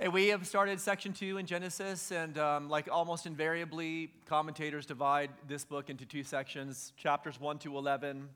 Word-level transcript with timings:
Hey, 0.00 0.06
we 0.06 0.28
have 0.28 0.46
started 0.46 0.78
section 0.78 1.12
two 1.12 1.38
in 1.38 1.46
Genesis, 1.46 2.12
and 2.12 2.38
um, 2.38 2.68
like 2.68 2.88
almost 2.88 3.26
invariably, 3.26 4.12
commentators 4.26 4.86
divide 4.86 5.28
this 5.48 5.64
book 5.64 5.90
into 5.90 6.06
two 6.06 6.22
sections 6.22 6.92
chapters 6.96 7.40
1 7.40 7.58
to 7.58 7.76
11. 7.76 8.28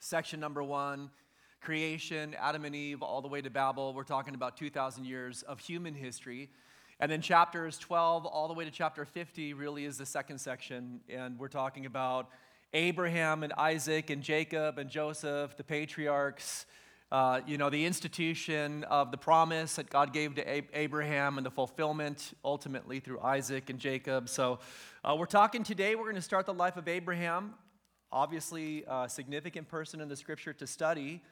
Section 0.00 0.40
number 0.40 0.64
one, 0.64 1.08
creation, 1.60 2.34
Adam 2.40 2.64
and 2.64 2.74
Eve, 2.74 3.02
all 3.02 3.22
the 3.22 3.28
way 3.28 3.40
to 3.40 3.50
Babel. 3.50 3.94
We're 3.94 4.02
talking 4.02 4.34
about 4.34 4.56
2,000 4.56 5.04
years 5.04 5.42
of 5.42 5.60
human 5.60 5.94
history. 5.94 6.50
And 6.98 7.08
then 7.08 7.22
chapters 7.22 7.78
12 7.78 8.26
all 8.26 8.48
the 8.48 8.54
way 8.54 8.64
to 8.64 8.70
chapter 8.72 9.04
50 9.04 9.54
really 9.54 9.84
is 9.84 9.96
the 9.96 10.06
second 10.06 10.38
section, 10.38 11.02
and 11.08 11.38
we're 11.38 11.46
talking 11.46 11.86
about 11.86 12.30
Abraham 12.74 13.44
and 13.44 13.52
Isaac 13.52 14.10
and 14.10 14.24
Jacob 14.24 14.76
and 14.76 14.90
Joseph, 14.90 15.56
the 15.56 15.62
patriarchs 15.62 16.66
uh, 17.12 17.40
you 17.46 17.58
know, 17.58 17.70
the 17.70 17.84
institution 17.84 18.84
of 18.84 19.10
the 19.10 19.16
promise 19.16 19.74
that 19.74 19.90
God 19.90 20.12
gave 20.12 20.36
to 20.36 20.78
Abraham 20.78 21.38
and 21.38 21.44
the 21.44 21.50
fulfillment 21.50 22.32
ultimately 22.44 23.00
through 23.00 23.20
Isaac 23.20 23.68
and 23.68 23.80
Jacob. 23.80 24.28
So, 24.28 24.60
uh, 25.02 25.16
we're 25.18 25.26
talking 25.26 25.64
today, 25.64 25.94
we're 25.94 26.04
going 26.04 26.14
to 26.14 26.22
start 26.22 26.46
the 26.46 26.54
life 26.54 26.76
of 26.76 26.86
Abraham, 26.86 27.54
obviously, 28.12 28.84
a 28.86 29.08
significant 29.08 29.66
person 29.66 30.00
in 30.00 30.08
the 30.08 30.16
scripture 30.16 30.52
to 30.52 30.66
study. 30.66 31.22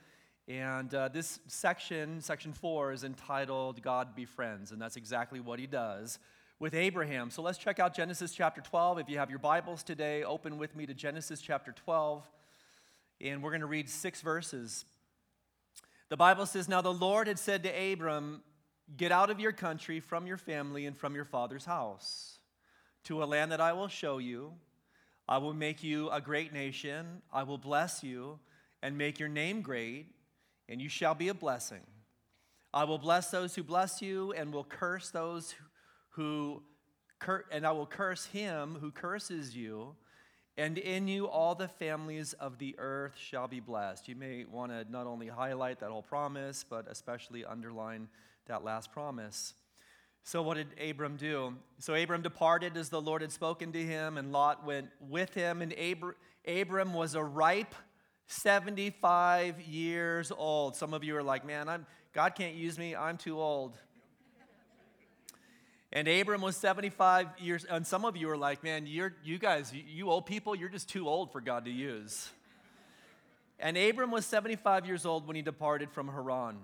And 0.49 0.93
uh, 0.95 1.09
this 1.09 1.39
section, 1.47 2.23
section 2.23 2.55
four, 2.55 2.93
is 2.93 3.05
entitled 3.05 3.83
God 3.83 4.17
Befriends, 4.17 4.73
and 4.73 4.81
that's 4.81 4.97
exactly 4.97 5.39
what 5.41 5.59
he 5.59 5.67
does 5.67 6.19
with 6.59 6.75
Abraham. 6.75 7.31
So 7.31 7.43
let's 7.43 7.59
check 7.59 7.79
out 7.79 7.95
Genesis 7.95 8.33
chapter 8.33 8.61
12. 8.61 8.99
If 8.99 9.09
you 9.09 9.19
have 9.19 9.31
your 9.31 9.39
Bibles 9.39 9.83
today, 9.83 10.25
open 10.25 10.59
with 10.59 10.75
me 10.75 10.87
to 10.87 10.95
Genesis 10.95 11.41
chapter 11.41 11.71
12, 11.71 12.27
and 13.21 13.43
we're 13.43 13.51
going 13.51 13.61
to 13.61 13.67
read 13.67 13.89
six 13.89 14.23
verses. 14.23 14.85
The 16.09 16.17
Bible 16.17 16.47
says, 16.47 16.69
Now 16.69 16.81
the 16.81 16.93
Lord 16.93 17.27
had 17.27 17.39
said 17.39 17.63
to 17.65 17.93
Abram, 17.93 18.43
Get 18.97 19.13
out 19.13 19.29
of 19.29 19.39
your 19.39 19.53
country, 19.53 20.01
from 20.01 20.27
your 20.27 20.39
family, 20.39 20.87
and 20.87 20.97
from 20.97 21.15
your 21.15 21.27
father's 21.27 21.67
house, 21.67 22.39
to 23.05 23.23
a 23.23 23.27
land 23.27 23.53
that 23.53 23.61
I 23.61 23.75
will 23.75 23.89
show 23.89 24.17
you. 24.17 24.55
I 25.29 25.37
will 25.39 25.53
make 25.53 25.85
you 25.85 26.09
a 26.09 26.23
great 26.23 26.55
nation. 26.55 27.21
I 27.31 27.43
will 27.43 27.59
bless 27.59 28.03
you 28.03 28.39
and 28.83 28.97
make 28.97 29.19
your 29.19 29.29
name 29.29 29.61
great, 29.61 30.07
and 30.69 30.81
you 30.81 30.89
shall 30.89 31.15
be 31.15 31.29
a 31.29 31.35
blessing. 31.35 31.87
I 32.73 32.85
will 32.85 32.99
bless 32.99 33.31
those 33.31 33.55
who 33.55 33.63
bless 33.63 34.01
you, 34.01 34.33
and 34.33 34.53
will 34.53 34.65
curse 34.65 35.11
those 35.11 35.55
who, 36.11 36.63
cur- 37.19 37.45
and 37.51 37.67
I 37.67 37.73
will 37.73 37.87
curse 37.87 38.25
him 38.27 38.79
who 38.81 38.91
curses 38.91 39.55
you 39.55 39.97
and 40.59 40.77
in 40.77 41.07
you 41.07 41.29
all 41.29 41.55
the 41.55 41.69
families 41.69 42.33
of 42.35 42.59
the 42.59 42.75
earth 42.79 43.15
shall 43.17 43.47
be 43.47 43.61
blessed. 43.61 44.09
You 44.09 44.17
may 44.17 44.45
want 44.45 44.73
to 44.73 44.85
not 44.91 45.07
only 45.07 45.29
highlight 45.29 45.79
that 45.79 45.91
whole 45.91 46.03
promise, 46.03 46.65
but 46.69 46.87
especially 46.91 47.45
underline 47.45 48.09
that 48.47 48.65
last 48.65 48.91
promise. 48.91 49.55
So, 50.25 50.43
what 50.43 50.57
did 50.57 50.67
Abram 50.81 51.17
do? 51.17 51.55
So, 51.79 51.95
Abram 51.95 52.23
departed 52.23 52.77
as 52.77 52.89
the 52.89 53.01
Lord 53.01 53.23
had 53.23 53.31
spoken 53.31 53.71
to 53.73 53.83
him, 53.83 54.19
and 54.19 54.33
Lot 54.33 54.67
went 54.67 54.89
with 55.01 55.33
him. 55.33 55.63
And 55.63 55.73
Abr- 55.73 56.17
Abram 56.45 56.93
was 56.93 57.15
a 57.15 57.23
ripe 57.23 57.75
75 58.27 59.61
years 59.61 60.33
old. 60.37 60.75
Some 60.75 60.93
of 60.93 61.05
you 61.05 61.17
are 61.17 61.23
like, 61.23 61.47
man, 61.47 61.69
I'm, 61.69 61.87
God 62.13 62.35
can't 62.35 62.57
use 62.57 62.77
me, 62.79 62.97
I'm 62.97 63.17
too 63.17 63.41
old. 63.41 63.79
And 65.93 66.07
Abram 66.07 66.43
was 66.43 66.57
75 66.57 67.29
years, 67.39 67.65
and 67.65 67.87
some 67.87 68.05
of 68.05 68.15
you 68.15 68.29
are 68.29 68.37
like, 68.37 68.63
man, 68.63 68.87
you're, 68.87 69.15
you 69.25 69.39
guys, 69.39 69.73
you 69.73 70.11
old 70.11 70.27
people, 70.27 70.55
you're 70.55 70.69
just 70.69 70.89
too 70.89 71.09
old 71.09 71.33
for 71.33 71.41
God 71.41 71.65
to 71.65 71.71
use. 71.71 72.29
And 73.59 73.77
Abram 73.77 74.11
was 74.11 74.27
75 74.27 74.87
years 74.87 75.07
old 75.07 75.27
when 75.27 75.35
he 75.35 75.41
departed 75.41 75.91
from 75.91 76.09
Haran. 76.09 76.59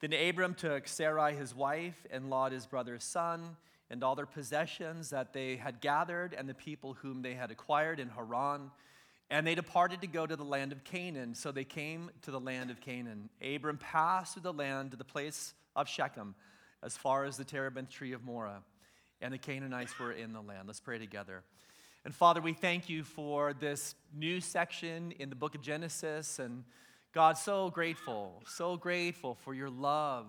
Then 0.00 0.12
Abram 0.12 0.54
took 0.54 0.88
Sarai 0.88 1.36
his 1.36 1.54
wife, 1.54 1.94
and 2.10 2.30
Lot 2.30 2.50
his 2.50 2.66
brother's 2.66 3.04
son, 3.04 3.56
and 3.90 4.02
all 4.02 4.16
their 4.16 4.26
possessions 4.26 5.10
that 5.10 5.32
they 5.32 5.54
had 5.54 5.80
gathered, 5.80 6.34
and 6.36 6.48
the 6.48 6.54
people 6.54 6.94
whom 6.94 7.22
they 7.22 7.34
had 7.34 7.52
acquired 7.52 8.00
in 8.00 8.08
Haran. 8.08 8.72
And 9.30 9.46
they 9.46 9.54
departed 9.54 10.00
to 10.00 10.08
go 10.08 10.26
to 10.26 10.34
the 10.34 10.44
land 10.44 10.72
of 10.72 10.82
Canaan. 10.82 11.36
So 11.36 11.52
they 11.52 11.64
came 11.64 12.10
to 12.22 12.32
the 12.32 12.40
land 12.40 12.72
of 12.72 12.80
Canaan. 12.80 13.30
Abram 13.40 13.78
passed 13.78 14.32
through 14.32 14.42
the 14.42 14.52
land 14.52 14.90
to 14.90 14.96
the 14.96 15.04
place 15.04 15.54
of 15.76 15.88
Shechem 15.88 16.34
as 16.84 16.96
far 16.96 17.24
as 17.24 17.36
the 17.36 17.44
terebinth 17.44 17.88
tree 17.88 18.12
of 18.12 18.22
Moreh. 18.24 18.62
And 19.20 19.32
the 19.32 19.38
Canaanites 19.38 19.98
were 19.98 20.12
in 20.12 20.32
the 20.32 20.40
land. 20.40 20.66
Let's 20.66 20.80
pray 20.80 20.98
together. 20.98 21.42
And 22.04 22.14
Father, 22.14 22.42
we 22.42 22.52
thank 22.52 22.90
you 22.90 23.02
for 23.02 23.54
this 23.54 23.94
new 24.14 24.40
section 24.40 25.12
in 25.12 25.30
the 25.30 25.36
book 25.36 25.54
of 25.54 25.62
Genesis. 25.62 26.38
And 26.38 26.64
God, 27.12 27.38
so 27.38 27.70
grateful, 27.70 28.42
so 28.46 28.76
grateful 28.76 29.34
for 29.34 29.54
your 29.54 29.70
love 29.70 30.26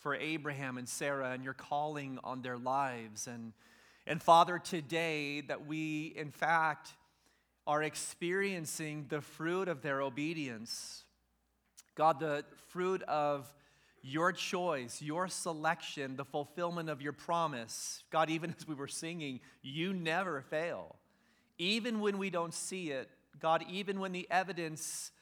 for 0.00 0.14
Abraham 0.16 0.76
and 0.76 0.88
Sarah 0.88 1.30
and 1.30 1.44
your 1.44 1.54
calling 1.54 2.18
on 2.24 2.42
their 2.42 2.58
lives. 2.58 3.26
And, 3.26 3.52
and 4.06 4.20
Father, 4.20 4.58
today 4.58 5.40
that 5.42 5.66
we, 5.66 6.12
in 6.16 6.32
fact, 6.32 6.90
are 7.66 7.82
experiencing 7.82 9.06
the 9.08 9.20
fruit 9.20 9.68
of 9.68 9.80
their 9.80 10.02
obedience. 10.02 11.04
God, 11.94 12.18
the 12.18 12.44
fruit 12.68 13.02
of 13.04 13.52
your 14.02 14.32
choice, 14.32 15.00
your 15.00 15.28
selection, 15.28 16.16
the 16.16 16.24
fulfillment 16.24 16.90
of 16.90 17.00
your 17.00 17.12
promise. 17.12 18.02
God, 18.10 18.30
even 18.30 18.54
as 18.58 18.66
we 18.66 18.74
were 18.74 18.88
singing, 18.88 19.40
you 19.62 19.92
never 19.92 20.42
fail. 20.42 20.96
Even 21.56 22.00
when 22.00 22.18
we 22.18 22.28
don't 22.28 22.52
see 22.52 22.90
it, 22.90 23.08
God, 23.40 23.64
even 23.70 24.00
when 24.00 24.12
the 24.12 24.26
evidence 24.30 25.12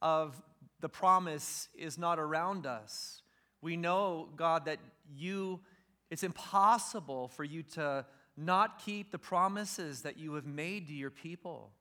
of 0.00 0.40
the 0.80 0.88
promise 0.88 1.68
is 1.76 1.98
not 1.98 2.18
around 2.18 2.64
us, 2.64 3.22
we 3.60 3.76
know, 3.76 4.30
God, 4.36 4.64
that 4.64 4.78
you, 5.14 5.60
it's 6.10 6.22
impossible 6.22 7.28
for 7.28 7.44
you 7.44 7.62
to 7.74 8.06
not 8.38 8.82
keep 8.82 9.12
the 9.12 9.18
promises 9.18 10.00
that 10.02 10.18
you 10.18 10.32
have 10.34 10.46
made 10.46 10.88
to 10.88 10.94
your 10.94 11.10
people. 11.10 11.72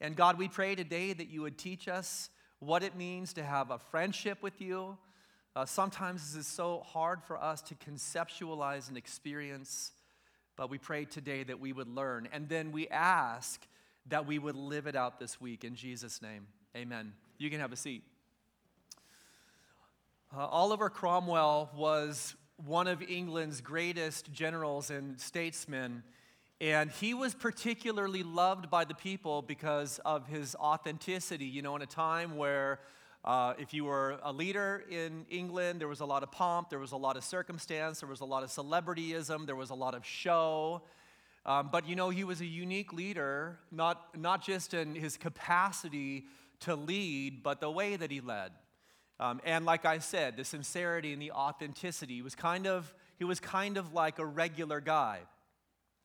And 0.00 0.16
God, 0.16 0.38
we 0.38 0.48
pray 0.48 0.74
today 0.74 1.12
that 1.12 1.28
you 1.28 1.42
would 1.42 1.58
teach 1.58 1.88
us 1.88 2.30
what 2.60 2.82
it 2.82 2.96
means 2.96 3.34
to 3.34 3.42
have 3.42 3.70
a 3.70 3.78
friendship 3.78 4.42
with 4.42 4.62
you 4.62 4.96
uh, 5.58 5.66
sometimes 5.66 6.22
this 6.22 6.36
is 6.36 6.46
so 6.46 6.84
hard 6.86 7.20
for 7.20 7.36
us 7.36 7.60
to 7.60 7.74
conceptualize 7.74 8.86
and 8.86 8.96
experience, 8.96 9.90
but 10.54 10.70
we 10.70 10.78
pray 10.78 11.04
today 11.04 11.42
that 11.42 11.58
we 11.58 11.72
would 11.72 11.88
learn. 11.88 12.28
And 12.32 12.48
then 12.48 12.70
we 12.70 12.86
ask 12.86 13.66
that 14.06 14.24
we 14.24 14.38
would 14.38 14.54
live 14.54 14.86
it 14.86 14.94
out 14.94 15.18
this 15.18 15.40
week 15.40 15.64
in 15.64 15.74
Jesus' 15.74 16.22
name. 16.22 16.46
Amen. 16.76 17.12
You 17.38 17.50
can 17.50 17.58
have 17.58 17.72
a 17.72 17.76
seat. 17.76 18.04
Uh, 20.32 20.46
Oliver 20.46 20.88
Cromwell 20.88 21.70
was 21.74 22.36
one 22.64 22.86
of 22.86 23.02
England's 23.02 23.60
greatest 23.60 24.32
generals 24.32 24.90
and 24.90 25.20
statesmen, 25.20 26.04
and 26.60 26.88
he 26.88 27.14
was 27.14 27.34
particularly 27.34 28.22
loved 28.22 28.70
by 28.70 28.84
the 28.84 28.94
people 28.94 29.42
because 29.42 29.98
of 30.04 30.28
his 30.28 30.54
authenticity. 30.54 31.46
You 31.46 31.62
know, 31.62 31.74
in 31.74 31.82
a 31.82 31.86
time 31.86 32.36
where 32.36 32.78
uh, 33.24 33.54
if 33.58 33.74
you 33.74 33.84
were 33.84 34.18
a 34.22 34.32
leader 34.32 34.84
in 34.90 35.26
England, 35.28 35.80
there 35.80 35.88
was 35.88 36.00
a 36.00 36.06
lot 36.06 36.22
of 36.22 36.30
pomp, 36.30 36.70
there 36.70 36.78
was 36.78 36.92
a 36.92 36.96
lot 36.96 37.16
of 37.16 37.24
circumstance, 37.24 38.00
there 38.00 38.08
was 38.08 38.20
a 38.20 38.24
lot 38.24 38.42
of 38.42 38.50
celebrityism, 38.50 39.46
there 39.46 39.56
was 39.56 39.70
a 39.70 39.74
lot 39.74 39.94
of 39.94 40.04
show. 40.06 40.82
Um, 41.44 41.68
but 41.72 41.88
you 41.88 41.96
know, 41.96 42.10
he 42.10 42.24
was 42.24 42.40
a 42.40 42.46
unique 42.46 42.92
leader, 42.92 43.58
not, 43.70 44.16
not 44.16 44.42
just 44.42 44.74
in 44.74 44.94
his 44.94 45.16
capacity 45.16 46.26
to 46.60 46.76
lead, 46.76 47.42
but 47.42 47.60
the 47.60 47.70
way 47.70 47.96
that 47.96 48.10
he 48.10 48.20
led. 48.20 48.52
Um, 49.20 49.40
and 49.44 49.64
like 49.64 49.84
I 49.84 49.98
said, 49.98 50.36
the 50.36 50.44
sincerity 50.44 51.12
and 51.12 51.20
the 51.20 51.32
authenticity 51.32 52.16
he 52.16 52.22
was 52.22 52.34
kind 52.34 52.66
of 52.66 52.94
he 53.18 53.24
was 53.24 53.40
kind 53.40 53.76
of 53.76 53.92
like 53.92 54.20
a 54.20 54.24
regular 54.24 54.80
guy. 54.80 55.20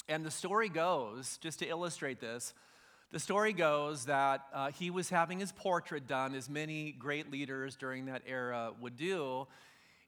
And 0.07 0.25
the 0.25 0.31
story 0.31 0.67
goes, 0.67 1.37
just 1.37 1.59
to 1.59 1.67
illustrate 1.67 2.19
this, 2.19 2.55
the 3.13 3.19
story 3.19 3.53
goes 3.53 4.05
that 4.05 4.41
uh, 4.51 4.71
he 4.71 4.89
was 4.89 5.07
having 5.07 5.37
his 5.37 5.51
portrait 5.51 6.07
done, 6.07 6.33
as 6.33 6.49
many 6.49 6.93
great 6.93 7.31
leaders 7.31 7.75
during 7.75 8.07
that 8.07 8.23
era 8.25 8.71
would 8.81 8.97
do. 8.97 9.45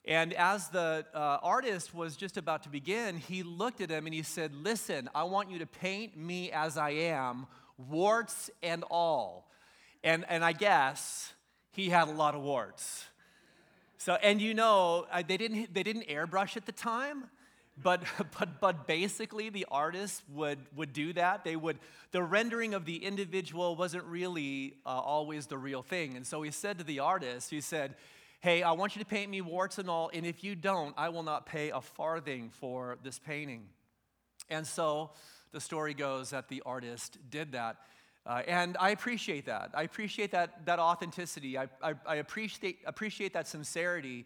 And 0.05 0.33
as 0.33 0.69
the 0.69 1.05
uh, 1.13 1.37
artist 1.43 1.93
was 1.93 2.15
just 2.15 2.35
about 2.35 2.63
to 2.63 2.69
begin, 2.69 3.17
he 3.17 3.43
looked 3.43 3.79
at 3.79 3.91
him 3.91 4.07
and 4.07 4.15
he 4.15 4.23
said, 4.23 4.55
Listen, 4.55 5.07
I 5.13 5.25
want 5.25 5.51
you 5.51 5.59
to 5.59 5.67
paint 5.67 6.17
me 6.17 6.51
as 6.51 6.77
I 6.77 6.89
am, 6.89 7.45
warts 7.77 8.49
and 8.63 8.83
all. 8.89 9.51
And, 10.03 10.25
and 10.27 10.43
I 10.43 10.53
guess 10.53 11.31
he 11.73 11.91
had 11.91 12.07
a 12.07 12.11
lot 12.11 12.33
of 12.33 12.41
warts. 12.41 13.05
So, 13.99 14.15
and 14.15 14.41
you 14.41 14.55
know, 14.55 15.05
uh, 15.11 15.21
they 15.27 15.37
didn't, 15.37 15.71
they 15.75 15.83
didn't 15.83 16.07
airbrush 16.07 16.57
at 16.57 16.65
the 16.65 16.71
time 16.71 17.25
but, 17.81 18.03
but, 18.39 18.59
but 18.59 18.87
basically 18.87 19.49
the 19.49 19.65
artist 19.69 20.23
would, 20.33 20.59
would 20.75 20.93
do 20.93 21.13
that. 21.13 21.43
They 21.43 21.55
would 21.55 21.79
the 22.11 22.23
rendering 22.23 22.73
of 22.73 22.85
the 22.85 23.03
individual 23.03 23.75
wasn't 23.75 24.05
really 24.05 24.75
uh, 24.85 24.89
always 24.89 25.47
the 25.47 25.57
real 25.57 25.81
thing. 25.81 26.15
And 26.15 26.25
so 26.25 26.41
he 26.43 26.51
said 26.51 26.77
to 26.77 26.83
the 26.83 26.99
artist 26.99 27.49
he 27.49 27.61
said 27.61 27.95
hey 28.41 28.63
i 28.63 28.71
want 28.71 28.95
you 28.95 28.99
to 29.01 29.07
paint 29.07 29.31
me 29.31 29.41
warts 29.41 29.79
and 29.79 29.89
all 29.89 30.11
and 30.13 30.25
if 30.25 30.43
you 30.43 30.55
don't 30.55 30.93
i 30.97 31.09
will 31.09 31.23
not 31.23 31.45
pay 31.45 31.71
a 31.71 31.81
farthing 31.81 32.49
for 32.49 32.97
this 33.03 33.19
painting. 33.19 33.63
And 34.49 34.65
so 34.65 35.11
the 35.51 35.59
story 35.59 35.93
goes 35.93 36.29
that 36.29 36.47
the 36.47 36.61
artist 36.65 37.17
did 37.29 37.53
that. 37.53 37.77
Uh, 38.25 38.41
and 38.47 38.75
I 38.79 38.89
appreciate 38.89 39.45
that. 39.45 39.71
I 39.73 39.83
appreciate 39.83 40.31
that, 40.31 40.65
that 40.65 40.79
authenticity. 40.79 41.57
I, 41.57 41.67
I, 41.81 41.93
I 42.07 42.15
appreciate, 42.15 42.79
appreciate 42.85 43.33
that 43.33 43.47
sincerity 43.47 44.25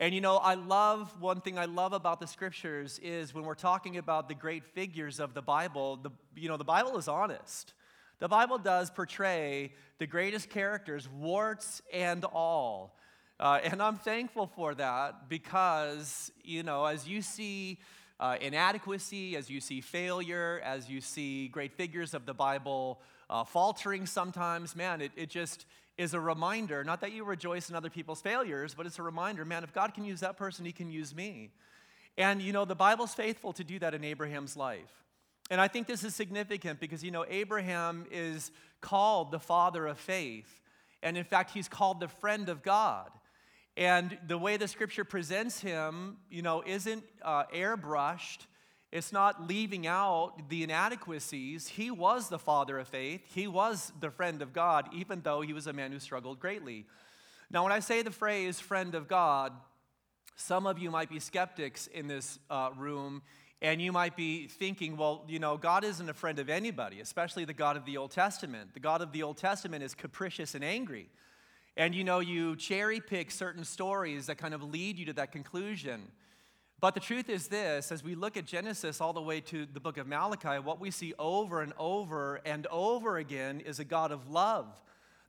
And 0.00 0.14
you 0.14 0.20
know, 0.20 0.36
I 0.36 0.54
love 0.54 1.20
one 1.20 1.40
thing 1.40 1.58
I 1.58 1.64
love 1.64 1.92
about 1.92 2.20
the 2.20 2.28
scriptures 2.28 3.00
is 3.02 3.34
when 3.34 3.42
we're 3.42 3.56
talking 3.56 3.96
about 3.96 4.28
the 4.28 4.34
great 4.34 4.64
figures 4.64 5.18
of 5.18 5.34
the 5.34 5.42
Bible, 5.42 5.96
the, 5.96 6.10
you 6.36 6.48
know, 6.48 6.56
the 6.56 6.62
Bible 6.62 6.96
is 6.98 7.08
honest. 7.08 7.74
The 8.20 8.28
Bible 8.28 8.58
does 8.58 8.90
portray 8.90 9.72
the 9.98 10.06
greatest 10.06 10.50
characters, 10.50 11.08
warts 11.08 11.82
and 11.92 12.24
all. 12.24 12.96
Uh, 13.40 13.58
and 13.64 13.82
I'm 13.82 13.96
thankful 13.96 14.46
for 14.46 14.72
that 14.76 15.28
because, 15.28 16.30
you 16.44 16.62
know, 16.62 16.84
as 16.84 17.08
you 17.08 17.20
see 17.20 17.78
uh, 18.20 18.36
inadequacy, 18.40 19.34
as 19.34 19.50
you 19.50 19.60
see 19.60 19.80
failure, 19.80 20.60
as 20.64 20.88
you 20.88 21.00
see 21.00 21.48
great 21.48 21.72
figures 21.72 22.14
of 22.14 22.24
the 22.24 22.34
Bible 22.34 23.00
uh, 23.28 23.42
faltering 23.42 24.06
sometimes, 24.06 24.76
man, 24.76 25.00
it, 25.00 25.10
it 25.16 25.28
just 25.28 25.66
is 25.98 26.14
a 26.14 26.20
reminder, 26.20 26.84
not 26.84 27.00
that 27.00 27.12
you 27.12 27.24
rejoice 27.24 27.68
in 27.68 27.76
other 27.76 27.90
people's 27.90 28.22
failures, 28.22 28.72
but 28.74 28.86
it's 28.86 29.00
a 29.00 29.02
reminder, 29.02 29.44
man, 29.44 29.64
if 29.64 29.74
God 29.74 29.92
can 29.92 30.04
use 30.04 30.20
that 30.20 30.36
person, 30.36 30.64
he 30.64 30.72
can 30.72 30.90
use 30.90 31.14
me. 31.14 31.50
And, 32.16 32.40
you 32.40 32.52
know, 32.52 32.64
the 32.64 32.76
Bible's 32.76 33.14
faithful 33.14 33.52
to 33.54 33.64
do 33.64 33.78
that 33.80 33.94
in 33.94 34.04
Abraham's 34.04 34.56
life. 34.56 35.04
And 35.50 35.60
I 35.60 35.66
think 35.68 35.86
this 35.86 36.04
is 36.04 36.14
significant 36.14 36.78
because, 36.78 37.02
you 37.02 37.10
know, 37.10 37.24
Abraham 37.28 38.06
is 38.10 38.52
called 38.80 39.32
the 39.32 39.40
father 39.40 39.86
of 39.86 39.98
faith. 39.98 40.60
And 41.02 41.16
in 41.16 41.24
fact, 41.24 41.50
he's 41.50 41.68
called 41.68 42.00
the 42.00 42.08
friend 42.08 42.48
of 42.48 42.62
God. 42.62 43.10
And 43.76 44.18
the 44.26 44.38
way 44.38 44.56
the 44.56 44.68
scripture 44.68 45.04
presents 45.04 45.60
him, 45.60 46.16
you 46.30 46.42
know, 46.42 46.62
isn't 46.66 47.04
uh, 47.22 47.44
airbrushed. 47.54 48.46
It's 48.90 49.12
not 49.12 49.46
leaving 49.46 49.86
out 49.86 50.48
the 50.48 50.62
inadequacies. 50.62 51.68
He 51.68 51.90
was 51.90 52.28
the 52.28 52.38
father 52.38 52.78
of 52.78 52.88
faith. 52.88 53.20
He 53.34 53.46
was 53.46 53.92
the 54.00 54.10
friend 54.10 54.40
of 54.40 54.52
God, 54.52 54.88
even 54.92 55.20
though 55.20 55.42
he 55.42 55.52
was 55.52 55.66
a 55.66 55.72
man 55.74 55.92
who 55.92 55.98
struggled 55.98 56.40
greatly. 56.40 56.86
Now, 57.50 57.62
when 57.62 57.72
I 57.72 57.80
say 57.80 58.02
the 58.02 58.10
phrase 58.10 58.60
friend 58.60 58.94
of 58.94 59.06
God, 59.06 59.52
some 60.36 60.66
of 60.66 60.78
you 60.78 60.90
might 60.90 61.10
be 61.10 61.18
skeptics 61.18 61.86
in 61.88 62.06
this 62.06 62.38
uh, 62.48 62.70
room, 62.76 63.22
and 63.60 63.82
you 63.82 63.92
might 63.92 64.16
be 64.16 64.46
thinking, 64.46 64.96
well, 64.96 65.24
you 65.28 65.38
know, 65.38 65.56
God 65.56 65.84
isn't 65.84 66.08
a 66.08 66.14
friend 66.14 66.38
of 66.38 66.48
anybody, 66.48 67.00
especially 67.00 67.44
the 67.44 67.52
God 67.52 67.76
of 67.76 67.84
the 67.84 67.96
Old 67.96 68.12
Testament. 68.12 68.72
The 68.72 68.80
God 68.80 69.02
of 69.02 69.12
the 69.12 69.22
Old 69.22 69.36
Testament 69.36 69.82
is 69.82 69.94
capricious 69.94 70.54
and 70.54 70.64
angry. 70.64 71.08
And 71.76 71.94
you 71.94 72.04
know, 72.04 72.20
you 72.20 72.56
cherry 72.56 73.00
pick 73.00 73.30
certain 73.30 73.64
stories 73.64 74.26
that 74.26 74.38
kind 74.38 74.54
of 74.54 74.62
lead 74.62 74.98
you 74.98 75.06
to 75.06 75.12
that 75.14 75.32
conclusion. 75.32 76.08
But 76.80 76.94
the 76.94 77.00
truth 77.00 77.28
is 77.28 77.48
this 77.48 77.90
as 77.90 78.04
we 78.04 78.14
look 78.14 78.36
at 78.36 78.46
Genesis 78.46 79.00
all 79.00 79.12
the 79.12 79.20
way 79.20 79.40
to 79.42 79.66
the 79.66 79.80
book 79.80 79.96
of 79.96 80.06
Malachi, 80.06 80.60
what 80.60 80.78
we 80.78 80.92
see 80.92 81.12
over 81.18 81.60
and 81.60 81.72
over 81.76 82.40
and 82.44 82.66
over 82.68 83.18
again 83.18 83.60
is 83.60 83.80
a 83.80 83.84
God 83.84 84.12
of 84.12 84.30
love. 84.30 84.80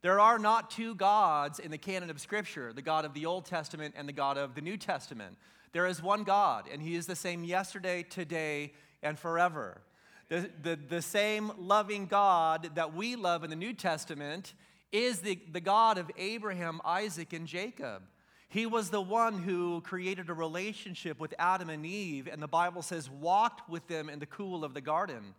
There 0.01 0.19
are 0.19 0.37
not 0.37 0.69
two 0.69 0.93
gods 0.95 1.57
in 1.59 1.71
the 1.71 1.77
canon 1.77 2.09
of 2.09 2.21
Scripture 2.21 2.71
the 2.71 2.83
God 2.83 3.03
of 3.03 3.13
the 3.13 3.25
Old 3.25 3.45
Testament 3.45 3.95
and 3.97 4.07
the 4.07 4.13
God 4.13 4.37
of 4.37 4.53
the 4.53 4.61
New 4.61 4.77
Testament. 4.77 5.37
There 5.71 5.87
is 5.87 6.01
one 6.01 6.23
God, 6.23 6.65
and 6.71 6.81
He 6.81 6.95
is 6.95 7.07
the 7.07 7.15
same 7.15 7.43
yesterday, 7.43 8.03
today, 8.03 8.73
and 9.01 9.17
forever. 9.17 9.81
The, 10.29 10.49
the, 10.61 10.75
the 10.75 11.01
same 11.01 11.51
loving 11.57 12.05
God 12.05 12.71
that 12.75 12.93
we 12.93 13.15
love 13.15 13.43
in 13.43 13.49
the 13.49 13.55
New 13.55 13.73
Testament 13.73 14.53
is 14.91 15.19
the, 15.19 15.39
the 15.51 15.59
God 15.59 15.97
of 15.97 16.09
Abraham, 16.17 16.79
Isaac, 16.85 17.33
and 17.33 17.47
Jacob. 17.47 18.03
He 18.49 18.65
was 18.65 18.89
the 18.89 19.01
one 19.01 19.43
who 19.43 19.81
created 19.81 20.29
a 20.29 20.33
relationship 20.33 21.19
with 21.19 21.35
Adam 21.37 21.69
and 21.69 21.85
Eve, 21.85 22.27
and 22.27 22.41
the 22.41 22.47
Bible 22.47 22.81
says, 22.81 23.07
walked 23.07 23.69
with 23.69 23.87
them 23.87 24.09
in 24.09 24.17
the 24.17 24.25
cool 24.25 24.65
of 24.65 24.73
the 24.73 24.81
garden. 24.81 25.35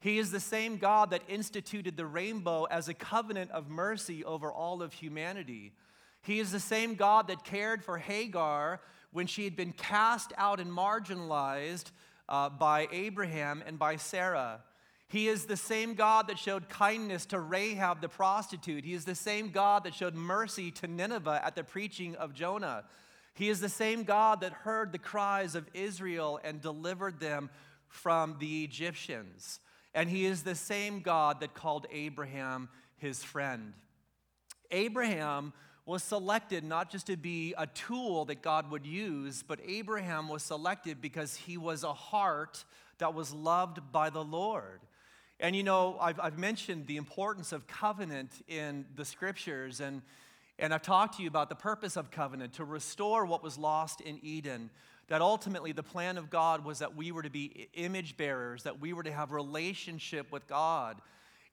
He 0.00 0.18
is 0.18 0.32
the 0.32 0.40
same 0.40 0.76
God 0.76 1.10
that 1.10 1.22
instituted 1.28 1.96
the 1.96 2.06
rainbow 2.06 2.64
as 2.64 2.88
a 2.88 2.94
covenant 2.94 3.52
of 3.52 3.68
mercy 3.68 4.24
over 4.24 4.52
all 4.52 4.82
of 4.82 4.92
humanity. 4.92 5.72
He 6.22 6.40
is 6.40 6.50
the 6.50 6.60
same 6.60 6.94
God 6.94 7.28
that 7.28 7.44
cared 7.44 7.84
for 7.84 7.96
Hagar 7.96 8.80
when 9.12 9.26
she 9.26 9.44
had 9.44 9.56
been 9.56 9.72
cast 9.72 10.32
out 10.36 10.58
and 10.58 10.70
marginalized 10.70 11.92
uh, 12.28 12.48
by 12.48 12.88
Abraham 12.92 13.62
and 13.66 13.78
by 13.78 13.96
Sarah. 13.96 14.60
He 15.08 15.28
is 15.28 15.46
the 15.46 15.56
same 15.56 15.94
God 15.94 16.28
that 16.28 16.38
showed 16.38 16.68
kindness 16.68 17.24
to 17.26 17.40
Rahab 17.40 18.02
the 18.02 18.08
prostitute. 18.08 18.84
He 18.84 18.92
is 18.92 19.06
the 19.06 19.14
same 19.14 19.48
God 19.48 19.84
that 19.84 19.94
showed 19.94 20.14
mercy 20.14 20.70
to 20.72 20.86
Nineveh 20.86 21.40
at 21.42 21.54
the 21.54 21.64
preaching 21.64 22.14
of 22.16 22.34
Jonah. 22.34 22.84
He 23.32 23.48
is 23.48 23.60
the 23.60 23.70
same 23.70 24.02
God 24.02 24.42
that 24.42 24.52
heard 24.52 24.92
the 24.92 24.98
cries 24.98 25.54
of 25.54 25.66
Israel 25.72 26.38
and 26.44 26.60
delivered 26.60 27.20
them 27.20 27.48
from 27.86 28.36
the 28.38 28.64
Egyptians. 28.64 29.60
And 29.94 30.10
he 30.10 30.26
is 30.26 30.42
the 30.42 30.54
same 30.54 31.00
God 31.00 31.40
that 31.40 31.54
called 31.54 31.86
Abraham 31.90 32.68
his 32.98 33.24
friend. 33.24 33.72
Abraham 34.70 35.54
was 35.86 36.02
selected 36.02 36.64
not 36.64 36.90
just 36.90 37.06
to 37.06 37.16
be 37.16 37.54
a 37.56 37.66
tool 37.66 38.26
that 38.26 38.42
God 38.42 38.70
would 38.70 38.84
use, 38.84 39.42
but 39.42 39.58
Abraham 39.66 40.28
was 40.28 40.42
selected 40.42 41.00
because 41.00 41.34
he 41.34 41.56
was 41.56 41.82
a 41.82 41.94
heart 41.94 42.62
that 42.98 43.14
was 43.14 43.32
loved 43.32 43.80
by 43.90 44.10
the 44.10 44.22
Lord. 44.22 44.80
And 45.40 45.54
you 45.54 45.62
know, 45.62 45.96
I've, 46.00 46.18
I've 46.18 46.38
mentioned 46.38 46.86
the 46.86 46.96
importance 46.96 47.52
of 47.52 47.66
covenant 47.68 48.32
in 48.48 48.86
the 48.96 49.04
scriptures, 49.04 49.80
and, 49.80 50.02
and 50.58 50.74
I've 50.74 50.82
talked 50.82 51.16
to 51.16 51.22
you 51.22 51.28
about 51.28 51.48
the 51.48 51.54
purpose 51.54 51.96
of 51.96 52.10
covenant 52.10 52.54
to 52.54 52.64
restore 52.64 53.24
what 53.24 53.42
was 53.42 53.56
lost 53.56 54.00
in 54.00 54.18
Eden. 54.22 54.70
That 55.06 55.22
ultimately 55.22 55.72
the 55.72 55.82
plan 55.82 56.18
of 56.18 56.28
God 56.28 56.64
was 56.64 56.80
that 56.80 56.96
we 56.96 57.12
were 57.12 57.22
to 57.22 57.30
be 57.30 57.68
image 57.74 58.16
bearers, 58.16 58.64
that 58.64 58.80
we 58.80 58.92
were 58.92 59.04
to 59.04 59.12
have 59.12 59.32
relationship 59.32 60.30
with 60.32 60.46
God. 60.46 61.00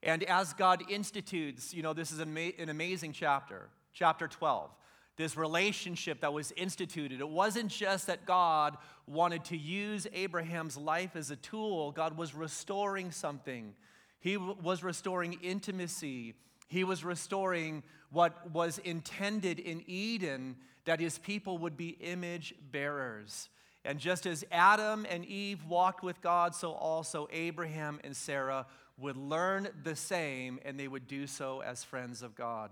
And 0.04 0.24
as 0.24 0.54
God 0.54 0.84
institutes, 0.90 1.74
you 1.74 1.82
know, 1.82 1.94
this 1.94 2.12
is 2.12 2.20
an, 2.20 2.38
amazing 2.70 3.14
chapter, 3.14 3.70
chapter 3.94 4.28
12 4.28 4.72
this 5.18 5.38
relationship 5.38 6.22
that 6.22 6.34
was 6.34 6.52
instituted. 6.58 7.22
It 7.22 7.30
wasn't 7.30 7.70
just 7.70 8.08
that 8.08 8.26
God 8.26 8.78
wanted 9.08 9.46
to 9.46 9.58
use 9.58 10.08
Abraham's 10.14 10.78
life 10.78 11.16
as 11.16 11.32
a 11.32 11.36
tool, 11.36 11.92
God 11.92 12.18
was 12.18 12.36
restoring 12.36 13.12
something. 13.12 13.74
He 14.20 14.38
was 14.38 14.84
restoring 14.84 15.38
intimacy. 15.44 16.34
He 16.68 16.84
was 16.84 17.04
restoring 17.04 17.84
what 18.12 18.52
was 18.52 18.80
intended 18.80 19.60
in 19.60 19.84
Eden 19.86 20.56
that 20.86 21.00
his 21.00 21.20
people 21.20 21.60
would 21.60 21.78
be 21.78 21.90
image 21.90 22.56
bearers. 22.72 23.50
And 23.84 24.00
just 24.00 24.26
as 24.26 24.44
Adam 24.52 25.06
and 25.10 25.26
Eve 25.26 25.64
walked 25.66 26.04
with 26.04 26.22
God, 26.22 26.56
so 26.56 26.72
also 26.72 27.28
Abraham 27.32 28.00
and 28.04 28.18
Sarah 28.18 28.66
would 28.98 29.16
learn 29.16 29.68
the 29.84 29.96
same 29.96 30.60
and 30.66 30.80
they 30.80 30.88
would 30.88 31.08
do 31.08 31.28
so 31.28 31.62
as 31.62 31.84
friends 31.84 32.24
of 32.24 32.34
God. 32.34 32.72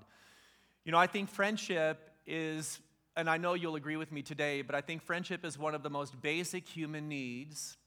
You 0.85 0.91
know, 0.91 0.97
I 0.97 1.05
think 1.07 1.29
friendship 1.29 2.09
is, 2.25 2.79
and 3.15 3.29
I 3.29 3.37
know 3.37 3.53
you'll 3.53 3.75
agree 3.75 3.97
with 3.97 4.11
me 4.11 4.21
today, 4.21 4.61
but 4.61 4.75
I 4.75 4.81
think 4.81 5.01
friendship 5.01 5.45
is 5.45 5.57
one 5.57 5.75
of 5.75 5.83
the 5.83 5.89
most 5.89 6.19
basic 6.21 6.67
human 6.67 7.07
needs. 7.07 7.77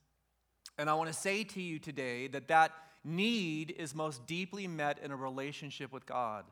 And 0.79 0.91
I 0.91 0.95
want 0.95 1.09
to 1.09 1.19
say 1.19 1.45
to 1.45 1.63
you 1.63 1.79
today 1.79 2.27
that 2.29 2.49
that 2.49 2.73
need 3.05 3.75
is 3.79 3.95
most 3.95 4.27
deeply 4.27 4.67
met 4.67 4.99
in 5.03 5.11
a 5.11 5.17
relationship 5.17 5.93
with 5.93 6.07
God. 6.07 6.45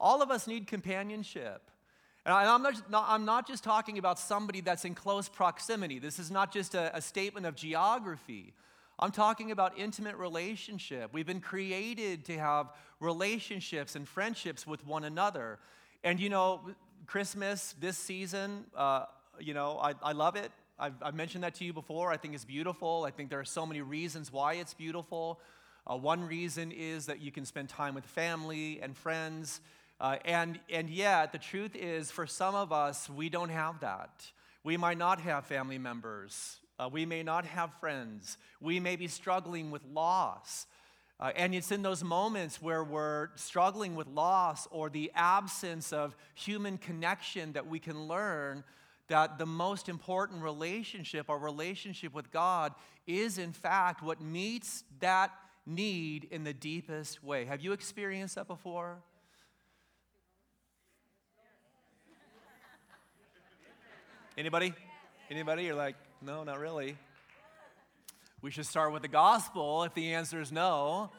All 0.00 0.22
of 0.22 0.30
us 0.30 0.46
need 0.46 0.66
companionship. 0.66 1.70
And 2.24 2.34
I'm 2.34 2.62
not, 2.62 2.74
I'm 2.92 3.24
not 3.24 3.46
just 3.46 3.64
talking 3.64 3.98
about 3.98 4.18
somebody 4.18 4.60
that's 4.60 4.84
in 4.84 4.94
close 4.94 5.28
proximity. 5.28 5.98
This 5.98 6.18
is 6.18 6.30
not 6.30 6.52
just 6.52 6.74
a, 6.74 6.94
a 6.96 7.00
statement 7.00 7.46
of 7.46 7.54
geography. 7.56 8.52
I'm 8.98 9.12
talking 9.12 9.50
about 9.50 9.78
intimate 9.78 10.16
relationship. 10.16 11.10
We've 11.12 11.26
been 11.26 11.40
created 11.40 12.24
to 12.26 12.38
have 12.38 12.72
relationships 13.00 13.96
and 13.96 14.06
friendships 14.06 14.66
with 14.66 14.86
one 14.86 15.04
another. 15.04 15.58
And 16.04 16.20
you 16.20 16.28
know, 16.28 16.60
Christmas 17.08 17.74
this 17.80 17.96
season, 17.96 18.66
uh, 18.76 19.06
you 19.40 19.54
know, 19.54 19.78
I, 19.78 19.94
I 20.02 20.12
love 20.12 20.36
it. 20.36 20.52
I've, 20.78 20.92
I've, 21.00 21.14
mentioned 21.14 21.42
that 21.42 21.54
to 21.54 21.64
you 21.64 21.72
before. 21.72 22.12
I 22.12 22.18
think 22.18 22.34
it's 22.34 22.44
beautiful. 22.44 23.04
I 23.06 23.10
think 23.10 23.30
there 23.30 23.40
are 23.40 23.46
so 23.46 23.64
many 23.64 23.80
reasons 23.80 24.30
why 24.30 24.54
it's 24.54 24.74
beautiful. 24.74 25.40
Uh, 25.86 25.96
one 25.96 26.28
reason 26.28 26.70
is 26.70 27.06
that 27.06 27.22
you 27.22 27.32
can 27.32 27.46
spend 27.46 27.70
time 27.70 27.94
with 27.94 28.04
family 28.04 28.80
and 28.82 28.94
friends. 28.94 29.62
Uh, 29.98 30.16
and, 30.26 30.60
and 30.68 30.90
yet, 30.90 31.32
the 31.32 31.38
truth 31.38 31.74
is, 31.74 32.10
for 32.10 32.26
some 32.26 32.54
of 32.54 32.72
us, 32.72 33.08
we 33.08 33.30
don't 33.30 33.48
have 33.48 33.80
that. 33.80 34.26
We 34.62 34.76
might 34.76 34.98
not 34.98 35.18
have 35.22 35.46
family 35.46 35.78
members. 35.78 36.58
Uh, 36.78 36.90
we 36.92 37.06
may 37.06 37.22
not 37.22 37.46
have 37.46 37.72
friends. 37.80 38.36
We 38.60 38.80
may 38.80 38.96
be 38.96 39.08
struggling 39.08 39.70
with 39.70 39.82
loss. 39.94 40.66
Uh, 41.20 41.32
and 41.34 41.52
it's 41.52 41.72
in 41.72 41.82
those 41.82 42.04
moments 42.04 42.62
where 42.62 42.84
we're 42.84 43.28
struggling 43.34 43.96
with 43.96 44.06
loss 44.06 44.68
or 44.70 44.88
the 44.88 45.10
absence 45.16 45.92
of 45.92 46.16
human 46.34 46.78
connection 46.78 47.52
that 47.54 47.66
we 47.66 47.80
can 47.80 48.06
learn 48.06 48.62
that 49.08 49.38
the 49.38 49.46
most 49.46 49.88
important 49.88 50.42
relationship, 50.42 51.28
our 51.28 51.38
relationship 51.38 52.14
with 52.14 52.30
God, 52.30 52.72
is 53.06 53.38
in 53.38 53.52
fact 53.52 54.02
what 54.02 54.20
meets 54.20 54.84
that 55.00 55.32
need 55.66 56.28
in 56.30 56.44
the 56.44 56.52
deepest 56.52 57.24
way. 57.24 57.44
Have 57.46 57.62
you 57.62 57.72
experienced 57.72 58.36
that 58.36 58.46
before? 58.46 58.98
Anybody? 64.36 64.72
Anybody? 65.30 65.64
You're 65.64 65.74
like, 65.74 65.96
no, 66.22 66.44
not 66.44 66.60
really. 66.60 66.96
We 68.40 68.52
should 68.52 68.66
start 68.66 68.92
with 68.92 69.02
the 69.02 69.08
gospel 69.08 69.82
if 69.82 69.94
the 69.94 70.14
answer 70.14 70.40
is 70.40 70.52
no. 70.52 71.10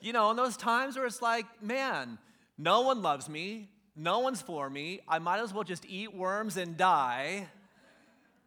You 0.00 0.12
know, 0.12 0.32
in 0.32 0.36
those 0.36 0.56
times 0.56 0.96
where 0.96 1.06
it's 1.06 1.22
like, 1.22 1.46
man, 1.62 2.18
no 2.56 2.80
one 2.80 3.00
loves 3.00 3.28
me, 3.28 3.68
no 3.94 4.18
one's 4.18 4.42
for 4.42 4.68
me, 4.68 5.00
I 5.06 5.20
might 5.20 5.38
as 5.38 5.54
well 5.54 5.62
just 5.62 5.86
eat 5.88 6.12
worms 6.12 6.56
and 6.56 6.76
die. 6.76 7.46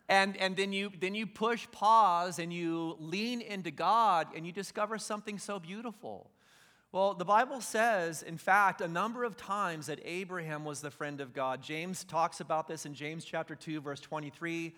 And, 0.10 0.36
and 0.36 0.58
then, 0.58 0.74
you, 0.74 0.92
then 1.00 1.16
you 1.16 1.26
push 1.26 1.68
pause 1.72 2.38
and 2.38 2.52
you 2.52 2.98
lean 3.00 3.40
into 3.40 3.72
God 3.72 4.28
and 4.36 4.46
you 4.46 4.52
discover 4.52 4.98
something 4.98 5.40
so 5.40 5.58
beautiful. 5.58 6.30
Well, 6.92 7.14
the 7.14 7.24
Bible 7.24 7.62
says, 7.62 8.22
in 8.22 8.38
fact, 8.38 8.82
a 8.82 8.90
number 8.90 9.24
of 9.24 9.38
times 9.38 9.88
that 9.88 10.02
Abraham 10.04 10.66
was 10.66 10.82
the 10.82 10.92
friend 10.92 11.22
of 11.22 11.34
God. 11.34 11.62
James 11.64 12.04
talks 12.04 12.42
about 12.42 12.68
this 12.68 12.86
in 12.86 12.94
James 12.94 13.24
chapter 13.24 13.56
2, 13.56 13.80
verse 13.80 14.02
23, 14.02 14.74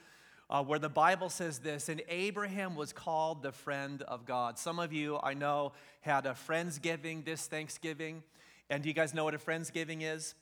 uh, 0.49 0.63
where 0.63 0.79
the 0.79 0.89
Bible 0.89 1.29
says 1.29 1.59
this, 1.59 1.89
and 1.89 2.01
Abraham 2.09 2.75
was 2.75 2.93
called 2.93 3.43
the 3.43 3.51
friend 3.51 4.01
of 4.03 4.25
God. 4.25 4.59
Some 4.59 4.79
of 4.79 4.93
you, 4.93 5.19
I 5.21 5.33
know, 5.33 5.73
had 6.01 6.25
a 6.25 6.31
Friendsgiving 6.47 7.25
this 7.25 7.47
Thanksgiving. 7.47 8.23
And 8.69 8.83
do 8.83 8.89
you 8.89 8.95
guys 8.95 9.13
know 9.13 9.23
what 9.23 9.33
a 9.33 9.39
Friendsgiving 9.39 10.01
is? 10.01 10.35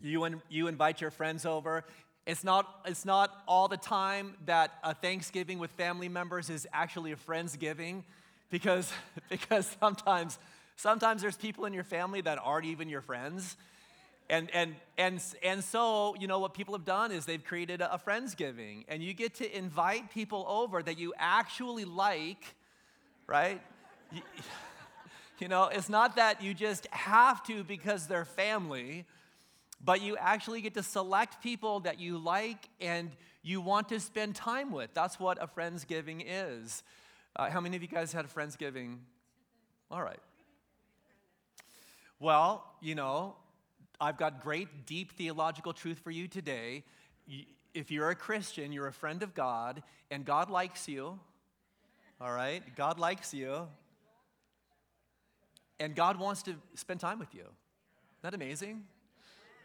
You, 0.00 0.24
in, 0.24 0.42
you 0.48 0.68
invite 0.68 1.00
your 1.00 1.10
friends 1.10 1.44
over. 1.44 1.84
It's 2.26 2.44
not, 2.44 2.80
it's 2.84 3.04
not 3.04 3.42
all 3.48 3.68
the 3.68 3.76
time 3.76 4.34
that 4.46 4.72
a 4.84 4.94
Thanksgiving 4.94 5.58
with 5.58 5.70
family 5.72 6.08
members 6.08 6.50
is 6.50 6.66
actually 6.72 7.12
a 7.12 7.16
Friendsgiving 7.16 8.04
because, 8.50 8.92
because 9.28 9.76
sometimes 9.80 10.38
Sometimes 10.80 11.20
there's 11.20 11.36
people 11.36 11.66
in 11.66 11.74
your 11.74 11.84
family 11.84 12.22
that 12.22 12.38
aren't 12.42 12.64
even 12.64 12.88
your 12.88 13.02
friends. 13.02 13.58
And, 14.30 14.48
and, 14.54 14.76
and, 14.96 15.20
and 15.42 15.64
so, 15.64 16.14
you 16.20 16.28
know, 16.28 16.38
what 16.38 16.54
people 16.54 16.72
have 16.74 16.84
done 16.84 17.10
is 17.10 17.26
they've 17.26 17.42
created 17.42 17.80
a, 17.80 17.98
Friendsgiving, 17.98 18.84
and 18.86 19.02
you 19.02 19.12
get 19.12 19.34
to 19.34 19.58
invite 19.58 20.12
people 20.12 20.46
over 20.48 20.84
that 20.84 20.98
you 20.98 21.12
actually 21.18 21.84
like, 21.84 22.54
right? 23.26 23.60
you, 24.12 24.22
you 25.40 25.48
know, 25.48 25.64
it's 25.64 25.88
not 25.88 26.14
that 26.14 26.40
you 26.44 26.54
just 26.54 26.86
have 26.92 27.42
to 27.48 27.64
because 27.64 28.06
they're 28.06 28.24
family, 28.24 29.04
but 29.84 30.00
you 30.00 30.16
actually 30.16 30.60
get 30.60 30.74
to 30.74 30.82
select 30.84 31.42
people 31.42 31.80
that 31.80 31.98
you 31.98 32.16
like 32.16 32.68
and 32.80 33.10
you 33.42 33.60
want 33.60 33.88
to 33.88 33.98
spend 33.98 34.36
time 34.36 34.70
with. 34.70 34.90
That's 34.94 35.18
what 35.18 35.42
a 35.42 35.48
Friendsgiving 35.48 36.24
is. 36.24 36.84
Uh, 37.34 37.50
how 37.50 37.60
many 37.60 37.74
of 37.74 37.82
you 37.82 37.88
guys 37.88 38.12
had 38.12 38.26
a 38.26 38.28
Friendsgiving? 38.28 38.98
All 39.90 40.02
right. 40.04 40.20
Well, 42.20 42.64
you 42.80 42.94
know, 42.94 43.34
I've 44.00 44.16
got 44.16 44.42
great, 44.42 44.86
deep 44.86 45.12
theological 45.12 45.74
truth 45.74 45.98
for 45.98 46.10
you 46.10 46.26
today. 46.26 46.84
If 47.74 47.90
you're 47.90 48.08
a 48.08 48.14
Christian, 48.14 48.72
you're 48.72 48.86
a 48.86 48.92
friend 48.92 49.22
of 49.22 49.34
God, 49.34 49.82
and 50.10 50.24
God 50.24 50.48
likes 50.48 50.88
you, 50.88 51.18
all 52.18 52.32
right? 52.32 52.62
God 52.76 52.98
likes 52.98 53.34
you, 53.34 53.68
and 55.78 55.94
God 55.94 56.18
wants 56.18 56.42
to 56.44 56.54
spend 56.74 57.00
time 57.00 57.18
with 57.18 57.34
you. 57.34 57.42
Isn't 57.42 58.22
that 58.22 58.34
amazing? 58.34 58.84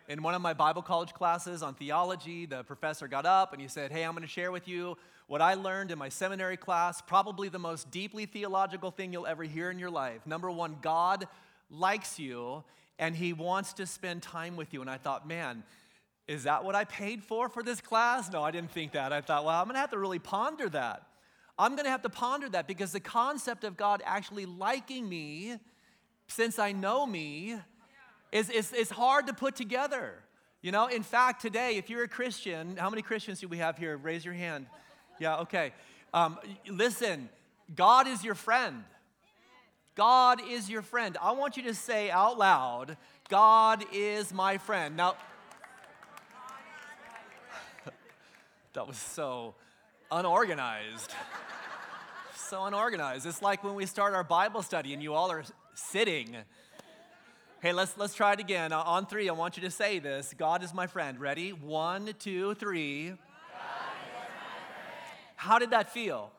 In 0.10 0.22
one 0.22 0.36
of 0.36 0.42
my 0.42 0.54
Bible 0.54 0.82
college 0.82 1.14
classes 1.14 1.64
on 1.64 1.74
theology, 1.74 2.46
the 2.46 2.64
professor 2.64 3.08
got 3.08 3.26
up 3.26 3.54
and 3.54 3.62
he 3.62 3.68
said, 3.68 3.92
Hey, 3.92 4.04
I'm 4.04 4.12
going 4.12 4.22
to 4.22 4.28
share 4.28 4.52
with 4.52 4.68
you 4.68 4.98
what 5.28 5.42
I 5.42 5.56
learned 5.56 5.92
in 5.92 5.98
my 5.98 6.10
seminary 6.10 6.58
class, 6.58 7.02
probably 7.02 7.50
the 7.50 7.58
most 7.58 7.90
deeply 7.90 8.28
theological 8.28 8.92
thing 8.92 9.12
you'll 9.12 9.26
ever 9.26 9.44
hear 9.44 9.72
in 9.72 9.80
your 9.80 9.90
life. 9.90 10.22
Number 10.28 10.52
one, 10.52 10.78
God 10.82 11.28
likes 11.72 12.20
you 12.20 12.64
and 13.00 13.16
he 13.16 13.34
wants 13.34 13.74
to 13.74 13.86
spend 13.86 14.22
time 14.22 14.56
with 14.56 14.74
you. 14.74 14.82
And 14.82 14.90
I 14.90 14.98
thought, 14.98 15.28
man, 15.28 15.64
is 16.28 16.44
that 16.44 16.64
what 16.64 16.76
I 16.76 16.86
paid 16.86 17.24
for 17.24 17.50
for 17.50 17.62
this 17.62 17.82
class? 17.82 18.32
No, 18.32 18.42
I 18.42 18.52
didn't 18.52 18.72
think 18.72 18.94
that. 18.94 19.14
I 19.14 19.22
thought, 19.22 19.46
well, 19.46 19.60
I'm 19.60 19.66
going 19.66 19.76
to 19.76 19.80
have 19.80 19.92
to 19.92 20.00
really 20.00 20.20
ponder 20.20 20.70
that. 20.70 21.04
I'm 21.58 21.74
going 21.76 21.86
to 21.86 21.92
have 21.92 22.02
to 22.02 22.10
ponder 22.10 22.50
that 22.50 22.68
because 22.68 22.92
the 22.92 23.00
concept 23.00 23.64
of 23.64 23.78
God 23.78 24.02
actually 24.06 24.46
liking 24.46 25.08
me, 25.08 25.56
since 26.28 26.60
I 26.60 26.72
know 26.72 27.06
me, 27.06 27.58
is, 28.32 28.50
is, 28.50 28.74
is 28.74 28.90
hard 28.90 29.28
to 29.28 29.34
put 29.34 29.56
together. 29.56 30.16
You 30.62 30.72
know, 30.72 30.88
in 30.88 31.04
fact, 31.04 31.42
today, 31.42 31.78
if 31.78 31.90
you're 31.90 32.04
a 32.04 32.08
Christian, 32.08 32.76
how 32.76 32.90
many 32.90 33.02
Christians 33.02 33.40
do 33.40 33.48
we 33.48 33.58
have 33.58 33.78
here? 33.78 33.96
Raise 33.98 34.26
your 34.26 34.34
hand. 34.34 34.66
Yeah, 35.20 35.38
okay. 35.38 35.74
Um, 36.14 36.40
listen, 36.68 37.30
God 37.74 38.08
is 38.08 38.24
your 38.24 38.36
friend. 38.36 38.84
God 39.96 40.42
is 40.50 40.70
your 40.70 40.82
friend. 40.82 41.18
I 41.22 41.32
want 41.32 41.56
you 41.56 41.64
to 41.64 41.74
say 41.74 42.12
out 42.12 42.38
loud, 42.38 42.98
God 43.30 43.86
is 43.94 44.34
my 44.34 44.58
friend. 44.58 44.98
Now, 44.98 45.16
that 48.74 48.86
was 48.86 48.98
so 48.98 49.56
unorganized. 50.12 51.14
so 52.36 52.66
unorganized. 52.66 53.26
It's 53.26 53.42
like 53.42 53.64
when 53.64 53.74
we 53.74 53.86
start 53.86 54.14
our 54.14 54.24
Bible 54.24 54.62
study 54.62 54.94
and 54.94 55.02
you 55.02 55.14
all 55.14 55.32
are 55.32 55.46
sitting. 55.76 56.36
Hey, 57.62 57.72
let's, 57.72 57.98
let's 57.98 58.14
try 58.14 58.34
it 58.34 58.40
again. 58.40 58.74
Uh, 58.74 58.82
on 58.82 59.06
three, 59.06 59.30
I 59.30 59.34
want 59.34 59.56
you 59.56 59.64
to 59.64 59.72
say 59.72 60.00
this 60.00 60.34
God 60.38 60.62
is 60.62 60.74
my 60.74 60.88
friend. 60.88 61.22
Ready? 61.22 61.52
One, 61.52 62.14
two, 62.20 62.54
three. 62.56 63.14
How 65.38 65.58
did 65.58 65.70
that 65.72 65.94
feel? 65.94 66.32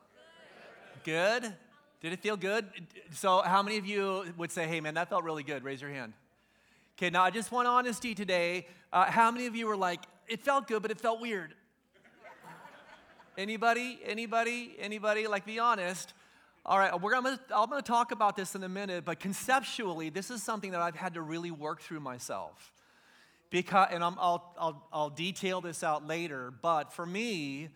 Good. 1.04 1.42
Good? 1.42 1.54
Did 2.00 2.12
it 2.12 2.20
feel 2.20 2.36
good? 2.36 2.66
So, 3.12 3.40
how 3.40 3.62
many 3.62 3.78
of 3.78 3.86
you 3.86 4.24
would 4.36 4.52
say, 4.52 4.66
hey, 4.66 4.80
man, 4.80 4.94
that 4.94 5.08
felt 5.08 5.24
really 5.24 5.42
good? 5.42 5.64
Raise 5.64 5.80
your 5.80 5.90
hand. 5.90 6.12
Okay, 6.98 7.10
now 7.10 7.22
I 7.22 7.30
just 7.30 7.50
want 7.50 7.66
honesty 7.66 8.14
today. 8.14 8.66
Uh, 8.92 9.06
how 9.06 9.30
many 9.30 9.46
of 9.46 9.56
you 9.56 9.66
were 9.66 9.76
like, 9.76 10.00
it 10.28 10.40
felt 10.40 10.68
good, 10.68 10.82
but 10.82 10.90
it 10.90 11.00
felt 11.00 11.20
weird? 11.20 11.54
Anybody? 13.38 13.98
Anybody? 14.04 14.74
Anybody? 14.78 15.26
Like, 15.26 15.44
be 15.44 15.58
honest. 15.58 16.14
All 16.64 16.78
right, 16.78 17.00
we're 17.00 17.12
gonna, 17.12 17.38
I'm 17.54 17.70
going 17.70 17.80
to 17.80 17.86
talk 17.86 18.12
about 18.12 18.36
this 18.36 18.54
in 18.54 18.62
a 18.64 18.68
minute, 18.68 19.04
but 19.04 19.20
conceptually, 19.20 20.10
this 20.10 20.30
is 20.30 20.42
something 20.42 20.72
that 20.72 20.80
I've 20.80 20.96
had 20.96 21.14
to 21.14 21.22
really 21.22 21.50
work 21.50 21.80
through 21.80 22.00
myself. 22.00 22.72
Because, 23.50 23.88
and 23.92 24.02
i 24.02 24.08
will 24.08 24.42
I'll, 24.58 24.88
I'll 24.92 25.10
detail 25.10 25.60
this 25.60 25.84
out 25.84 26.06
later, 26.06 26.52
but 26.62 26.92
for 26.92 27.06
me, 27.06 27.68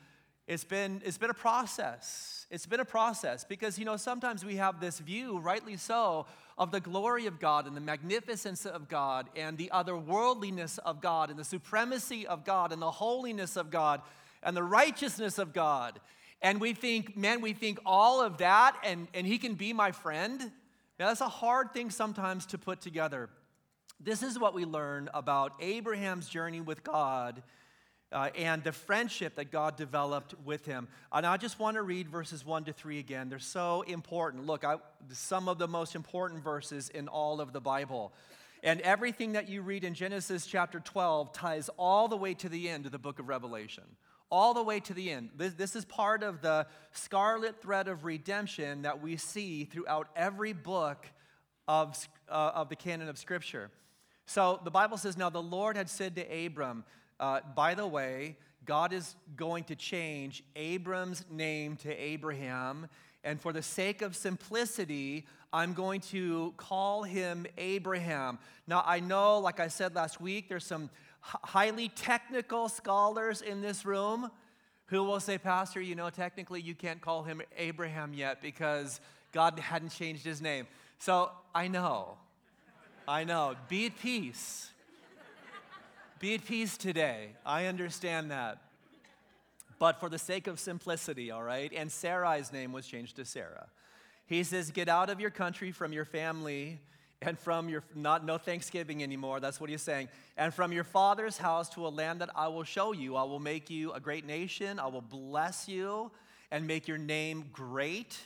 it's 0.48 0.64
been, 0.64 1.00
it's 1.04 1.18
been 1.18 1.30
a 1.30 1.34
process. 1.34 2.39
It's 2.50 2.66
been 2.66 2.80
a 2.80 2.84
process 2.84 3.44
because, 3.44 3.78
you 3.78 3.84
know, 3.84 3.96
sometimes 3.96 4.44
we 4.44 4.56
have 4.56 4.80
this 4.80 4.98
view, 4.98 5.38
rightly 5.38 5.76
so, 5.76 6.26
of 6.58 6.72
the 6.72 6.80
glory 6.80 7.26
of 7.26 7.38
God 7.38 7.68
and 7.68 7.76
the 7.76 7.80
magnificence 7.80 8.66
of 8.66 8.88
God 8.88 9.28
and 9.36 9.56
the 9.56 9.70
otherworldliness 9.72 10.80
of 10.80 11.00
God 11.00 11.30
and 11.30 11.38
the 11.38 11.44
supremacy 11.44 12.26
of 12.26 12.44
God 12.44 12.72
and 12.72 12.82
the 12.82 12.90
holiness 12.90 13.56
of 13.56 13.70
God 13.70 14.02
and 14.42 14.56
the 14.56 14.64
righteousness 14.64 15.38
of 15.38 15.52
God. 15.52 16.00
And 16.42 16.60
we 16.60 16.72
think, 16.72 17.16
man, 17.16 17.40
we 17.40 17.52
think 17.52 17.78
all 17.86 18.20
of 18.20 18.38
that 18.38 18.76
and, 18.82 19.06
and 19.14 19.26
He 19.26 19.38
can 19.38 19.54
be 19.54 19.72
my 19.72 19.92
friend. 19.92 20.40
Now, 20.98 21.06
that's 21.06 21.20
a 21.20 21.28
hard 21.28 21.72
thing 21.72 21.90
sometimes 21.90 22.46
to 22.46 22.58
put 22.58 22.80
together. 22.80 23.30
This 24.00 24.24
is 24.24 24.38
what 24.38 24.54
we 24.54 24.64
learn 24.64 25.08
about 25.14 25.52
Abraham's 25.60 26.28
journey 26.28 26.60
with 26.60 26.82
God 26.82 27.42
uh, 28.12 28.30
and 28.36 28.64
the 28.64 28.72
friendship 28.72 29.36
that 29.36 29.50
God 29.50 29.76
developed 29.76 30.34
with 30.44 30.66
him. 30.66 30.88
And 31.12 31.24
I 31.24 31.36
just 31.36 31.58
want 31.58 31.76
to 31.76 31.82
read 31.82 32.08
verses 32.08 32.44
1 32.44 32.64
to 32.64 32.72
3 32.72 32.98
again. 32.98 33.28
They're 33.28 33.38
so 33.38 33.82
important. 33.82 34.46
Look, 34.46 34.64
I, 34.64 34.76
some 35.12 35.48
of 35.48 35.58
the 35.58 35.68
most 35.68 35.94
important 35.94 36.42
verses 36.42 36.88
in 36.88 37.08
all 37.08 37.40
of 37.40 37.52
the 37.52 37.60
Bible. 37.60 38.12
And 38.62 38.80
everything 38.80 39.32
that 39.32 39.48
you 39.48 39.62
read 39.62 39.84
in 39.84 39.94
Genesis 39.94 40.44
chapter 40.44 40.80
12 40.80 41.32
ties 41.32 41.70
all 41.76 42.08
the 42.08 42.16
way 42.16 42.34
to 42.34 42.48
the 42.48 42.68
end 42.68 42.84
of 42.84 42.92
the 42.92 42.98
book 42.98 43.18
of 43.18 43.28
Revelation. 43.28 43.84
All 44.28 44.54
the 44.54 44.62
way 44.62 44.80
to 44.80 44.94
the 44.94 45.10
end. 45.10 45.30
This, 45.36 45.54
this 45.54 45.76
is 45.76 45.84
part 45.84 46.22
of 46.22 46.40
the 46.40 46.66
scarlet 46.92 47.60
thread 47.62 47.88
of 47.88 48.04
redemption 48.04 48.82
that 48.82 49.00
we 49.02 49.16
see 49.16 49.64
throughout 49.64 50.08
every 50.14 50.52
book 50.52 51.06
of, 51.66 51.96
uh, 52.28 52.52
of 52.54 52.68
the 52.68 52.76
canon 52.76 53.08
of 53.08 53.18
Scripture. 53.18 53.70
So 54.26 54.60
the 54.62 54.70
Bible 54.70 54.96
says, 54.96 55.16
Now 55.16 55.30
the 55.30 55.42
Lord 55.42 55.76
had 55.76 55.88
said 55.88 56.14
to 56.16 56.46
Abram, 56.46 56.84
uh, 57.20 57.40
by 57.54 57.74
the 57.74 57.86
way, 57.86 58.36
God 58.64 58.92
is 58.92 59.14
going 59.36 59.64
to 59.64 59.76
change 59.76 60.42
Abram's 60.56 61.24
name 61.30 61.76
to 61.78 61.94
Abraham. 61.94 62.88
And 63.22 63.40
for 63.40 63.52
the 63.52 63.62
sake 63.62 64.02
of 64.02 64.16
simplicity, 64.16 65.26
I'm 65.52 65.74
going 65.74 66.00
to 66.12 66.54
call 66.56 67.02
him 67.02 67.46
Abraham. 67.58 68.38
Now, 68.66 68.82
I 68.86 69.00
know, 69.00 69.38
like 69.38 69.60
I 69.60 69.68
said 69.68 69.94
last 69.94 70.20
week, 70.20 70.48
there's 70.48 70.64
some 70.64 70.88
highly 71.20 71.90
technical 71.90 72.68
scholars 72.68 73.42
in 73.42 73.60
this 73.60 73.84
room 73.84 74.30
who 74.86 75.04
will 75.04 75.20
say, 75.20 75.38
Pastor, 75.38 75.80
you 75.80 75.94
know, 75.94 76.08
technically 76.10 76.60
you 76.60 76.74
can't 76.74 77.00
call 77.00 77.22
him 77.22 77.42
Abraham 77.56 78.14
yet 78.14 78.40
because 78.40 79.00
God 79.32 79.58
hadn't 79.58 79.90
changed 79.90 80.24
his 80.24 80.40
name. 80.40 80.66
So 80.98 81.30
I 81.54 81.68
know. 81.68 82.16
I 83.06 83.24
know. 83.24 83.56
Be 83.68 83.86
at 83.86 83.98
peace. 83.98 84.69
Be 86.20 86.34
at 86.34 86.44
peace 86.44 86.76
today. 86.76 87.30
I 87.46 87.64
understand 87.64 88.30
that. 88.30 88.58
But 89.78 89.98
for 89.98 90.10
the 90.10 90.18
sake 90.18 90.48
of 90.48 90.60
simplicity, 90.60 91.30
all 91.30 91.42
right? 91.42 91.72
And 91.74 91.88
Sarai's 91.88 92.52
name 92.52 92.72
was 92.72 92.86
changed 92.86 93.16
to 93.16 93.24
Sarah. 93.24 93.68
He 94.26 94.44
says, 94.44 94.70
Get 94.70 94.90
out 94.90 95.08
of 95.08 95.18
your 95.18 95.30
country, 95.30 95.72
from 95.72 95.94
your 95.94 96.04
family, 96.04 96.78
and 97.22 97.38
from 97.38 97.70
your, 97.70 97.82
not, 97.94 98.26
no 98.26 98.36
Thanksgiving 98.36 99.02
anymore. 99.02 99.40
That's 99.40 99.62
what 99.62 99.70
he's 99.70 99.80
saying. 99.80 100.08
And 100.36 100.52
from 100.52 100.72
your 100.72 100.84
father's 100.84 101.38
house 101.38 101.70
to 101.70 101.86
a 101.86 101.88
land 101.88 102.20
that 102.20 102.28
I 102.36 102.48
will 102.48 102.64
show 102.64 102.92
you. 102.92 103.16
I 103.16 103.22
will 103.22 103.40
make 103.40 103.70
you 103.70 103.92
a 103.92 104.00
great 104.00 104.26
nation. 104.26 104.78
I 104.78 104.88
will 104.88 105.00
bless 105.00 105.68
you 105.68 106.10
and 106.50 106.66
make 106.66 106.86
your 106.86 106.98
name 106.98 107.46
great. 107.50 108.18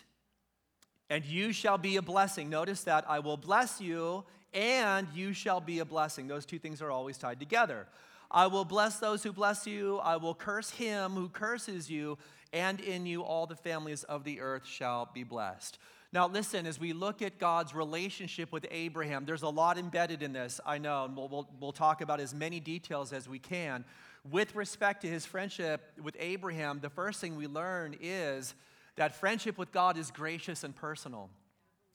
And 1.08 1.24
you 1.24 1.52
shall 1.52 1.78
be 1.78 1.94
a 1.94 2.02
blessing. 2.02 2.50
Notice 2.50 2.82
that 2.84 3.04
I 3.08 3.20
will 3.20 3.36
bless 3.36 3.80
you 3.80 4.24
and 4.54 5.08
you 5.14 5.32
shall 5.32 5.60
be 5.60 5.80
a 5.80 5.84
blessing. 5.84 6.28
Those 6.28 6.46
two 6.46 6.58
things 6.58 6.80
are 6.80 6.90
always 6.90 7.18
tied 7.18 7.40
together. 7.40 7.86
I 8.30 8.46
will 8.46 8.64
bless 8.64 8.98
those 8.98 9.22
who 9.22 9.32
bless 9.32 9.66
you, 9.66 9.98
I 9.98 10.16
will 10.16 10.34
curse 10.34 10.70
him 10.70 11.12
who 11.12 11.28
curses 11.28 11.90
you, 11.90 12.18
and 12.52 12.80
in 12.80 13.04
you 13.06 13.22
all 13.22 13.46
the 13.46 13.56
families 13.56 14.04
of 14.04 14.24
the 14.24 14.40
earth 14.40 14.66
shall 14.66 15.10
be 15.12 15.24
blessed. 15.24 15.78
Now, 16.12 16.28
listen, 16.28 16.64
as 16.64 16.78
we 16.78 16.92
look 16.92 17.22
at 17.22 17.40
God's 17.40 17.74
relationship 17.74 18.52
with 18.52 18.66
Abraham, 18.70 19.24
there's 19.24 19.42
a 19.42 19.48
lot 19.48 19.78
embedded 19.78 20.22
in 20.22 20.32
this, 20.32 20.60
I 20.64 20.78
know, 20.78 21.04
and 21.04 21.16
we'll, 21.16 21.28
we'll, 21.28 21.48
we'll 21.60 21.72
talk 21.72 22.00
about 22.00 22.20
as 22.20 22.32
many 22.32 22.60
details 22.60 23.12
as 23.12 23.28
we 23.28 23.40
can. 23.40 23.84
With 24.30 24.54
respect 24.54 25.02
to 25.02 25.08
his 25.08 25.26
friendship 25.26 25.92
with 26.02 26.16
Abraham, 26.20 26.78
the 26.80 26.88
first 26.88 27.20
thing 27.20 27.36
we 27.36 27.48
learn 27.48 27.96
is 28.00 28.54
that 28.96 29.16
friendship 29.16 29.58
with 29.58 29.72
God 29.72 29.98
is 29.98 30.12
gracious 30.12 30.62
and 30.62 30.74
personal. 30.74 31.30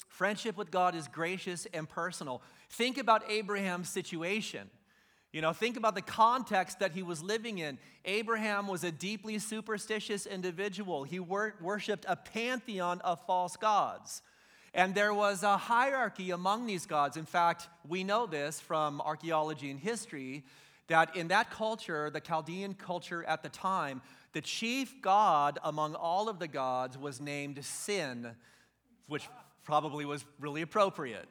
Friendship 0.09 0.57
with 0.57 0.69
God 0.69 0.95
is 0.95 1.07
gracious 1.07 1.65
and 1.73 1.87
personal. 1.87 2.41
Think 2.69 2.97
about 2.97 3.23
Abraham's 3.29 3.87
situation. 3.87 4.69
You 5.31 5.41
know, 5.41 5.53
think 5.53 5.77
about 5.77 5.93
the 5.93 6.01
context 6.01 6.79
that 6.79 6.91
he 6.91 7.03
was 7.03 7.21
living 7.21 7.59
in. 7.59 7.77
Abraham 8.03 8.67
was 8.67 8.83
a 8.83 8.91
deeply 8.91 9.37
superstitious 9.37 10.25
individual. 10.25 11.03
He 11.03 11.19
wor- 11.19 11.55
worshiped 11.61 12.05
a 12.07 12.15
pantheon 12.15 12.99
of 13.01 13.23
false 13.25 13.55
gods. 13.55 14.23
And 14.73 14.93
there 14.93 15.13
was 15.13 15.43
a 15.43 15.55
hierarchy 15.57 16.31
among 16.31 16.65
these 16.65 16.85
gods. 16.85 17.15
In 17.15 17.25
fact, 17.25 17.69
we 17.87 18.03
know 18.03 18.25
this 18.25 18.59
from 18.59 19.01
archaeology 19.01 19.69
and 19.69 19.79
history 19.79 20.43
that 20.87 21.15
in 21.15 21.27
that 21.27 21.51
culture, 21.51 22.09
the 22.09 22.19
Chaldean 22.19 22.73
culture 22.73 23.23
at 23.23 23.43
the 23.43 23.49
time, 23.49 24.01
the 24.33 24.41
chief 24.41 25.01
god 25.01 25.59
among 25.63 25.95
all 25.95 26.29
of 26.29 26.39
the 26.39 26.47
gods 26.47 26.97
was 26.97 27.21
named 27.21 27.63
Sin, 27.63 28.35
which 29.07 29.27
probably 29.69 30.03
was 30.03 30.25
really 30.39 30.63
appropriate 30.63 31.29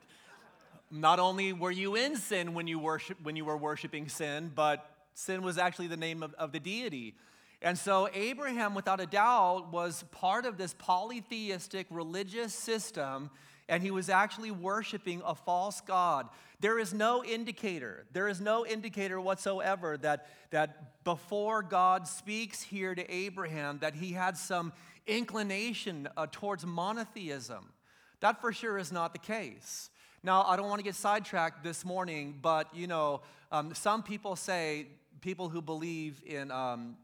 not 0.90 1.18
only 1.18 1.52
were 1.52 1.70
you 1.70 1.96
in 1.96 2.16
sin 2.16 2.54
when 2.54 2.66
you, 2.66 2.78
worship, 2.78 3.18
when 3.22 3.36
you 3.36 3.44
were 3.44 3.56
worshiping 3.56 4.08
sin, 4.08 4.50
but 4.54 4.90
sin 5.14 5.42
was 5.42 5.58
actually 5.58 5.88
the 5.88 5.96
name 5.96 6.22
of, 6.22 6.34
of 6.34 6.52
the 6.52 6.60
deity. 6.60 7.14
And 7.60 7.76
so 7.76 8.08
Abraham, 8.14 8.74
without 8.74 9.00
a 9.00 9.06
doubt, 9.06 9.72
was 9.72 10.04
part 10.12 10.46
of 10.46 10.56
this 10.56 10.74
polytheistic 10.78 11.86
religious 11.90 12.54
system, 12.54 13.30
and 13.68 13.82
he 13.82 13.90
was 13.90 14.08
actually 14.08 14.50
worshiping 14.50 15.20
a 15.26 15.34
false 15.34 15.80
God. 15.80 16.28
There 16.60 16.78
is 16.78 16.94
no 16.94 17.24
indicator, 17.24 18.06
there 18.12 18.28
is 18.28 18.40
no 18.40 18.64
indicator 18.64 19.20
whatsoever 19.20 19.96
that, 19.98 20.26
that 20.50 21.04
before 21.04 21.62
God 21.62 22.08
speaks 22.08 22.62
here 22.62 22.94
to 22.94 23.12
Abraham, 23.12 23.78
that 23.80 23.94
he 23.94 24.12
had 24.12 24.36
some 24.36 24.72
inclination 25.06 26.08
uh, 26.16 26.26
towards 26.30 26.64
monotheism. 26.64 27.72
That 28.20 28.40
for 28.40 28.52
sure 28.52 28.78
is 28.78 28.90
not 28.90 29.12
the 29.12 29.18
case. 29.18 29.90
Now, 30.22 30.42
I 30.42 30.56
don't 30.56 30.68
want 30.68 30.80
to 30.80 30.84
get 30.84 30.96
sidetracked 30.96 31.62
this 31.62 31.84
morning, 31.84 32.38
but 32.42 32.74
you 32.74 32.88
know, 32.88 33.20
um, 33.52 33.72
some 33.74 34.02
people 34.02 34.34
say, 34.34 34.88
people 35.20 35.48
who 35.48 35.62
believe 35.62 36.22
in, 36.26 36.50
um, 36.50 36.96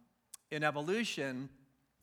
in 0.50 0.64
evolution, 0.64 1.48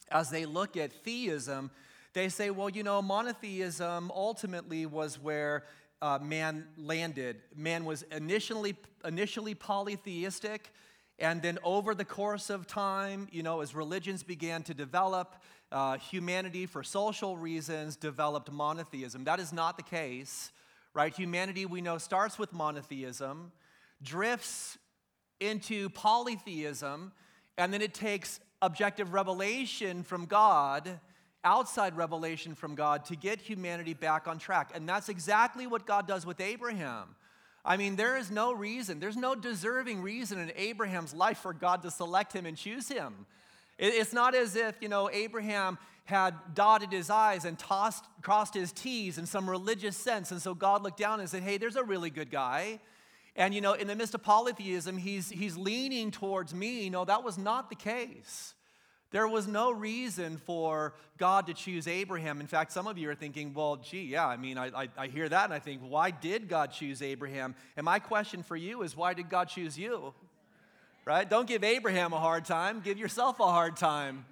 as 0.10 0.30
they 0.30 0.46
look 0.46 0.78
at 0.78 0.92
theism, 0.92 1.72
they 2.14 2.30
say, 2.30 2.50
well, 2.50 2.70
you 2.70 2.84
know, 2.84 3.02
monotheism 3.02 4.12
ultimately 4.14 4.86
was 4.86 5.20
where 5.20 5.64
uh, 6.02 6.20
man 6.22 6.68
landed. 6.78 7.42
Man 7.56 7.86
was 7.86 8.04
initially, 8.12 8.76
initially 9.06 9.54
polytheistic, 9.54 10.74
and 11.20 11.42
then 11.42 11.60
over 11.64 11.94
the 11.94 12.06
course 12.06 12.50
of 12.50 12.66
time, 12.66 13.28
you 13.32 13.44
know, 13.44 13.62
as 13.62 13.76
religions 13.76 14.24
began 14.24 14.64
to 14.64 14.74
develop, 14.74 15.36
uh, 15.72 15.98
humanity, 15.98 16.66
for 16.66 16.84
social 16.84 17.38
reasons, 17.38 17.96
developed 17.96 18.52
monotheism. 18.52 19.24
That 19.24 19.40
is 19.40 19.54
not 19.54 19.78
the 19.78 19.84
case 19.84 20.52
right? 20.94 21.14
Humanity, 21.14 21.66
we 21.66 21.82
know, 21.82 21.98
starts 21.98 22.38
with 22.38 22.54
monotheism, 22.54 23.52
drifts 24.02 24.78
into 25.40 25.90
polytheism, 25.90 27.12
and 27.58 27.74
then 27.74 27.82
it 27.82 27.94
takes 27.94 28.40
objective 28.62 29.14
revelation 29.14 30.04
from 30.04 30.26
God, 30.26 31.00
outside 31.44 31.96
revelation 31.98 32.54
from 32.56 32.76
God, 32.76 33.06
to 33.06 33.16
get 33.16 33.42
humanity 33.42 33.94
back 33.94 34.28
on 34.28 34.38
track. 34.38 34.72
And 34.76 34.88
that's 34.88 35.10
exactly 35.10 35.66
what 35.66 35.86
God 35.86 36.08
does 36.08 36.26
with 36.26 36.40
Abraham. 36.40 37.16
I 37.64 37.78
mean, 37.78 37.96
there 37.96 38.18
is 38.18 38.32
no 38.32 38.54
reason, 38.54 39.00
there's 39.00 39.18
no 39.18 39.36
deserving 39.36 40.02
reason 40.02 40.40
in 40.40 40.52
Abraham's 40.56 41.14
life 41.14 41.38
for 41.40 41.54
God 41.54 41.84
to 41.84 41.92
select 41.92 42.34
him 42.34 42.46
and 42.46 42.58
choose 42.58 42.88
him. 42.88 43.26
It's 43.82 44.14
not 44.14 44.36
as 44.36 44.56
if, 44.56 44.76
you 44.80 44.90
know, 44.90 45.10
Abraham 45.12 45.80
had 46.06 46.36
dotted 46.54 46.92
his 46.92 47.10
I's 47.10 47.46
and 47.46 47.58
tossed, 47.58 48.06
crossed 48.22 48.54
his 48.54 48.72
T's 48.72 49.18
in 49.18 49.26
some 49.26 49.50
religious 49.50 49.98
sense. 49.98 50.32
And 50.32 50.40
so 50.40 50.54
God 50.54 50.84
looked 50.84 51.00
down 51.00 51.20
and 51.20 51.28
said, 51.28 51.42
hey, 51.42 51.58
there's 51.58 51.76
a 51.76 51.84
really 51.84 52.12
good 52.12 52.30
guy. 52.30 52.80
And, 53.36 53.56
you 53.56 53.62
know, 53.62 53.74
in 53.74 53.88
the 53.88 53.96
midst 53.96 54.14
of 54.14 54.22
polytheism, 54.22 54.98
he's, 54.98 55.30
he's 55.30 55.58
leaning 55.58 56.12
towards 56.12 56.54
me. 56.54 56.92
No, 56.92 57.06
that 57.06 57.24
was 57.24 57.40
not 57.40 57.70
the 57.70 57.76
case. 57.76 58.54
There 59.10 59.28
was 59.28 59.48
no 59.48 59.72
reason 59.72 60.38
for 60.38 60.94
God 61.18 61.48
to 61.48 61.54
choose 61.54 61.88
Abraham. 61.88 62.40
In 62.40 62.48
fact, 62.48 62.72
some 62.72 62.88
of 62.88 62.98
you 62.98 63.10
are 63.10 63.16
thinking, 63.16 63.54
well, 63.54 63.78
gee, 63.78 64.04
yeah, 64.04 64.28
I 64.28 64.38
mean, 64.38 64.58
I, 64.58 64.68
I, 64.68 64.90
I, 64.98 65.08
hear 65.08 65.28
that 65.28 65.46
and 65.46 65.54
I 65.54 65.60
think, 65.60 65.82
why 65.82 66.12
did 66.12 66.48
God 66.48 66.72
choose 66.72 67.02
Abraham? 67.02 67.56
And 67.76 67.84
my 67.84 68.00
question 68.00 68.44
for 68.44 68.56
you 68.56 68.84
is, 68.84 68.96
why 68.96 69.14
did 69.14 69.30
God 69.30 69.50
choose 69.50 69.78
you? 69.78 70.14
Right? 71.06 71.28
Don't 71.30 71.48
give 71.48 71.64
Abraham 71.64 72.14
a 72.14 72.20
hard 72.20 72.46
time, 72.46 72.82
give 72.82 72.98
yourself 72.98 73.40
a 73.40 73.46
hard 73.46 73.76
time. 73.76 74.26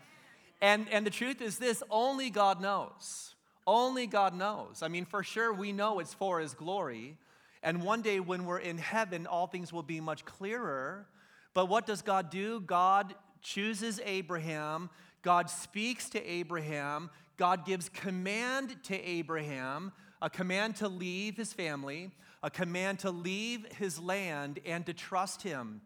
And, 0.62 0.88
and 0.92 1.06
the 1.06 1.10
truth 1.10 1.42
is 1.42 1.58
this 1.58 1.82
only 1.90 2.30
God 2.30 2.62
knows. 2.62 3.34
Only 3.66 4.08
God 4.08 4.36
knows. 4.36 4.82
I 4.82 4.88
mean, 4.88 5.06
for 5.06 5.24
sure, 5.24 5.54
we 5.54 5.72
know 5.72 6.00
it's 6.00 6.14
for 6.14 6.40
His 6.40 6.54
glory. 6.54 7.18
And 7.62 7.84
one 7.84 8.02
day 8.02 8.20
when 8.20 8.46
we're 8.46 8.60
in 8.60 8.78
heaven, 8.78 9.28
all 9.28 9.48
things 9.48 9.74
will 9.74 9.84
be 9.84 10.00
much 10.00 10.26
clearer. 10.26 11.08
But 11.54 11.68
what 11.68 11.86
does 11.86 12.02
God 12.02 12.30
do? 12.30 12.62
God 12.62 13.14
chooses 13.42 14.00
Abraham, 14.06 14.90
God 15.22 15.50
speaks 15.50 16.10
to 16.10 16.24
Abraham, 16.30 17.10
God 17.38 17.66
gives 17.66 17.90
command 17.90 18.76
to 18.84 19.00
Abraham 19.02 19.92
a 20.22 20.30
command 20.30 20.76
to 20.78 20.88
leave 20.88 21.38
his 21.38 21.54
family, 21.54 22.12
a 22.44 22.50
command 22.50 23.00
to 23.00 23.12
leave 23.12 23.66
his 23.78 24.00
land, 24.00 24.60
and 24.66 24.86
to 24.86 24.94
trust 24.94 25.42
him. 25.42 25.82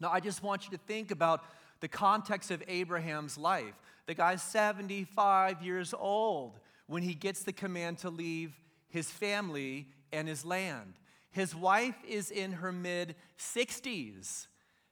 Now, 0.00 0.10
I 0.10 0.20
just 0.20 0.42
want 0.42 0.64
you 0.64 0.70
to 0.76 0.82
think 0.84 1.10
about 1.10 1.44
the 1.80 1.88
context 1.88 2.50
of 2.50 2.62
Abraham's 2.66 3.36
life. 3.36 3.74
The 4.06 4.14
guy's 4.14 4.42
75 4.42 5.62
years 5.62 5.94
old 5.96 6.58
when 6.86 7.02
he 7.02 7.14
gets 7.14 7.42
the 7.42 7.52
command 7.52 7.98
to 7.98 8.10
leave 8.10 8.58
his 8.88 9.10
family 9.10 9.86
and 10.12 10.26
his 10.26 10.44
land. 10.44 10.94
His 11.30 11.54
wife 11.54 11.94
is 12.08 12.30
in 12.30 12.52
her 12.52 12.72
mid 12.72 13.14
60s. 13.38 14.46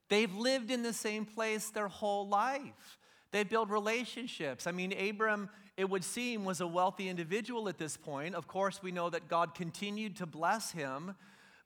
They've 0.08 0.34
lived 0.34 0.70
in 0.70 0.82
the 0.82 0.92
same 0.92 1.24
place 1.24 1.70
their 1.70 1.88
whole 1.88 2.28
life. 2.28 2.98
They 3.30 3.44
build 3.44 3.70
relationships. 3.70 4.66
I 4.66 4.72
mean, 4.72 4.92
Abram, 4.92 5.50
it 5.76 5.90
would 5.90 6.04
seem, 6.04 6.44
was 6.44 6.60
a 6.60 6.66
wealthy 6.66 7.08
individual 7.08 7.68
at 7.68 7.76
this 7.76 7.96
point. 7.96 8.34
Of 8.34 8.48
course, 8.48 8.82
we 8.82 8.90
know 8.90 9.10
that 9.10 9.28
God 9.28 9.54
continued 9.54 10.16
to 10.16 10.26
bless 10.26 10.70
him, 10.70 11.14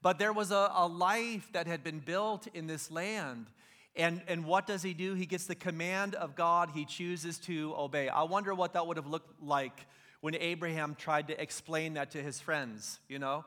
but 0.02 0.18
there 0.18 0.32
was 0.32 0.50
a, 0.50 0.70
a 0.74 0.86
life 0.86 1.48
that 1.52 1.66
had 1.66 1.82
been 1.82 2.00
built 2.00 2.48
in 2.52 2.66
this 2.66 2.90
land. 2.90 3.46
And, 3.94 4.22
and 4.26 4.44
what 4.44 4.66
does 4.66 4.82
he 4.82 4.94
do? 4.94 5.14
He 5.14 5.26
gets 5.26 5.46
the 5.46 5.54
command 5.54 6.14
of 6.14 6.34
God, 6.34 6.70
he 6.74 6.84
chooses 6.84 7.38
to 7.40 7.74
obey. 7.76 8.08
I 8.08 8.22
wonder 8.22 8.54
what 8.54 8.72
that 8.72 8.86
would 8.86 8.96
have 8.96 9.06
looked 9.06 9.42
like 9.42 9.86
when 10.20 10.34
Abraham 10.36 10.94
tried 10.94 11.28
to 11.28 11.40
explain 11.40 11.94
that 11.94 12.12
to 12.12 12.22
his 12.22 12.40
friends, 12.40 13.00
you 13.08 13.18
know? 13.18 13.44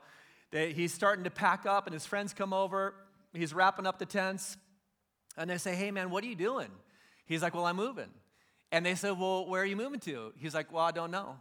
They, 0.50 0.72
he's 0.72 0.92
starting 0.92 1.24
to 1.24 1.30
pack 1.30 1.66
up, 1.66 1.86
and 1.86 1.94
his 1.94 2.06
friends 2.06 2.32
come 2.32 2.52
over. 2.52 2.94
He's 3.32 3.52
wrapping 3.52 3.86
up 3.86 3.98
the 3.98 4.06
tents, 4.06 4.56
and 5.36 5.50
they 5.50 5.58
say, 5.58 5.74
Hey, 5.74 5.90
man, 5.90 6.10
what 6.10 6.22
are 6.22 6.26
you 6.26 6.36
doing? 6.36 6.68
He's 7.26 7.42
like, 7.42 7.54
Well, 7.54 7.64
I'm 7.64 7.76
moving. 7.76 8.10
And 8.70 8.84
they 8.84 8.94
said, 8.94 9.18
Well, 9.18 9.46
where 9.46 9.62
are 9.62 9.66
you 9.66 9.74
moving 9.74 10.00
to? 10.00 10.32
He's 10.36 10.54
like, 10.54 10.72
Well, 10.72 10.84
I 10.84 10.92
don't 10.92 11.10
know. 11.10 11.36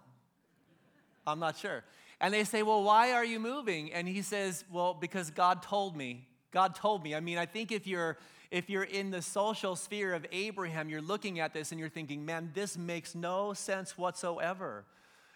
I'm 1.28 1.40
not 1.40 1.58
sure. 1.58 1.84
And 2.20 2.34
they 2.34 2.44
say, 2.44 2.64
Well, 2.64 2.84
why 2.84 3.12
are 3.12 3.26
you 3.26 3.40
moving? 3.40 3.92
And 3.94 4.08
he 4.08 4.22
says, 4.22 4.64
Well, 4.72 4.94
because 4.94 5.32
God 5.32 5.62
told 5.62 5.96
me. 5.96 6.28
God 6.52 6.76
told 6.76 7.04
me. 7.04 7.14
I 7.16 7.20
mean, 7.20 7.38
I 7.38 7.46
think 7.46 7.72
if 7.72 7.86
you're 7.86 8.18
if 8.52 8.70
you're 8.70 8.84
in 8.84 9.12
the 9.12 9.22
social 9.22 9.76
sphere 9.76 10.14
of 10.14 10.26
Abraham, 10.32 10.88
you're 10.88 11.02
looking 11.02 11.40
at 11.40 11.54
this 11.54 11.72
and 11.72 11.80
you're 11.80 11.90
thinking, 11.90 12.26
man, 12.26 12.52
this 12.54 12.78
makes 12.78 13.16
no 13.16 13.54
sense 13.54 13.98
whatsoever. 13.98 14.86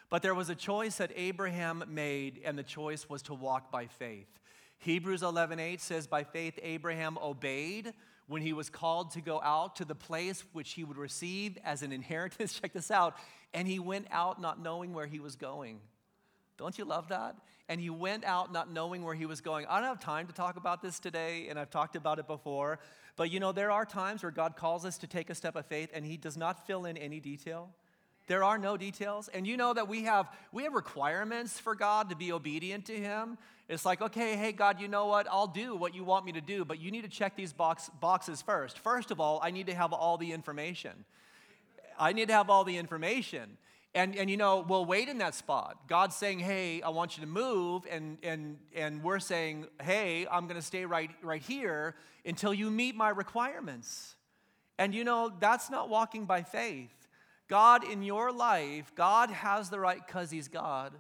But 0.09 0.21
there 0.21 0.33
was 0.35 0.49
a 0.49 0.55
choice 0.55 0.97
that 0.97 1.11
Abraham 1.15 1.83
made, 1.87 2.41
and 2.43 2.57
the 2.57 2.63
choice 2.63 3.09
was 3.09 3.21
to 3.23 3.33
walk 3.33 3.71
by 3.71 3.87
faith. 3.87 4.39
Hebrews 4.79 5.21
11:8 5.21 5.81
says, 5.81 6.07
"By 6.07 6.23
faith 6.23 6.57
Abraham 6.63 7.17
obeyed 7.17 7.93
when 8.27 8.41
he 8.41 8.53
was 8.53 8.69
called 8.69 9.11
to 9.11 9.21
go 9.21 9.41
out 9.41 9.75
to 9.75 9.85
the 9.85 9.95
place 9.95 10.45
which 10.53 10.71
he 10.71 10.83
would 10.83 10.97
receive 10.97 11.57
as 11.63 11.83
an 11.83 11.91
inheritance." 11.91 12.53
Check 12.59 12.73
this 12.73 12.89
out. 12.89 13.17
And 13.53 13.67
he 13.67 13.79
went 13.79 14.07
out 14.09 14.39
not 14.39 14.61
knowing 14.61 14.93
where 14.93 15.07
he 15.07 15.19
was 15.19 15.35
going. 15.35 15.81
Don't 16.59 16.77
you 16.77 16.83
love 16.83 17.07
that? 17.07 17.35
And 17.69 17.79
he 17.79 17.89
went 17.89 18.25
out 18.25 18.51
not 18.51 18.71
knowing 18.71 19.01
where 19.03 19.15
he 19.15 19.25
was 19.25 19.39
going. 19.39 19.65
I 19.67 19.79
don't 19.79 19.87
have 19.87 20.01
time 20.01 20.27
to 20.27 20.33
talk 20.33 20.57
about 20.57 20.81
this 20.81 20.99
today, 20.99 21.47
and 21.49 21.57
I've 21.57 21.69
talked 21.69 21.95
about 21.95 22.19
it 22.19 22.27
before. 22.27 22.79
But 23.15 23.31
you 23.31 23.39
know, 23.39 23.53
there 23.53 23.71
are 23.71 23.85
times 23.85 24.23
where 24.23 24.31
God 24.31 24.57
calls 24.57 24.85
us 24.85 24.97
to 24.99 25.07
take 25.07 25.29
a 25.29 25.35
step 25.35 25.55
of 25.55 25.65
faith, 25.65 25.89
and 25.93 26.05
he 26.05 26.17
does 26.17 26.35
not 26.35 26.67
fill 26.67 26.85
in 26.85 26.97
any 26.97 27.21
detail. 27.21 27.69
There 28.27 28.43
are 28.43 28.57
no 28.57 28.75
details. 28.77 29.29
And 29.29 29.47
you 29.47 29.57
know 29.57 29.73
that 29.73 29.87
we 29.87 30.03
have 30.03 30.29
we 30.51 30.63
have 30.63 30.73
requirements 30.73 31.57
for 31.59 31.75
God 31.75 32.09
to 32.09 32.15
be 32.15 32.31
obedient 32.31 32.85
to 32.85 32.95
him. 32.95 33.37
It's 33.69 33.85
like, 33.85 34.01
okay, 34.01 34.35
hey 34.35 34.51
God, 34.51 34.81
you 34.81 34.87
know 34.87 35.05
what? 35.05 35.27
I'll 35.31 35.47
do 35.47 35.75
what 35.75 35.95
you 35.95 36.03
want 36.03 36.25
me 36.25 36.33
to 36.33 36.41
do, 36.41 36.65
but 36.65 36.79
you 36.79 36.91
need 36.91 37.03
to 37.03 37.09
check 37.09 37.35
these 37.35 37.53
box, 37.53 37.89
boxes 37.99 38.41
first. 38.41 38.79
First 38.79 39.11
of 39.11 39.19
all, 39.19 39.39
I 39.41 39.51
need 39.51 39.67
to 39.67 39.75
have 39.75 39.93
all 39.93 40.17
the 40.17 40.31
information. 40.31 41.05
I 41.97 42.13
need 42.13 42.27
to 42.27 42.33
have 42.33 42.49
all 42.49 42.63
the 42.63 42.77
information. 42.77 43.57
And, 43.95 44.15
and 44.15 44.30
you 44.30 44.38
know, 44.38 44.63
we'll 44.67 44.86
wait 44.86 45.10
in 45.10 45.17
that 45.17 45.34
spot. 45.34 45.88
God's 45.88 46.15
saying, 46.15 46.39
hey, 46.39 46.82
I 46.82 46.89
want 46.89 47.17
you 47.17 47.21
to 47.21 47.30
move. 47.30 47.88
And, 47.89 48.17
and, 48.21 48.58
and 48.75 49.04
we're 49.04 49.19
saying, 49.19 49.65
hey, 49.82 50.28
I'm 50.30 50.45
going 50.45 50.60
to 50.60 50.65
stay 50.65 50.86
right, 50.86 51.10
right 51.23 51.41
here 51.41 51.95
until 52.25 52.54
you 52.54 52.69
meet 52.69 52.95
my 52.95 53.10
requirements. 53.10 54.15
And 54.78 54.93
you 54.93 55.04
know, 55.04 55.32
that's 55.39 55.69
not 55.69 55.89
walking 55.89 56.25
by 56.25 56.43
faith. 56.43 56.93
God 57.47 57.84
in 57.84 58.04
your 58.04 58.32
life, 58.32 58.93
God 58.95 59.32
has 59.32 59.69
the 59.69 59.80
right 59.80 60.06
because 60.06 60.30
He's 60.30 60.47
God, 60.47 60.93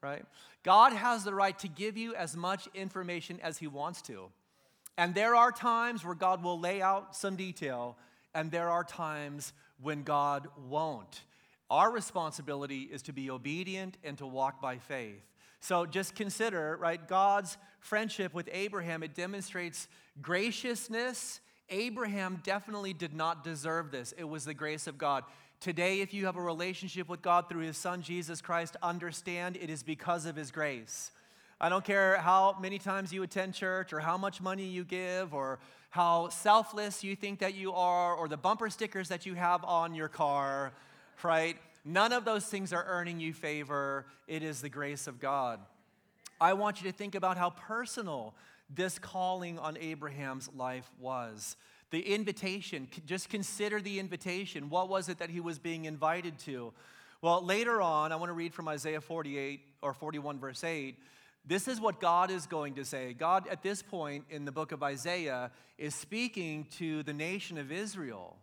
right? 0.00 0.24
God 0.62 0.94
has 0.94 1.22
the 1.22 1.34
right 1.34 1.56
to 1.58 1.68
give 1.68 1.98
you 1.98 2.14
as 2.14 2.34
much 2.34 2.66
information 2.74 3.38
as 3.42 3.58
He 3.58 3.66
wants 3.66 4.00
to. 4.02 4.30
And 4.96 5.14
there 5.14 5.36
are 5.36 5.52
times 5.52 6.04
where 6.04 6.14
God 6.14 6.42
will 6.42 6.58
lay 6.58 6.80
out 6.80 7.14
some 7.14 7.36
detail, 7.36 7.96
and 8.34 8.50
there 8.50 8.70
are 8.70 8.84
times 8.84 9.52
when 9.80 10.02
God 10.02 10.48
won't. 10.68 11.22
Our 11.72 11.90
responsibility 11.90 12.82
is 12.82 13.00
to 13.04 13.14
be 13.14 13.30
obedient 13.30 13.96
and 14.04 14.18
to 14.18 14.26
walk 14.26 14.60
by 14.60 14.76
faith. 14.76 15.22
So 15.60 15.86
just 15.86 16.14
consider, 16.14 16.76
right, 16.78 17.00
God's 17.08 17.56
friendship 17.80 18.34
with 18.34 18.50
Abraham, 18.52 19.02
it 19.02 19.14
demonstrates 19.14 19.88
graciousness. 20.20 21.40
Abraham 21.70 22.42
definitely 22.44 22.92
did 22.92 23.14
not 23.14 23.42
deserve 23.42 23.90
this, 23.90 24.12
it 24.18 24.24
was 24.24 24.44
the 24.44 24.52
grace 24.52 24.86
of 24.86 24.98
God. 24.98 25.24
Today, 25.60 26.02
if 26.02 26.12
you 26.12 26.26
have 26.26 26.36
a 26.36 26.42
relationship 26.42 27.08
with 27.08 27.22
God 27.22 27.48
through 27.48 27.64
his 27.64 27.78
son 27.78 28.02
Jesus 28.02 28.42
Christ, 28.42 28.76
understand 28.82 29.56
it 29.56 29.70
is 29.70 29.82
because 29.82 30.26
of 30.26 30.36
his 30.36 30.50
grace. 30.50 31.10
I 31.58 31.70
don't 31.70 31.86
care 31.86 32.18
how 32.18 32.58
many 32.60 32.78
times 32.78 33.14
you 33.14 33.22
attend 33.22 33.54
church 33.54 33.94
or 33.94 34.00
how 34.00 34.18
much 34.18 34.42
money 34.42 34.66
you 34.66 34.84
give 34.84 35.32
or 35.32 35.58
how 35.88 36.28
selfless 36.28 37.02
you 37.02 37.16
think 37.16 37.38
that 37.38 37.54
you 37.54 37.72
are 37.72 38.14
or 38.14 38.28
the 38.28 38.36
bumper 38.36 38.68
stickers 38.68 39.08
that 39.08 39.24
you 39.24 39.36
have 39.36 39.64
on 39.64 39.94
your 39.94 40.08
car 40.08 40.74
right? 41.22 41.56
None 41.84 42.12
of 42.12 42.24
those 42.24 42.44
things 42.46 42.72
are 42.72 42.84
earning 42.86 43.20
you 43.20 43.32
favor. 43.32 44.06
It 44.28 44.42
is 44.42 44.60
the 44.60 44.68
grace 44.68 45.06
of 45.06 45.20
God. 45.20 45.60
I 46.40 46.54
want 46.54 46.82
you 46.82 46.90
to 46.90 46.96
think 46.96 47.14
about 47.14 47.36
how 47.36 47.50
personal 47.50 48.34
this 48.68 48.98
calling 48.98 49.58
on 49.58 49.76
Abraham's 49.78 50.48
life 50.56 50.90
was. 50.98 51.56
The 51.90 52.00
invitation, 52.00 52.88
just 53.04 53.28
consider 53.28 53.80
the 53.80 53.98
invitation. 53.98 54.70
What 54.70 54.88
was 54.88 55.08
it 55.08 55.18
that 55.18 55.30
he 55.30 55.40
was 55.40 55.58
being 55.58 55.84
invited 55.84 56.38
to? 56.40 56.72
Well, 57.20 57.44
later 57.44 57.82
on, 57.82 58.12
I 58.12 58.16
want 58.16 58.30
to 58.30 58.34
read 58.34 58.54
from 58.54 58.66
Isaiah 58.66 59.00
48 59.00 59.60
or 59.82 59.92
41, 59.92 60.40
verse 60.40 60.64
8. 60.64 60.96
This 61.44 61.68
is 61.68 61.80
what 61.80 62.00
God 62.00 62.30
is 62.30 62.46
going 62.46 62.74
to 62.74 62.84
say. 62.84 63.12
God, 63.12 63.46
at 63.48 63.62
this 63.62 63.82
point 63.82 64.24
in 64.30 64.44
the 64.44 64.52
book 64.52 64.72
of 64.72 64.82
Isaiah, 64.82 65.50
is 65.76 65.94
speaking 65.94 66.66
to 66.78 67.02
the 67.02 67.12
nation 67.12 67.58
of 67.58 67.70
Israel. 67.70 68.36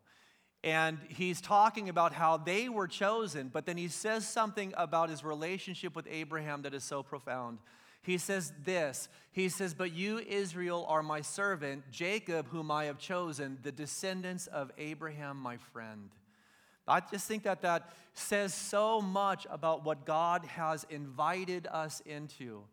And 0.63 0.99
he's 1.07 1.39
talking 1.39 1.87
about 1.87 2.13
how 2.13 2.37
they 2.37 2.67
were 2.67 2.87
chosen, 2.87 3.49
but 3.51 3.65
then 3.65 3.77
he 3.77 3.87
says 3.87 4.27
something 4.27 4.73
about 4.75 5.09
his 5.09 5.23
relationship 5.23 5.95
with 5.95 6.05
Abraham 6.09 6.63
that 6.63 6.73
is 6.73 6.83
so 6.83 7.01
profound. 7.01 7.59
He 8.01 8.17
says 8.17 8.51
this 8.63 9.07
He 9.31 9.49
says, 9.49 9.73
But 9.73 9.93
you, 9.93 10.19
Israel, 10.19 10.85
are 10.89 11.03
my 11.03 11.21
servant, 11.21 11.83
Jacob, 11.91 12.47
whom 12.49 12.71
I 12.71 12.85
have 12.85 12.97
chosen, 12.97 13.57
the 13.63 13.71
descendants 13.71 14.47
of 14.47 14.71
Abraham, 14.77 15.37
my 15.37 15.57
friend. 15.57 16.09
I 16.87 17.01
just 17.01 17.27
think 17.27 17.43
that 17.43 17.61
that 17.61 17.93
says 18.13 18.53
so 18.53 18.99
much 18.99 19.45
about 19.49 19.85
what 19.85 20.05
God 20.05 20.43
has 20.45 20.85
invited 20.89 21.67
us 21.67 22.01
into. 22.05 22.63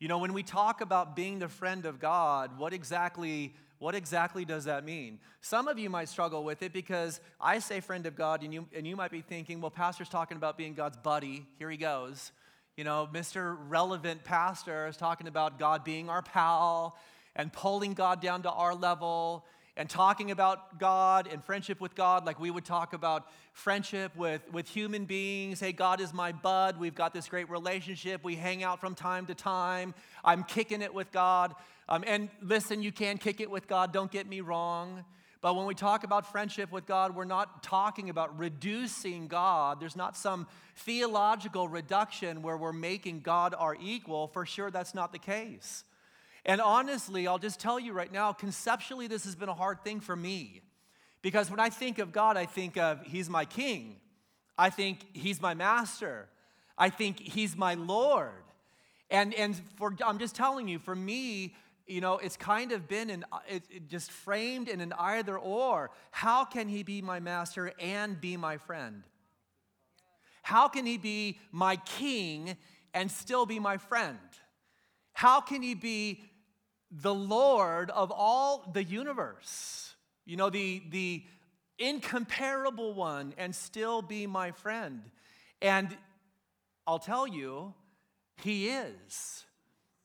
You 0.00 0.08
know, 0.08 0.18
when 0.18 0.32
we 0.32 0.42
talk 0.42 0.80
about 0.80 1.14
being 1.14 1.38
the 1.38 1.48
friend 1.48 1.86
of 1.86 2.00
God, 2.00 2.58
what 2.58 2.72
exactly 2.74 3.54
what 3.82 3.96
exactly 3.96 4.44
does 4.44 4.66
that 4.66 4.84
mean? 4.84 5.18
Some 5.40 5.66
of 5.66 5.76
you 5.76 5.90
might 5.90 6.08
struggle 6.08 6.44
with 6.44 6.62
it 6.62 6.72
because 6.72 7.18
I 7.40 7.58
say 7.58 7.80
friend 7.80 8.06
of 8.06 8.14
God, 8.14 8.44
and 8.44 8.54
you, 8.54 8.68
and 8.76 8.86
you 8.86 8.94
might 8.94 9.10
be 9.10 9.22
thinking, 9.22 9.60
well, 9.60 9.72
Pastor's 9.72 10.08
talking 10.08 10.36
about 10.36 10.56
being 10.56 10.74
God's 10.74 10.96
buddy. 10.98 11.44
Here 11.58 11.68
he 11.68 11.76
goes. 11.76 12.30
You 12.76 12.84
know, 12.84 13.08
Mr. 13.12 13.56
Relevant 13.68 14.22
Pastor 14.22 14.86
is 14.86 14.96
talking 14.96 15.26
about 15.26 15.58
God 15.58 15.82
being 15.82 16.08
our 16.08 16.22
pal 16.22 16.96
and 17.34 17.52
pulling 17.52 17.94
God 17.94 18.22
down 18.22 18.42
to 18.42 18.52
our 18.52 18.72
level 18.72 19.44
and 19.76 19.88
talking 19.88 20.30
about 20.30 20.78
God 20.78 21.28
and 21.30 21.42
friendship 21.42 21.80
with 21.80 21.94
God 21.94 22.26
like 22.26 22.38
we 22.38 22.50
would 22.50 22.64
talk 22.64 22.92
about 22.92 23.26
friendship 23.52 24.14
with, 24.14 24.42
with 24.52 24.68
human 24.68 25.06
beings. 25.06 25.60
Hey, 25.60 25.72
God 25.72 26.00
is 26.00 26.12
my 26.12 26.32
bud. 26.32 26.78
We've 26.78 26.94
got 26.94 27.14
this 27.14 27.28
great 27.28 27.48
relationship. 27.48 28.22
We 28.22 28.36
hang 28.36 28.62
out 28.62 28.80
from 28.80 28.94
time 28.94 29.26
to 29.26 29.34
time. 29.34 29.94
I'm 30.24 30.44
kicking 30.44 30.82
it 30.82 30.92
with 30.92 31.10
God. 31.10 31.54
Um, 31.88 32.04
and 32.06 32.28
listen, 32.42 32.82
you 32.82 32.92
can 32.92 33.16
kick 33.18 33.40
it 33.40 33.50
with 33.50 33.66
God, 33.66 33.92
don't 33.92 34.10
get 34.10 34.26
me 34.26 34.40
wrong. 34.40 35.04
But 35.40 35.56
when 35.56 35.66
we 35.66 35.74
talk 35.74 36.04
about 36.04 36.30
friendship 36.30 36.70
with 36.70 36.86
God, 36.86 37.16
we're 37.16 37.24
not 37.24 37.64
talking 37.64 38.10
about 38.10 38.38
reducing 38.38 39.26
God. 39.26 39.80
There's 39.80 39.96
not 39.96 40.16
some 40.16 40.46
theological 40.76 41.66
reduction 41.66 42.42
where 42.42 42.56
we're 42.56 42.72
making 42.72 43.22
God 43.22 43.52
our 43.58 43.76
equal. 43.80 44.28
For 44.28 44.46
sure, 44.46 44.70
that's 44.70 44.94
not 44.94 45.12
the 45.12 45.18
case. 45.18 45.82
And 46.44 46.60
honestly, 46.60 47.26
I'll 47.26 47.38
just 47.38 47.60
tell 47.60 47.78
you 47.78 47.92
right 47.92 48.12
now, 48.12 48.32
conceptually, 48.32 49.06
this 49.06 49.24
has 49.24 49.36
been 49.36 49.48
a 49.48 49.54
hard 49.54 49.84
thing 49.84 50.00
for 50.00 50.16
me. 50.16 50.62
Because 51.22 51.50
when 51.50 51.60
I 51.60 51.70
think 51.70 51.98
of 51.98 52.12
God, 52.12 52.36
I 52.36 52.46
think 52.46 52.76
of 52.76 53.00
He's 53.02 53.30
my 53.30 53.44
King. 53.44 53.96
I 54.58 54.70
think 54.70 55.06
He's 55.12 55.40
my 55.40 55.54
Master. 55.54 56.28
I 56.76 56.90
think 56.90 57.20
He's 57.20 57.56
my 57.56 57.74
Lord. 57.74 58.30
And, 59.08 59.32
and 59.34 59.60
for, 59.76 59.94
I'm 60.04 60.18
just 60.18 60.34
telling 60.34 60.66
you, 60.66 60.78
for 60.80 60.96
me, 60.96 61.54
you 61.86 62.00
know, 62.00 62.18
it's 62.18 62.36
kind 62.36 62.72
of 62.72 62.88
been 62.88 63.10
in, 63.10 63.24
it, 63.48 63.62
it 63.70 63.88
just 63.88 64.10
framed 64.10 64.68
in 64.68 64.80
an 64.80 64.92
either 64.98 65.38
or. 65.38 65.90
How 66.10 66.44
can 66.44 66.68
He 66.68 66.82
be 66.82 67.02
my 67.02 67.20
Master 67.20 67.72
and 67.78 68.20
be 68.20 68.36
my 68.36 68.56
friend? 68.56 69.04
How 70.42 70.66
can 70.66 70.86
He 70.86 70.98
be 70.98 71.38
my 71.52 71.76
King 71.76 72.56
and 72.94 73.10
still 73.10 73.46
be 73.46 73.60
my 73.60 73.76
friend? 73.76 74.18
How 75.12 75.40
can 75.40 75.62
He 75.62 75.74
be 75.74 76.24
the 77.00 77.14
Lord 77.14 77.90
of 77.90 78.12
all 78.14 78.70
the 78.72 78.84
universe, 78.84 79.94
you 80.26 80.36
know, 80.36 80.50
the, 80.50 80.82
the 80.90 81.24
incomparable 81.78 82.92
one, 82.92 83.32
and 83.38 83.54
still 83.54 84.02
be 84.02 84.26
my 84.26 84.52
friend. 84.52 85.02
And 85.62 85.96
I'll 86.86 86.98
tell 86.98 87.26
you, 87.26 87.72
He 88.42 88.68
is. 88.68 89.44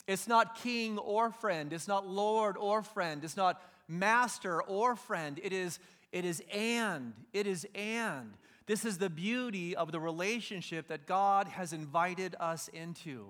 It's 0.08 0.28
not 0.28 0.56
king 0.56 0.98
or 0.98 1.32
friend, 1.32 1.74
it's 1.74 1.88
not 1.88 2.08
Lord 2.08 2.56
or 2.58 2.82
friend, 2.82 3.24
it's 3.24 3.36
not 3.36 3.62
master 3.88 4.62
or 4.62 4.96
friend. 4.96 5.40
It 5.44 5.52
is, 5.54 5.80
it 6.12 6.24
is 6.26 6.42
and. 6.54 7.14
It 7.34 7.48
is 7.48 7.68
and. 7.76 8.34
This 8.66 8.86
is 8.86 8.98
the 8.98 9.10
beauty 9.10 9.76
of 9.76 9.92
the 9.92 10.00
relationship 10.00 10.88
that 10.88 11.06
God 11.06 11.48
has 11.48 11.74
invited 11.74 12.36
us 12.40 12.70
into. 12.70 13.28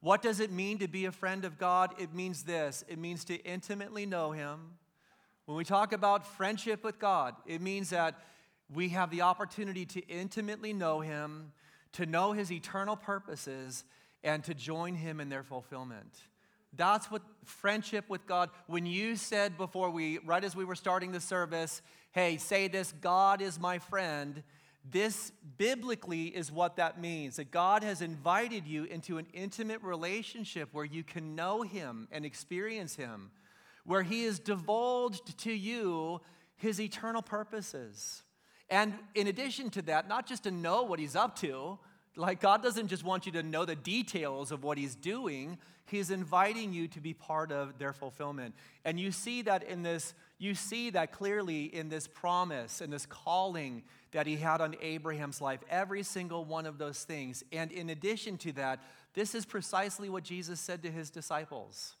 What 0.00 0.22
does 0.22 0.40
it 0.40 0.52
mean 0.52 0.78
to 0.78 0.88
be 0.88 1.06
a 1.06 1.12
friend 1.12 1.44
of 1.44 1.58
God? 1.58 1.94
It 1.98 2.14
means 2.14 2.44
this 2.44 2.84
it 2.88 2.98
means 2.98 3.24
to 3.26 3.36
intimately 3.44 4.06
know 4.06 4.32
Him. 4.32 4.78
When 5.46 5.56
we 5.56 5.64
talk 5.64 5.92
about 5.92 6.26
friendship 6.26 6.84
with 6.84 6.98
God, 6.98 7.34
it 7.46 7.60
means 7.60 7.90
that 7.90 8.14
we 8.72 8.90
have 8.90 9.10
the 9.10 9.22
opportunity 9.22 9.86
to 9.86 10.06
intimately 10.06 10.72
know 10.72 11.00
Him, 11.00 11.52
to 11.92 12.06
know 12.06 12.32
His 12.32 12.52
eternal 12.52 12.96
purposes, 12.96 13.84
and 14.22 14.44
to 14.44 14.54
join 14.54 14.94
Him 14.94 15.20
in 15.20 15.28
their 15.28 15.42
fulfillment. 15.42 16.14
That's 16.74 17.10
what 17.10 17.22
friendship 17.44 18.04
with 18.08 18.26
God, 18.26 18.50
when 18.66 18.84
you 18.84 19.16
said 19.16 19.56
before 19.56 19.90
we, 19.90 20.18
right 20.18 20.44
as 20.44 20.54
we 20.54 20.66
were 20.66 20.74
starting 20.74 21.12
the 21.12 21.20
service, 21.20 21.80
hey, 22.12 22.36
say 22.36 22.68
this, 22.68 22.92
God 23.00 23.40
is 23.40 23.58
my 23.58 23.78
friend 23.78 24.42
this 24.90 25.32
biblically 25.56 26.26
is 26.26 26.52
what 26.52 26.76
that 26.76 27.00
means 27.00 27.36
that 27.36 27.50
God 27.50 27.82
has 27.82 28.00
invited 28.00 28.66
you 28.66 28.84
into 28.84 29.18
an 29.18 29.26
intimate 29.32 29.82
relationship 29.82 30.68
where 30.72 30.84
you 30.84 31.02
can 31.02 31.34
know 31.34 31.62
Him 31.62 32.08
and 32.10 32.24
experience 32.24 32.96
Him, 32.96 33.30
where 33.84 34.02
He 34.02 34.24
has 34.24 34.38
divulged 34.38 35.38
to 35.40 35.52
you 35.52 36.20
His 36.56 36.80
eternal 36.80 37.22
purposes. 37.22 38.22
And 38.70 38.94
in 39.14 39.26
addition 39.26 39.70
to 39.70 39.82
that, 39.82 40.08
not 40.08 40.26
just 40.26 40.44
to 40.44 40.50
know 40.50 40.82
what 40.82 40.98
He's 40.98 41.16
up 41.16 41.36
to, 41.40 41.78
like 42.16 42.40
God 42.40 42.62
doesn't 42.62 42.88
just 42.88 43.04
want 43.04 43.26
you 43.26 43.32
to 43.32 43.42
know 43.42 43.64
the 43.64 43.76
details 43.76 44.52
of 44.52 44.62
what 44.62 44.78
He's 44.78 44.94
doing, 44.94 45.58
He's 45.86 46.10
inviting 46.10 46.72
you 46.72 46.88
to 46.88 47.00
be 47.00 47.14
part 47.14 47.50
of 47.50 47.78
their 47.78 47.92
fulfillment. 47.92 48.54
And 48.84 49.00
you 49.00 49.10
see 49.10 49.42
that 49.42 49.62
in 49.62 49.82
this, 49.82 50.14
you 50.38 50.54
see 50.54 50.90
that 50.90 51.12
clearly 51.12 51.64
in 51.64 51.88
this 51.88 52.06
promise 52.06 52.80
and 52.80 52.92
this 52.92 53.06
calling 53.06 53.82
that 54.12 54.26
he 54.26 54.36
had 54.36 54.60
on 54.60 54.76
Abraham's 54.80 55.40
life, 55.40 55.60
every 55.68 56.02
single 56.02 56.44
one 56.44 56.66
of 56.66 56.78
those 56.78 57.04
things. 57.04 57.44
And 57.52 57.70
in 57.70 57.90
addition 57.90 58.38
to 58.38 58.52
that, 58.52 58.80
this 59.14 59.34
is 59.34 59.44
precisely 59.44 60.08
what 60.08 60.24
Jesus 60.24 60.60
said 60.60 60.82
to 60.82 60.90
his 60.90 61.10
disciples. 61.10 61.94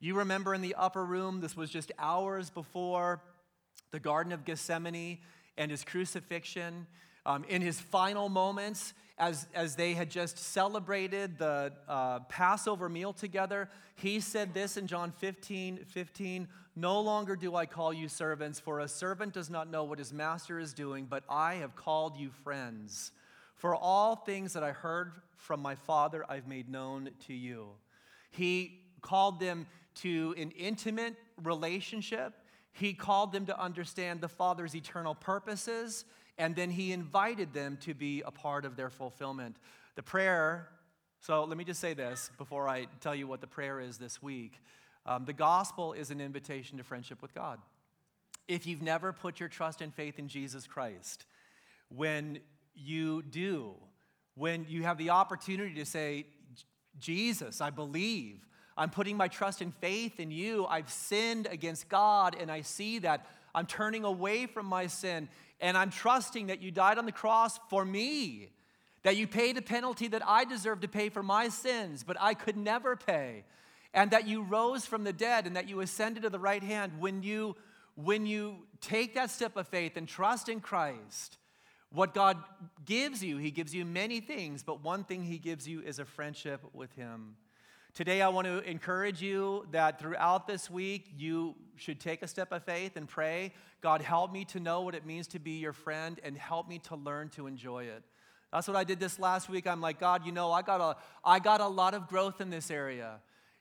You 0.00 0.16
remember 0.16 0.54
in 0.54 0.62
the 0.62 0.74
upper 0.74 1.04
room, 1.04 1.40
this 1.40 1.56
was 1.56 1.70
just 1.70 1.92
hours 1.98 2.50
before 2.50 3.22
the 3.92 4.00
Garden 4.00 4.32
of 4.32 4.44
Gethsemane 4.44 5.18
and 5.56 5.70
his 5.70 5.84
crucifixion. 5.84 6.86
um, 7.24 7.44
in 7.48 7.62
his 7.62 7.80
final 7.80 8.28
moments, 8.28 8.94
as, 9.18 9.46
as 9.54 9.76
they 9.76 9.94
had 9.94 10.10
just 10.10 10.38
celebrated 10.38 11.38
the 11.38 11.72
uh, 11.88 12.20
Passover 12.20 12.88
meal 12.88 13.12
together, 13.12 13.68
he 13.94 14.20
said 14.20 14.54
this 14.54 14.76
in 14.76 14.86
John 14.86 15.12
15 15.12 15.84
15 15.84 16.48
No 16.76 17.00
longer 17.00 17.36
do 17.36 17.54
I 17.54 17.66
call 17.66 17.92
you 17.92 18.08
servants, 18.08 18.58
for 18.58 18.80
a 18.80 18.88
servant 18.88 19.32
does 19.32 19.50
not 19.50 19.70
know 19.70 19.84
what 19.84 19.98
his 19.98 20.12
master 20.12 20.58
is 20.58 20.72
doing, 20.72 21.06
but 21.08 21.24
I 21.28 21.54
have 21.54 21.76
called 21.76 22.16
you 22.16 22.30
friends. 22.42 23.12
For 23.56 23.76
all 23.76 24.16
things 24.16 24.54
that 24.54 24.64
I 24.64 24.72
heard 24.72 25.12
from 25.36 25.60
my 25.60 25.74
Father, 25.74 26.24
I've 26.28 26.48
made 26.48 26.68
known 26.68 27.10
to 27.26 27.34
you. 27.34 27.68
He 28.30 28.80
called 29.02 29.38
them 29.38 29.66
to 29.96 30.34
an 30.38 30.50
intimate 30.52 31.14
relationship. 31.42 32.32
He 32.72 32.94
called 32.94 33.32
them 33.32 33.46
to 33.46 33.60
understand 33.60 34.20
the 34.20 34.28
Father's 34.28 34.74
eternal 34.74 35.14
purposes, 35.14 36.06
and 36.38 36.56
then 36.56 36.70
he 36.70 36.92
invited 36.92 37.52
them 37.52 37.78
to 37.82 37.94
be 37.94 38.22
a 38.22 38.30
part 38.30 38.64
of 38.64 38.76
their 38.76 38.90
fulfillment. 38.90 39.56
The 39.94 40.02
prayer, 40.02 40.68
so 41.20 41.44
let 41.44 41.56
me 41.56 41.64
just 41.64 41.80
say 41.80 41.94
this 41.94 42.30
before 42.38 42.68
I 42.68 42.86
tell 43.00 43.14
you 43.14 43.26
what 43.26 43.40
the 43.40 43.46
prayer 43.46 43.80
is 43.80 43.98
this 43.98 44.22
week. 44.22 44.60
Um, 45.04 45.24
the 45.24 45.32
gospel 45.32 45.92
is 45.92 46.10
an 46.10 46.20
invitation 46.20 46.78
to 46.78 46.84
friendship 46.84 47.22
with 47.22 47.34
God. 47.34 47.58
If 48.48 48.66
you've 48.66 48.82
never 48.82 49.12
put 49.12 49.40
your 49.40 49.48
trust 49.48 49.80
and 49.80 49.94
faith 49.94 50.18
in 50.18 50.28
Jesus 50.28 50.66
Christ, 50.66 51.26
when 51.88 52.40
you 52.74 53.22
do, 53.22 53.74
when 54.34 54.66
you 54.68 54.82
have 54.84 54.98
the 54.98 55.10
opportunity 55.10 55.74
to 55.74 55.84
say, 55.84 56.26
Jesus, 56.98 57.60
I 57.60 57.70
believe, 57.70 58.46
I'm 58.76 58.90
putting 58.90 59.16
my 59.16 59.28
trust 59.28 59.60
and 59.60 59.74
faith 59.74 60.18
in 60.18 60.30
you. 60.30 60.66
I've 60.66 60.90
sinned 60.90 61.46
against 61.50 61.88
God, 61.88 62.36
and 62.38 62.50
I 62.50 62.62
see 62.62 62.98
that. 63.00 63.26
I'm 63.54 63.66
turning 63.66 64.04
away 64.04 64.46
from 64.46 64.66
my 64.66 64.86
sin, 64.86 65.28
and 65.62 65.78
I'm 65.78 65.90
trusting 65.90 66.48
that 66.48 66.60
you 66.60 66.72
died 66.72 66.98
on 66.98 67.06
the 67.06 67.12
cross 67.12 67.58
for 67.70 67.84
me, 67.84 68.50
that 69.04 69.16
you 69.16 69.26
paid 69.26 69.56
a 69.56 69.62
penalty 69.62 70.08
that 70.08 70.22
I 70.26 70.44
deserve 70.44 70.80
to 70.80 70.88
pay 70.88 71.08
for 71.08 71.22
my 71.22 71.48
sins, 71.48 72.02
but 72.02 72.16
I 72.20 72.34
could 72.34 72.56
never 72.56 72.96
pay, 72.96 73.44
and 73.94 74.10
that 74.10 74.26
you 74.26 74.42
rose 74.42 74.84
from 74.84 75.04
the 75.04 75.12
dead 75.12 75.46
and 75.46 75.56
that 75.56 75.68
you 75.68 75.80
ascended 75.80 76.24
to 76.24 76.30
the 76.30 76.38
right 76.38 76.62
hand. 76.62 76.92
When 76.98 77.22
you, 77.22 77.56
when 77.94 78.26
you 78.26 78.66
take 78.80 79.14
that 79.14 79.30
step 79.30 79.56
of 79.56 79.68
faith 79.68 79.96
and 79.96 80.08
trust 80.08 80.48
in 80.48 80.60
Christ, 80.60 81.38
what 81.90 82.12
God 82.12 82.38
gives 82.84 83.22
you, 83.22 83.36
He 83.36 83.50
gives 83.50 83.74
you 83.74 83.84
many 83.84 84.20
things, 84.20 84.64
but 84.64 84.82
one 84.82 85.04
thing 85.04 85.22
He 85.22 85.38
gives 85.38 85.68
you 85.68 85.80
is 85.80 86.00
a 86.00 86.04
friendship 86.04 86.60
with 86.72 86.92
Him. 86.96 87.36
Today, 87.94 88.22
I 88.22 88.28
want 88.28 88.46
to 88.46 88.60
encourage 88.60 89.20
you 89.20 89.66
that 89.72 90.00
throughout 90.00 90.46
this 90.46 90.70
week, 90.70 91.12
you 91.18 91.54
should 91.76 92.00
take 92.00 92.22
a 92.22 92.26
step 92.26 92.50
of 92.50 92.64
faith 92.64 92.96
and 92.96 93.06
pray 93.06 93.52
God, 93.82 94.00
help 94.00 94.32
me 94.32 94.46
to 94.46 94.60
know 94.60 94.80
what 94.80 94.94
it 94.94 95.04
means 95.04 95.26
to 95.28 95.38
be 95.38 95.58
your 95.58 95.74
friend 95.74 96.18
and 96.22 96.38
help 96.38 96.68
me 96.68 96.78
to 96.84 96.96
learn 96.96 97.28
to 97.30 97.46
enjoy 97.46 97.84
it. 97.84 98.02
That's 98.50 98.66
what 98.66 98.76
I 98.76 98.84
did 98.84 98.98
this 98.98 99.18
last 99.18 99.50
week. 99.50 99.66
I'm 99.66 99.82
like, 99.82 100.00
God, 100.00 100.24
you 100.24 100.32
know, 100.32 100.52
I 100.52 100.62
got 100.62 100.80
a, 100.80 100.96
I 101.22 101.38
got 101.38 101.60
a 101.60 101.66
lot 101.66 101.92
of 101.92 102.06
growth 102.06 102.40
in 102.40 102.48
this 102.48 102.70
area. 102.70 103.20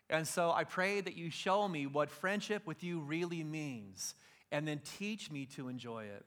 And 0.09 0.25
so 0.25 0.51
I 0.51 0.63
pray 0.63 1.01
that 1.01 1.17
you 1.17 1.29
show 1.29 1.67
me 1.67 1.85
what 1.85 2.09
friendship 2.09 2.65
with 2.65 2.85
you 2.85 2.99
really 2.99 3.43
means 3.43 4.15
and 4.49 4.65
then 4.65 4.79
teach 4.97 5.29
me 5.29 5.45
to 5.57 5.67
enjoy 5.67 6.03
it. 6.03 6.23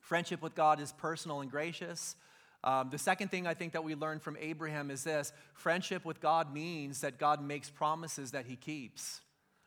Friendship 0.00 0.40
with 0.40 0.54
God 0.54 0.80
is 0.80 0.92
personal 0.92 1.40
and 1.40 1.50
gracious. 1.50 2.16
Um, 2.64 2.90
the 2.90 2.98
second 2.98 3.30
thing 3.30 3.46
I 3.46 3.54
think 3.54 3.72
that 3.72 3.84
we 3.84 3.94
learn 3.94 4.18
from 4.18 4.36
Abraham 4.40 4.90
is 4.90 5.04
this 5.04 5.32
friendship 5.54 6.04
with 6.04 6.20
God 6.20 6.52
means 6.52 7.00
that 7.02 7.18
God 7.18 7.42
makes 7.42 7.70
promises 7.70 8.32
that 8.32 8.46
he 8.46 8.56
keeps. 8.56 9.20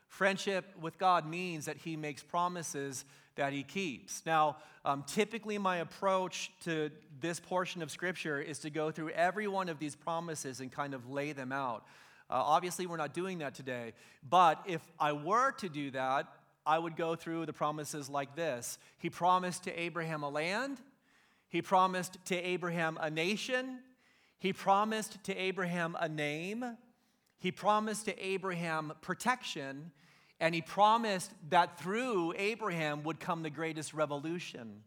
Friendship 0.07 0.65
with 0.81 0.97
God 0.97 1.25
means 1.25 1.65
that 1.65 1.77
he 1.77 1.95
makes 1.95 2.23
promises 2.23 3.05
that 3.35 3.53
he 3.53 3.63
keeps. 3.63 4.23
Now, 4.25 4.57
um, 4.83 5.03
typically, 5.07 5.57
my 5.57 5.77
approach 5.77 6.51
to 6.65 6.89
this 7.21 7.39
portion 7.39 7.81
of 7.81 7.91
Scripture 7.91 8.41
is 8.41 8.59
to 8.59 8.69
go 8.69 8.91
through 8.91 9.11
every 9.11 9.47
one 9.47 9.69
of 9.69 9.79
these 9.79 9.95
promises 9.95 10.59
and 10.59 10.71
kind 10.71 10.93
of 10.93 11.09
lay 11.09 11.31
them 11.31 11.51
out. 11.51 11.85
Uh, 12.29 12.35
obviously, 12.35 12.85
we're 12.85 12.97
not 12.97 13.13
doing 13.13 13.39
that 13.39 13.55
today, 13.55 13.93
but 14.27 14.61
if 14.67 14.81
I 14.99 15.13
were 15.13 15.51
to 15.53 15.69
do 15.69 15.91
that, 15.91 16.27
I 16.65 16.77
would 16.77 16.95
go 16.95 17.15
through 17.15 17.45
the 17.45 17.53
promises 17.53 18.09
like 18.09 18.35
this 18.35 18.77
He 18.97 19.09
promised 19.09 19.63
to 19.63 19.79
Abraham 19.79 20.23
a 20.23 20.29
land, 20.29 20.79
he 21.49 21.61
promised 21.61 22.17
to 22.25 22.35
Abraham 22.35 22.97
a 23.01 23.09
nation. 23.09 23.79
He 24.37 24.53
promised 24.53 25.23
to 25.25 25.35
Abraham 25.35 25.97
a 25.99 26.07
name. 26.07 26.77
He 27.39 27.51
promised 27.51 28.05
to 28.05 28.25
Abraham 28.25 28.93
protection. 29.01 29.91
And 30.39 30.55
he 30.55 30.61
promised 30.61 31.31
that 31.49 31.79
through 31.79 32.33
Abraham 32.37 33.03
would 33.03 33.19
come 33.19 33.43
the 33.43 33.49
greatest 33.49 33.93
revolution. 33.93 34.83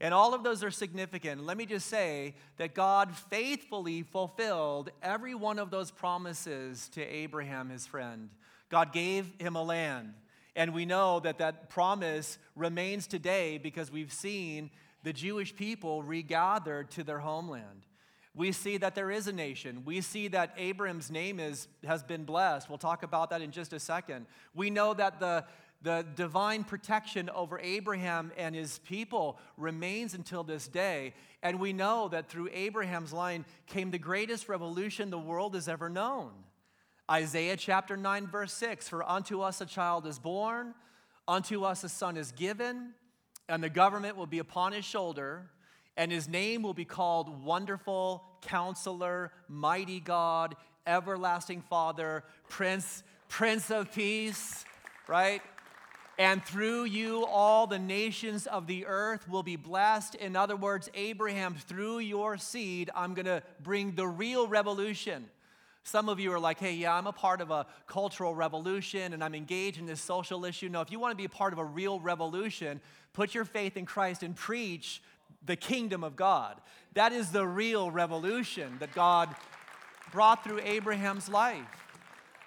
And 0.00 0.14
all 0.14 0.32
of 0.32 0.44
those 0.44 0.62
are 0.62 0.70
significant. 0.70 1.44
Let 1.44 1.56
me 1.56 1.66
just 1.66 1.88
say 1.88 2.36
that 2.56 2.74
God 2.74 3.14
faithfully 3.16 4.02
fulfilled 4.02 4.90
every 5.02 5.34
one 5.34 5.58
of 5.58 5.70
those 5.70 5.90
promises 5.90 6.88
to 6.90 7.02
Abraham, 7.02 7.68
his 7.68 7.86
friend. 7.86 8.30
God 8.70 8.92
gave 8.92 9.32
him 9.38 9.56
a 9.56 9.62
land. 9.62 10.14
And 10.54 10.72
we 10.72 10.84
know 10.84 11.20
that 11.20 11.38
that 11.38 11.68
promise 11.68 12.38
remains 12.54 13.06
today 13.06 13.58
because 13.58 13.90
we've 13.90 14.12
seen 14.12 14.70
the 15.02 15.12
Jewish 15.12 15.54
people 15.54 16.02
regathered 16.02 16.90
to 16.92 17.04
their 17.04 17.18
homeland. 17.18 17.86
We 18.34 18.52
see 18.52 18.76
that 18.76 18.94
there 18.94 19.10
is 19.10 19.26
a 19.26 19.32
nation. 19.32 19.82
We 19.84 20.00
see 20.00 20.28
that 20.28 20.54
Abram's 20.56 21.10
name 21.10 21.40
is, 21.40 21.66
has 21.84 22.02
been 22.02 22.24
blessed. 22.24 22.68
We'll 22.68 22.78
talk 22.78 23.02
about 23.02 23.30
that 23.30 23.42
in 23.42 23.50
just 23.50 23.72
a 23.72 23.80
second. 23.80 24.26
We 24.54 24.70
know 24.70 24.94
that 24.94 25.18
the, 25.18 25.44
the 25.82 26.06
divine 26.14 26.62
protection 26.62 27.30
over 27.30 27.58
Abraham 27.58 28.30
and 28.36 28.54
his 28.54 28.78
people 28.80 29.38
remains 29.56 30.14
until 30.14 30.44
this 30.44 30.68
day. 30.68 31.14
And 31.42 31.58
we 31.58 31.72
know 31.72 32.08
that 32.08 32.28
through 32.28 32.50
Abraham's 32.52 33.12
line 33.12 33.44
came 33.66 33.90
the 33.90 33.98
greatest 33.98 34.48
revolution 34.48 35.10
the 35.10 35.18
world 35.18 35.54
has 35.54 35.66
ever 35.68 35.88
known. 35.88 36.30
Isaiah 37.10 37.56
chapter 37.56 37.96
9, 37.96 38.26
verse 38.26 38.52
6 38.52 38.88
For 38.88 39.08
unto 39.08 39.40
us 39.40 39.60
a 39.60 39.66
child 39.66 40.06
is 40.06 40.18
born, 40.18 40.74
unto 41.26 41.64
us 41.64 41.82
a 41.82 41.88
son 41.88 42.16
is 42.16 42.32
given 42.32 42.92
and 43.48 43.62
the 43.62 43.70
government 43.70 44.16
will 44.16 44.26
be 44.26 44.38
upon 44.38 44.72
his 44.72 44.84
shoulder, 44.84 45.46
and 45.96 46.12
his 46.12 46.28
name 46.28 46.62
will 46.62 46.74
be 46.74 46.84
called 46.84 47.44
Wonderful 47.44 48.22
Counselor, 48.42 49.32
Mighty 49.48 50.00
God, 50.00 50.56
Everlasting 50.86 51.62
Father, 51.62 52.24
Prince, 52.48 53.02
Prince 53.28 53.70
of 53.70 53.92
Peace, 53.92 54.64
right? 55.06 55.42
And 56.18 56.44
through 56.44 56.84
you, 56.84 57.24
all 57.26 57.66
the 57.66 57.78
nations 57.78 58.46
of 58.46 58.66
the 58.66 58.86
earth 58.86 59.28
will 59.28 59.44
be 59.44 59.56
blessed. 59.56 60.16
In 60.16 60.34
other 60.34 60.56
words, 60.56 60.90
Abraham, 60.94 61.54
through 61.54 62.00
your 62.00 62.36
seed, 62.38 62.90
I'm 62.94 63.14
going 63.14 63.26
to 63.26 63.42
bring 63.62 63.94
the 63.94 64.06
real 64.06 64.48
revolution. 64.48 65.30
Some 65.88 66.10
of 66.10 66.20
you 66.20 66.30
are 66.34 66.38
like, 66.38 66.58
hey, 66.58 66.74
yeah, 66.74 66.92
I'm 66.92 67.06
a 67.06 67.12
part 67.12 67.40
of 67.40 67.50
a 67.50 67.64
cultural 67.86 68.34
revolution 68.34 69.14
and 69.14 69.24
I'm 69.24 69.34
engaged 69.34 69.78
in 69.78 69.86
this 69.86 70.02
social 70.02 70.44
issue. 70.44 70.68
No, 70.68 70.82
if 70.82 70.92
you 70.92 71.00
want 71.00 71.12
to 71.12 71.16
be 71.16 71.24
a 71.24 71.30
part 71.30 71.54
of 71.54 71.58
a 71.58 71.64
real 71.64 71.98
revolution, 71.98 72.82
put 73.14 73.34
your 73.34 73.46
faith 73.46 73.74
in 73.74 73.86
Christ 73.86 74.22
and 74.22 74.36
preach 74.36 75.02
the 75.46 75.56
kingdom 75.56 76.04
of 76.04 76.14
God. 76.14 76.60
That 76.92 77.14
is 77.14 77.30
the 77.30 77.46
real 77.46 77.90
revolution 77.90 78.76
that 78.80 78.92
God 78.92 79.34
brought 80.12 80.44
through 80.44 80.60
Abraham's 80.62 81.30
life. 81.30 81.64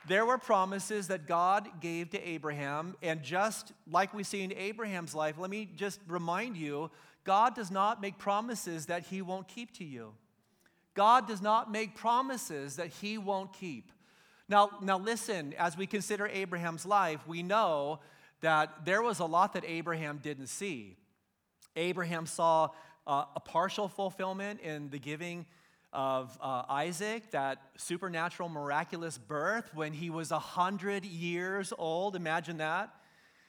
There 0.08 0.23
were 0.23 0.38
promises 0.38 1.08
that 1.08 1.25
God 1.25 1.67
gave 1.80 2.12
to 2.12 2.21
Abraham, 2.21 2.95
and 3.01 3.23
just 3.23 3.71
like 3.89 4.13
we 4.13 4.23
see 4.23 4.43
in 4.43 4.54
Abraham's 4.54 5.15
life, 5.15 5.39
let 5.39 5.49
me 5.49 5.67
just 5.75 5.99
remind 6.08 6.58
you 6.58 6.91
God 7.23 7.56
does 7.56 7.71
not 7.71 8.01
make 8.01 8.19
promises 8.19 8.86
that 8.86 9.08
he 9.08 9.23
won't 9.23 9.47
keep 9.47 9.73
to 9.77 9.84
you. 9.84 10.13
God 10.93 11.27
does 11.27 11.41
not 11.41 11.71
make 11.71 11.95
promises 11.95 12.75
that 12.75 12.88
he 12.88 13.17
won't 13.17 13.54
keep. 13.54 13.91
Now, 14.49 14.69
now 14.82 14.97
listen, 14.97 15.54
as 15.58 15.77
we 15.77 15.88
consider 15.88 16.27
Abraham's 16.27 16.86
life, 16.86 17.25
we 17.25 17.41
know 17.41 17.99
that 18.41 18.86
there 18.86 19.01
was 19.01 19.19
a 19.19 19.25
lot 19.25 19.54
that 19.54 19.63
Abraham 19.65 20.19
didn't 20.21 20.47
see. 20.47 20.97
Abraham 21.75 22.25
saw 22.25 22.69
uh, 23.08 23.25
a 23.36 23.39
partial 23.39 23.88
fulfillment 23.88 24.60
in 24.62 24.89
the 24.89 24.99
giving 24.99 25.45
of 25.93 26.38
uh, 26.41 26.63
Isaac, 26.69 27.32
that 27.32 27.62
supernatural, 27.77 28.49
miraculous 28.49 29.17
birth 29.17 29.73
when 29.73 29.93
he 29.93 30.10
was 30.10 30.32
100 30.32 31.06
years 31.06 31.73
old. 31.77 32.15
Imagine 32.15 32.58
that. 32.58 32.93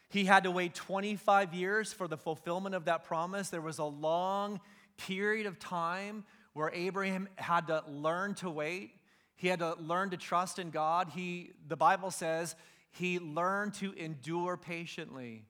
He 0.09 0.25
had 0.25 0.45
to 0.45 0.51
wait 0.51 0.75
25 0.75 1.55
years 1.55 1.93
for 1.93 2.07
the 2.07 2.17
fulfillment 2.17 2.75
of 2.75 2.85
that 2.85 3.05
promise. 3.05 3.49
There 3.49 3.61
was 3.61 3.79
a 3.79 3.85
long 3.85 4.61
period 4.99 5.47
of 5.47 5.59
time 5.59 6.25
where 6.55 6.71
Abraham 6.75 7.29
had 7.37 7.67
to 7.69 7.83
learn 7.89 8.35
to 8.37 8.51
wait. 8.51 8.91
He 9.37 9.49
had 9.49 9.61
to 9.61 9.75
learn 9.75 10.11
to 10.11 10.17
trust 10.17 10.59
in 10.59 10.71
God. 10.71 11.09
He, 11.15 11.51
the 11.67 11.77
Bible 11.77 12.11
says 12.11 12.55
he 12.91 13.19
learned 13.19 13.75
to 13.75 13.93
endure 13.95 14.57
patiently. 14.57 15.45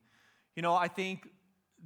You 0.55 0.63
know, 0.63 0.75
I 0.75 0.89
think 0.89 1.29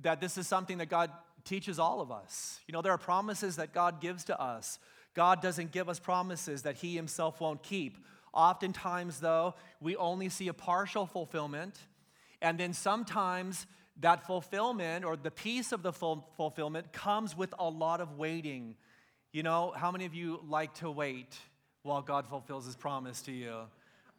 that 0.02 0.20
this 0.20 0.36
is 0.36 0.46
something 0.46 0.78
that 0.78 0.88
God 0.88 1.10
teaches 1.44 1.78
all 1.78 2.00
of 2.00 2.10
us. 2.10 2.60
You 2.66 2.72
know, 2.72 2.82
there 2.82 2.92
are 2.92 2.98
promises 2.98 3.56
that 3.56 3.72
God 3.72 4.00
gives 4.00 4.24
to 4.24 4.40
us. 4.40 4.78
God 5.14 5.40
doesn't 5.40 5.72
give 5.72 5.88
us 5.88 5.98
promises 5.98 6.62
that 6.62 6.76
He 6.76 6.94
Himself 6.94 7.40
won't 7.40 7.62
keep. 7.62 7.96
Oftentimes, 8.34 9.20
though, 9.20 9.54
we 9.80 9.96
only 9.96 10.28
see 10.28 10.48
a 10.48 10.52
partial 10.52 11.06
fulfillment, 11.06 11.78
and 12.42 12.58
then 12.60 12.74
sometimes 12.74 13.66
that 14.00 14.26
fulfillment 14.26 15.06
or 15.06 15.16
the 15.16 15.30
piece 15.30 15.72
of 15.72 15.82
the 15.82 15.92
ful- 15.92 16.28
fulfillment 16.36 16.92
comes 16.92 17.34
with 17.34 17.54
a 17.58 17.68
lot 17.68 18.02
of 18.02 18.18
waiting. 18.18 18.76
You 19.32 19.42
know, 19.42 19.72
how 19.76 19.90
many 19.90 20.06
of 20.06 20.14
you 20.14 20.40
like 20.48 20.74
to 20.74 20.90
wait 20.90 21.36
while 21.82 22.02
God 22.02 22.26
fulfills 22.26 22.64
his 22.64 22.76
promise 22.76 23.22
to 23.22 23.32
you? 23.32 23.54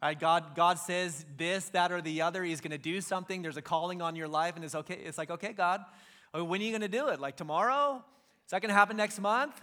Right, 0.00 0.18
God, 0.18 0.54
God 0.54 0.78
says 0.78 1.24
this, 1.36 1.70
that, 1.70 1.90
or 1.90 2.00
the 2.00 2.22
other. 2.22 2.44
He's 2.44 2.60
going 2.60 2.70
to 2.70 2.78
do 2.78 3.00
something. 3.00 3.42
There's 3.42 3.56
a 3.56 3.62
calling 3.62 4.00
on 4.00 4.14
your 4.14 4.28
life, 4.28 4.54
and 4.54 4.64
it's 4.64 4.76
okay. 4.76 4.94
It's 4.94 5.18
like, 5.18 5.30
okay, 5.30 5.52
God, 5.52 5.84
uh, 6.32 6.44
when 6.44 6.60
are 6.60 6.64
you 6.64 6.70
going 6.70 6.82
to 6.82 6.88
do 6.88 7.08
it? 7.08 7.18
Like 7.18 7.36
tomorrow? 7.36 8.04
Is 8.44 8.50
that 8.52 8.62
going 8.62 8.70
to 8.70 8.74
happen 8.74 8.96
next 8.96 9.18
month? 9.18 9.60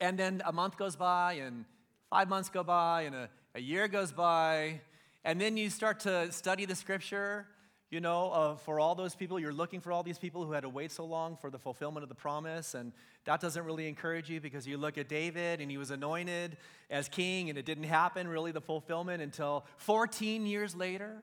And 0.00 0.18
then 0.18 0.42
a 0.44 0.52
month 0.52 0.76
goes 0.76 0.96
by, 0.96 1.34
and 1.34 1.64
five 2.10 2.28
months 2.28 2.48
go 2.48 2.64
by, 2.64 3.02
and 3.02 3.14
a, 3.14 3.28
a 3.54 3.60
year 3.60 3.86
goes 3.86 4.10
by, 4.10 4.80
and 5.24 5.40
then 5.40 5.56
you 5.56 5.70
start 5.70 6.00
to 6.00 6.30
study 6.32 6.64
the 6.64 6.74
scripture, 6.74 7.46
you 7.88 8.00
know, 8.00 8.30
uh, 8.30 8.56
for 8.56 8.80
all 8.80 8.96
those 8.96 9.14
people, 9.14 9.38
you're 9.38 9.52
looking 9.52 9.80
for 9.80 9.92
all 9.92 10.02
these 10.02 10.18
people 10.18 10.44
who 10.44 10.52
had 10.52 10.62
to 10.62 10.68
wait 10.68 10.90
so 10.90 11.04
long 11.04 11.36
for 11.36 11.50
the 11.50 11.58
fulfillment 11.58 12.02
of 12.02 12.08
the 12.08 12.16
promise, 12.16 12.74
and 12.74 12.92
that 13.26 13.40
doesn't 13.40 13.64
really 13.64 13.86
encourage 13.86 14.28
you 14.28 14.40
because 14.40 14.66
you 14.66 14.76
look 14.76 14.98
at 14.98 15.08
David 15.08 15.60
and 15.60 15.70
he 15.70 15.78
was 15.78 15.92
anointed 15.92 16.56
as 16.90 17.08
king, 17.08 17.48
and 17.48 17.56
it 17.56 17.64
didn't 17.64 17.84
happen 17.84 18.26
really, 18.26 18.50
the 18.50 18.60
fulfillment, 18.60 19.22
until 19.22 19.64
14 19.76 20.46
years 20.46 20.74
later. 20.74 21.22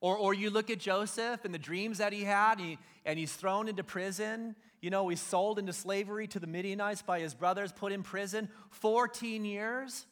Or, 0.00 0.16
or 0.16 0.34
you 0.34 0.50
look 0.50 0.68
at 0.68 0.80
Joseph 0.80 1.44
and 1.44 1.54
the 1.54 1.58
dreams 1.58 1.98
that 1.98 2.12
he 2.12 2.24
had, 2.24 2.58
and, 2.58 2.70
he, 2.70 2.78
and 3.06 3.18
he's 3.18 3.32
thrown 3.32 3.68
into 3.68 3.84
prison. 3.84 4.56
You 4.80 4.90
know, 4.90 5.08
he's 5.08 5.20
sold 5.20 5.60
into 5.60 5.72
slavery 5.72 6.26
to 6.28 6.40
the 6.40 6.46
Midianites 6.48 7.02
by 7.02 7.20
his 7.20 7.34
brothers, 7.34 7.72
put 7.72 7.92
in 7.92 8.02
prison 8.02 8.48
14 8.70 9.44
years. 9.44 10.06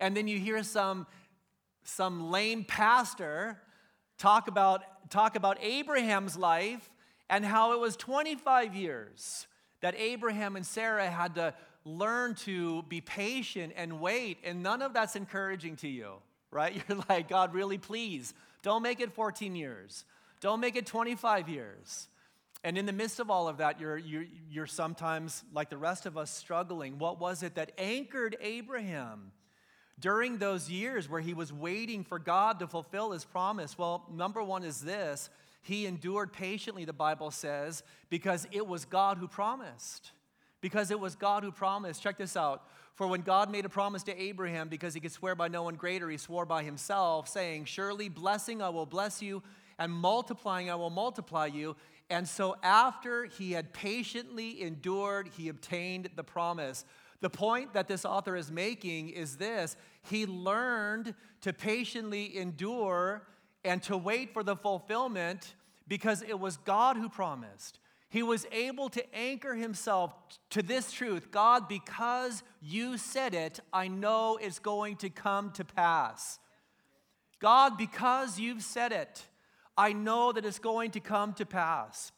And 0.00 0.16
then 0.16 0.26
you 0.26 0.38
hear 0.38 0.62
some, 0.64 1.06
some 1.84 2.30
lame 2.30 2.64
pastor 2.64 3.58
talk 4.18 4.48
about 4.48 4.82
talk 5.08 5.36
about 5.36 5.58
Abraham's 5.62 6.36
life 6.36 6.90
and 7.30 7.44
how 7.44 7.72
it 7.72 7.80
was 7.80 7.96
25 7.96 8.74
years 8.74 9.46
that 9.80 9.94
Abraham 9.96 10.56
and 10.56 10.66
Sarah 10.66 11.08
had 11.08 11.36
to 11.36 11.54
learn 11.84 12.34
to 12.34 12.82
be 12.82 13.00
patient 13.00 13.72
and 13.76 14.00
wait, 14.00 14.38
and 14.44 14.62
none 14.62 14.82
of 14.82 14.92
that's 14.92 15.16
encouraging 15.16 15.76
to 15.76 15.88
you, 15.88 16.14
right? 16.50 16.82
You're 16.88 17.02
like, 17.08 17.28
God, 17.28 17.54
really, 17.54 17.78
please, 17.78 18.34
don't 18.62 18.82
make 18.82 19.00
it 19.00 19.12
14 19.12 19.54
years. 19.54 20.04
Don't 20.40 20.60
make 20.60 20.76
it 20.76 20.86
25 20.86 21.48
years. 21.48 22.08
And 22.64 22.76
in 22.76 22.86
the 22.86 22.92
midst 22.92 23.20
of 23.20 23.30
all 23.30 23.48
of 23.48 23.58
that, 23.58 23.80
you're, 23.80 23.96
you're, 23.96 24.26
you're 24.50 24.66
sometimes, 24.66 25.44
like 25.54 25.70
the 25.70 25.76
rest 25.76 26.06
of 26.06 26.16
us, 26.16 26.30
struggling. 26.30 26.98
What 26.98 27.20
was 27.20 27.44
it 27.44 27.54
that 27.54 27.70
anchored 27.78 28.36
Abraham? 28.40 29.30
During 30.00 30.38
those 30.38 30.70
years 30.70 31.08
where 31.08 31.20
he 31.20 31.34
was 31.34 31.52
waiting 31.52 32.04
for 32.04 32.18
God 32.18 32.58
to 32.60 32.66
fulfill 32.66 33.12
his 33.12 33.24
promise? 33.24 33.76
Well, 33.76 34.04
number 34.12 34.42
one 34.42 34.64
is 34.64 34.80
this 34.80 35.30
he 35.62 35.86
endured 35.86 36.32
patiently, 36.32 36.84
the 36.84 36.92
Bible 36.92 37.30
says, 37.30 37.82
because 38.08 38.46
it 38.52 38.66
was 38.66 38.84
God 38.84 39.18
who 39.18 39.28
promised. 39.28 40.12
Because 40.60 40.90
it 40.90 40.98
was 40.98 41.14
God 41.14 41.44
who 41.44 41.52
promised. 41.52 42.02
Check 42.02 42.18
this 42.18 42.36
out. 42.36 42.64
For 42.94 43.06
when 43.06 43.20
God 43.20 43.50
made 43.50 43.64
a 43.64 43.68
promise 43.68 44.02
to 44.04 44.20
Abraham, 44.20 44.68
because 44.68 44.94
he 44.94 45.00
could 45.00 45.12
swear 45.12 45.34
by 45.34 45.48
no 45.48 45.62
one 45.62 45.76
greater, 45.76 46.08
he 46.10 46.16
swore 46.16 46.46
by 46.46 46.64
himself, 46.64 47.28
saying, 47.28 47.66
Surely 47.66 48.08
blessing 48.08 48.60
I 48.60 48.70
will 48.70 48.86
bless 48.86 49.22
you, 49.22 49.42
and 49.78 49.92
multiplying 49.92 50.70
I 50.70 50.74
will 50.74 50.90
multiply 50.90 51.46
you. 51.46 51.76
And 52.10 52.26
so 52.26 52.56
after 52.62 53.26
he 53.26 53.52
had 53.52 53.72
patiently 53.72 54.62
endured, 54.62 55.28
he 55.36 55.48
obtained 55.48 56.08
the 56.16 56.24
promise. 56.24 56.84
The 57.20 57.30
point 57.30 57.72
that 57.72 57.88
this 57.88 58.04
author 58.04 58.36
is 58.36 58.50
making 58.50 59.10
is 59.10 59.36
this 59.36 59.76
he 60.02 60.26
learned 60.26 61.14
to 61.40 61.52
patiently 61.52 62.36
endure 62.36 63.22
and 63.64 63.82
to 63.84 63.96
wait 63.96 64.32
for 64.32 64.42
the 64.42 64.56
fulfillment 64.56 65.54
because 65.86 66.22
it 66.22 66.38
was 66.38 66.56
God 66.58 66.96
who 66.96 67.08
promised. 67.08 67.80
He 68.10 68.22
was 68.22 68.46
able 68.52 68.88
to 68.90 69.14
anchor 69.14 69.54
himself 69.54 70.14
to 70.50 70.62
this 70.62 70.92
truth 70.92 71.30
God, 71.30 71.68
because 71.68 72.42
you 72.62 72.96
said 72.96 73.34
it, 73.34 73.60
I 73.72 73.88
know 73.88 74.38
it's 74.40 74.58
going 74.58 74.96
to 74.96 75.10
come 75.10 75.50
to 75.52 75.64
pass. 75.64 76.38
God, 77.40 77.76
because 77.76 78.38
you've 78.38 78.62
said 78.62 78.92
it, 78.92 79.22
I 79.76 79.92
know 79.92 80.32
that 80.32 80.44
it's 80.44 80.58
going 80.58 80.90
to 80.92 81.00
come 81.00 81.34
to 81.34 81.46
pass. 81.46 82.10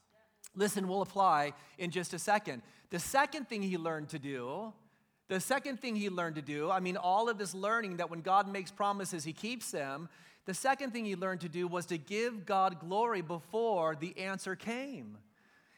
Listen, 0.54 0.88
we'll 0.88 1.02
apply 1.02 1.52
in 1.78 1.90
just 1.90 2.14
a 2.14 2.18
second. 2.18 2.62
The 2.90 2.98
second 2.98 3.48
thing 3.48 3.62
he 3.62 3.76
learned 3.76 4.08
to 4.10 4.18
do 4.18 4.72
the 5.30 5.38
second 5.38 5.80
thing 5.80 5.94
he 5.94 6.10
learned 6.10 6.34
to 6.34 6.42
do, 6.42 6.72
I 6.72 6.80
mean, 6.80 6.96
all 6.96 7.28
of 7.28 7.38
this 7.38 7.54
learning 7.54 7.98
that 7.98 8.10
when 8.10 8.20
God 8.20 8.52
makes 8.52 8.72
promises, 8.72 9.22
he 9.22 9.32
keeps 9.32 9.70
them. 9.70 10.08
The 10.44 10.54
second 10.54 10.90
thing 10.90 11.04
he 11.04 11.14
learned 11.14 11.42
to 11.42 11.48
do 11.48 11.68
was 11.68 11.86
to 11.86 11.98
give 11.98 12.44
God 12.44 12.80
glory 12.80 13.20
before 13.20 13.94
the 13.94 14.18
answer 14.18 14.56
came. 14.56 15.18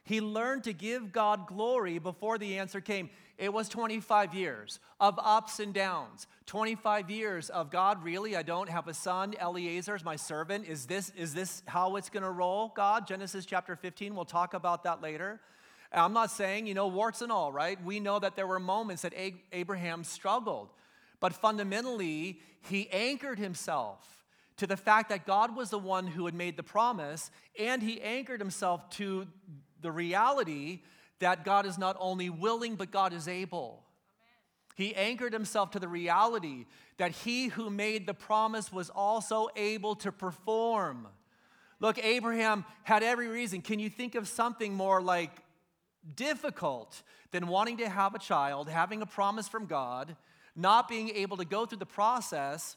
He 0.05 0.23
learned 0.23 0.65
to 0.65 0.73
give 0.73 1.13
God 1.13 1.47
glory 1.47 1.99
before 1.99 2.39
the 2.39 2.57
answer 2.59 2.81
came. 2.81 3.11
It 3.37 3.53
was 3.53 3.69
25 3.69 4.33
years 4.33 4.79
of 4.99 5.21
ups 5.23 5.61
and 5.61 5.75
downs. 5.75 6.27
25 6.47 7.11
years 7.11 7.51
of 7.51 7.71
God, 7.71 8.03
really? 8.03 8.35
I 8.35 8.43
don't 8.43 8.71
have 8.71 8.89
a 8.89 8.95
son. 8.95 9.35
Eliezer 9.39 9.95
is 9.95 10.03
my 10.03 10.17
servant. 10.17 10.67
Is 10.67 10.87
this, 10.87 11.13
is 11.15 11.35
this 11.35 11.63
how 11.67 11.97
it's 11.97 12.09
going 12.09 12.23
to 12.23 12.31
roll, 12.31 12.73
God? 12.75 13.07
Genesis 13.07 13.45
chapter 13.45 13.77
15. 13.77 14.15
We'll 14.15 14.25
talk 14.25 14.55
about 14.55 14.85
that 14.85 15.03
later. 15.03 15.41
I'm 15.93 16.13
not 16.13 16.31
saying, 16.31 16.67
you 16.67 16.75
know, 16.75 16.87
warts 16.87 17.23
and 17.23 17.31
all, 17.31 17.53
right? 17.53 17.83
We 17.85 18.01
know 18.01 18.19
that 18.19 18.37
there 18.37 18.47
were 18.47 18.61
moments 18.61 19.03
that 19.03 19.13
Abraham 19.53 20.05
struggled. 20.05 20.71
But 21.21 21.35
fundamentally, 21.35 22.41
he 22.69 22.89
anchored 22.91 23.39
himself 23.39 24.25
to 24.57 24.67
the 24.67 24.77
fact 24.77 25.09
that 25.11 25.27
God 25.27 25.57
was 25.57 25.71
the 25.71 25.79
one 25.79 26.07
who 26.07 26.27
had 26.27 26.35
made 26.35 26.57
the 26.57 26.63
promise, 26.63 27.31
and 27.59 27.83
he 27.83 28.01
anchored 28.01 28.41
himself 28.41 28.89
to 28.91 29.27
the 29.81 29.93
reality 29.93 30.81
that 31.19 31.45
God 31.45 31.67
is 31.67 31.79
not 31.79 31.97
only 31.99 32.31
willing, 32.31 32.77
but 32.77 32.91
God 32.91 33.13
is 33.13 33.29
able. 33.29 33.83
He 34.75 34.95
anchored 34.95 35.33
himself 35.33 35.73
to 35.73 35.79
the 35.79 35.89
reality 35.89 36.67
that 36.97 37.11
he 37.11 37.49
who 37.49 37.71
made 37.71 38.07
the 38.07 38.15
promise 38.15 38.73
was 38.73 38.91
also 38.91 39.49
able 39.57 39.95
to 39.97 40.11
perform. 40.11 41.09
Look, 41.81 42.03
Abraham 42.03 42.65
had 42.85 43.03
every 43.03 43.29
reason. 43.29 43.61
Can 43.61 43.79
you 43.79 43.91
think 43.91 44.15
of 44.15 44.29
something 44.29 44.75
more 44.75 45.03
like 45.03 45.31
difficult 46.15 47.03
than 47.31 47.47
wanting 47.47 47.79
to 47.79 47.89
have 47.89 48.15
a 48.15 48.19
child, 48.19 48.69
having 48.69 49.03
a 49.03 49.07
promise 49.07 49.49
from 49.49 49.67
God, 49.67 50.17
not 50.55 50.89
being 50.89 51.11
able 51.11 51.37
to 51.39 51.45
go 51.45 51.67
through 51.67 51.79
the 51.79 51.87
process, 51.87 52.77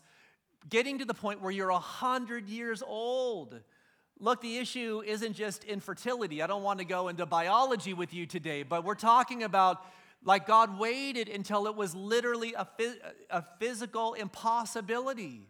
getting 0.70 1.00
to 1.00 1.06
the 1.06 1.14
point 1.14 1.42
where 1.42 1.52
you're 1.52 1.72
100 1.72 2.48
years 2.48 2.82
old. 2.86 3.60
Look, 4.20 4.42
the 4.42 4.58
issue 4.58 5.04
isn't 5.06 5.34
just 5.34 5.64
infertility. 5.66 6.42
I 6.42 6.48
don't 6.48 6.64
want 6.64 6.80
to 6.80 6.86
go 6.86 7.10
into 7.10 7.26
biology 7.26 7.94
with 7.94 8.14
you 8.14 8.26
today, 8.26 8.64
but 8.64 8.84
we're 8.84 8.96
talking 8.96 9.44
about 9.44 9.86
like 10.24 10.48
God 10.48 10.80
waited 10.80 11.30
until 11.30 11.68
it 11.68 11.76
was 11.76 11.94
literally 11.94 12.54
a, 12.56 12.68
a 13.30 13.44
physical 13.60 14.14
impossibility. 14.14 15.48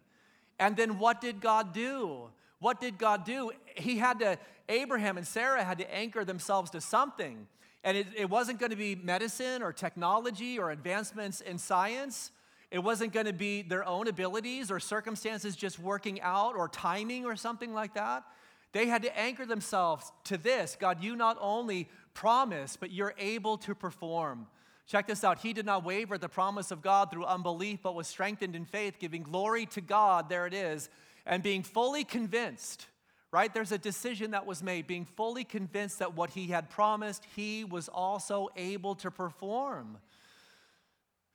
And 0.58 0.76
then 0.76 0.98
what 0.98 1.20
did 1.20 1.40
God 1.40 1.72
do? 1.72 2.28
What 2.58 2.80
did 2.80 2.98
God 2.98 3.24
do? 3.24 3.52
He 3.76 3.98
had 3.98 4.18
to, 4.20 4.38
Abraham 4.68 5.16
and 5.16 5.26
Sarah 5.26 5.64
had 5.64 5.78
to 5.78 5.94
anchor 5.94 6.24
themselves 6.24 6.70
to 6.72 6.80
something. 6.80 7.46
And 7.86 7.96
it, 7.96 8.08
it 8.16 8.28
wasn't 8.28 8.58
going 8.58 8.70
to 8.70 8.76
be 8.76 8.96
medicine 8.96 9.62
or 9.62 9.72
technology 9.72 10.58
or 10.58 10.72
advancements 10.72 11.40
in 11.40 11.56
science. 11.56 12.32
It 12.72 12.80
wasn't 12.80 13.12
going 13.12 13.26
to 13.26 13.32
be 13.32 13.62
their 13.62 13.86
own 13.86 14.08
abilities 14.08 14.72
or 14.72 14.80
circumstances 14.80 15.54
just 15.54 15.78
working 15.78 16.20
out 16.20 16.56
or 16.56 16.68
timing 16.68 17.26
or 17.26 17.36
something 17.36 17.72
like 17.72 17.94
that. 17.94 18.24
They 18.72 18.86
had 18.86 19.02
to 19.02 19.16
anchor 19.16 19.46
themselves 19.46 20.10
to 20.24 20.36
this 20.36 20.76
God, 20.80 21.00
you 21.00 21.14
not 21.14 21.38
only 21.40 21.88
promise, 22.12 22.76
but 22.76 22.90
you're 22.90 23.14
able 23.18 23.56
to 23.58 23.74
perform. 23.76 24.48
Check 24.88 25.06
this 25.06 25.22
out. 25.22 25.38
He 25.38 25.52
did 25.52 25.64
not 25.64 25.84
waver 25.84 26.16
at 26.16 26.20
the 26.20 26.28
promise 26.28 26.72
of 26.72 26.82
God 26.82 27.12
through 27.12 27.24
unbelief, 27.24 27.80
but 27.84 27.94
was 27.94 28.08
strengthened 28.08 28.56
in 28.56 28.64
faith, 28.64 28.98
giving 28.98 29.22
glory 29.22 29.64
to 29.66 29.80
God, 29.80 30.28
there 30.28 30.48
it 30.48 30.54
is, 30.54 30.90
and 31.24 31.40
being 31.40 31.62
fully 31.62 32.02
convinced 32.02 32.88
right? 33.32 33.52
There's 33.52 33.72
a 33.72 33.78
decision 33.78 34.30
that 34.30 34.46
was 34.46 34.62
made, 34.62 34.86
being 34.86 35.04
fully 35.04 35.44
convinced 35.44 35.98
that 35.98 36.14
what 36.14 36.30
he 36.30 36.46
had 36.48 36.70
promised, 36.70 37.26
he 37.34 37.64
was 37.64 37.88
also 37.88 38.48
able 38.56 38.94
to 38.96 39.10
perform. 39.10 39.98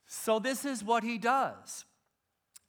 So, 0.08 0.40
this 0.40 0.66
is 0.66 0.84
what 0.84 1.04
he 1.04 1.18
does. 1.18 1.86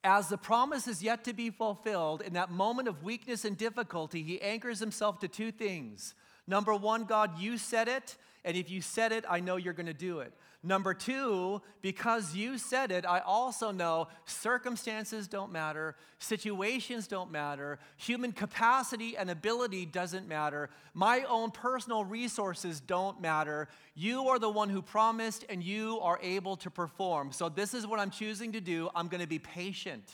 As 0.04 0.28
the 0.28 0.38
promise 0.38 0.88
is 0.88 1.02
yet 1.02 1.24
to 1.24 1.32
be 1.32 1.50
fulfilled, 1.50 2.22
in 2.22 2.32
that 2.32 2.50
moment 2.50 2.88
of 2.88 3.04
weakness 3.04 3.44
and 3.44 3.56
difficulty, 3.56 4.22
he 4.22 4.40
anchors 4.42 4.80
himself 4.80 5.20
to 5.20 5.28
two 5.28 5.52
things. 5.52 6.14
Number 6.46 6.74
one, 6.74 7.04
God, 7.04 7.38
you 7.38 7.56
said 7.56 7.86
it, 7.86 8.16
and 8.44 8.56
if 8.56 8.68
you 8.68 8.80
said 8.80 9.12
it, 9.12 9.24
I 9.28 9.38
know 9.40 9.56
you're 9.56 9.72
going 9.72 9.86
to 9.86 9.94
do 9.94 10.18
it. 10.20 10.32
Number 10.64 10.94
two, 10.94 11.60
because 11.80 12.36
you 12.36 12.56
said 12.56 12.92
it, 12.92 13.04
I 13.04 13.18
also 13.18 13.72
know 13.72 14.06
circumstances 14.26 15.26
don't 15.26 15.50
matter, 15.50 15.96
situations 16.20 17.08
don't 17.08 17.32
matter, 17.32 17.80
human 17.96 18.30
capacity 18.30 19.16
and 19.16 19.28
ability 19.28 19.86
doesn't 19.86 20.28
matter, 20.28 20.70
my 20.94 21.24
own 21.28 21.50
personal 21.50 22.04
resources 22.04 22.78
don't 22.78 23.20
matter. 23.20 23.66
You 23.96 24.28
are 24.28 24.38
the 24.38 24.48
one 24.48 24.68
who 24.68 24.82
promised, 24.82 25.44
and 25.48 25.64
you 25.64 25.98
are 25.98 26.20
able 26.22 26.54
to 26.58 26.70
perform. 26.70 27.32
So, 27.32 27.48
this 27.48 27.74
is 27.74 27.84
what 27.84 27.98
I'm 27.98 28.10
choosing 28.10 28.52
to 28.52 28.60
do. 28.60 28.88
I'm 28.94 29.08
going 29.08 29.20
to 29.20 29.26
be 29.26 29.40
patient. 29.40 30.04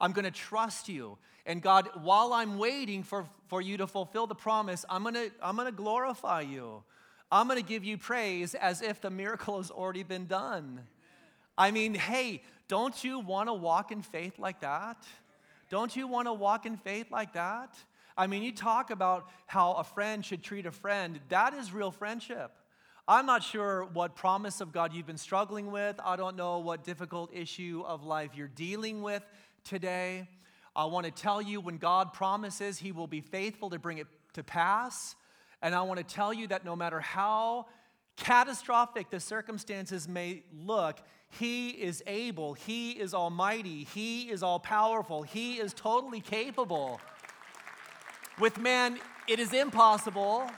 I'm 0.00 0.12
going 0.12 0.26
to 0.26 0.30
trust 0.30 0.90
you. 0.90 1.16
And 1.46 1.62
God, 1.62 1.88
while 2.02 2.34
I'm 2.34 2.58
waiting 2.58 3.02
for, 3.02 3.26
for 3.46 3.62
you 3.62 3.78
to 3.78 3.86
fulfill 3.86 4.26
the 4.26 4.34
promise, 4.34 4.84
I'm 4.90 5.02
going 5.02 5.14
to 5.14 5.30
I'm 5.42 5.56
going 5.56 5.66
to 5.66 5.72
glorify 5.72 6.42
you. 6.42 6.82
I'm 7.30 7.46
going 7.46 7.60
to 7.60 7.66
give 7.66 7.84
you 7.84 7.98
praise 7.98 8.54
as 8.54 8.80
if 8.80 9.00
the 9.00 9.10
miracle 9.10 9.58
has 9.58 9.70
already 9.70 10.02
been 10.02 10.26
done. 10.26 10.80
I 11.56 11.70
mean, 11.70 11.94
hey, 11.94 12.42
don't 12.68 13.02
you 13.04 13.18
want 13.18 13.48
to 13.48 13.54
walk 13.54 13.92
in 13.92 14.02
faith 14.02 14.38
like 14.38 14.60
that? 14.60 15.06
Don't 15.70 15.94
you 15.94 16.06
want 16.06 16.26
to 16.28 16.32
walk 16.32 16.64
in 16.64 16.76
faith 16.76 17.10
like 17.10 17.34
that? 17.34 17.74
I 18.16 18.26
mean, 18.26 18.42
you 18.42 18.52
talk 18.52 18.90
about 18.90 19.28
how 19.46 19.74
a 19.74 19.84
friend 19.84 20.24
should 20.24 20.42
treat 20.42 20.66
a 20.66 20.72
friend. 20.72 21.20
That 21.28 21.54
is 21.54 21.72
real 21.72 21.90
friendship. 21.90 22.50
I'm 23.06 23.26
not 23.26 23.42
sure 23.42 23.84
what 23.84 24.16
promise 24.16 24.60
of 24.60 24.72
God 24.72 24.92
you've 24.92 25.06
been 25.06 25.16
struggling 25.16 25.70
with. 25.70 25.98
I 26.04 26.16
don't 26.16 26.36
know 26.36 26.58
what 26.58 26.84
difficult 26.84 27.30
issue 27.32 27.82
of 27.86 28.04
life 28.04 28.32
you're 28.34 28.48
dealing 28.48 29.02
with 29.02 29.22
today. 29.64 30.28
I 30.74 30.84
want 30.86 31.06
to 31.06 31.12
tell 31.12 31.40
you 31.40 31.60
when 31.60 31.78
God 31.78 32.12
promises, 32.12 32.78
He 32.78 32.92
will 32.92 33.06
be 33.06 33.20
faithful 33.20 33.70
to 33.70 33.78
bring 33.78 33.98
it 33.98 34.06
to 34.34 34.42
pass. 34.42 35.16
And 35.62 35.74
I 35.74 35.82
want 35.82 35.98
to 35.98 36.04
tell 36.04 36.32
you 36.32 36.46
that 36.48 36.64
no 36.64 36.76
matter 36.76 37.00
how 37.00 37.66
catastrophic 38.16 39.10
the 39.10 39.20
circumstances 39.20 40.08
may 40.08 40.42
look, 40.52 40.98
He 41.30 41.70
is 41.70 42.02
able, 42.06 42.54
He 42.54 42.92
is 42.92 43.14
almighty, 43.14 43.84
He 43.84 44.30
is 44.30 44.42
all 44.42 44.60
powerful, 44.60 45.22
He 45.22 45.54
is 45.54 45.72
totally 45.72 46.20
capable. 46.20 47.00
With 48.38 48.58
man, 48.58 48.98
it 49.26 49.40
is 49.40 49.52
impossible. 49.52 50.48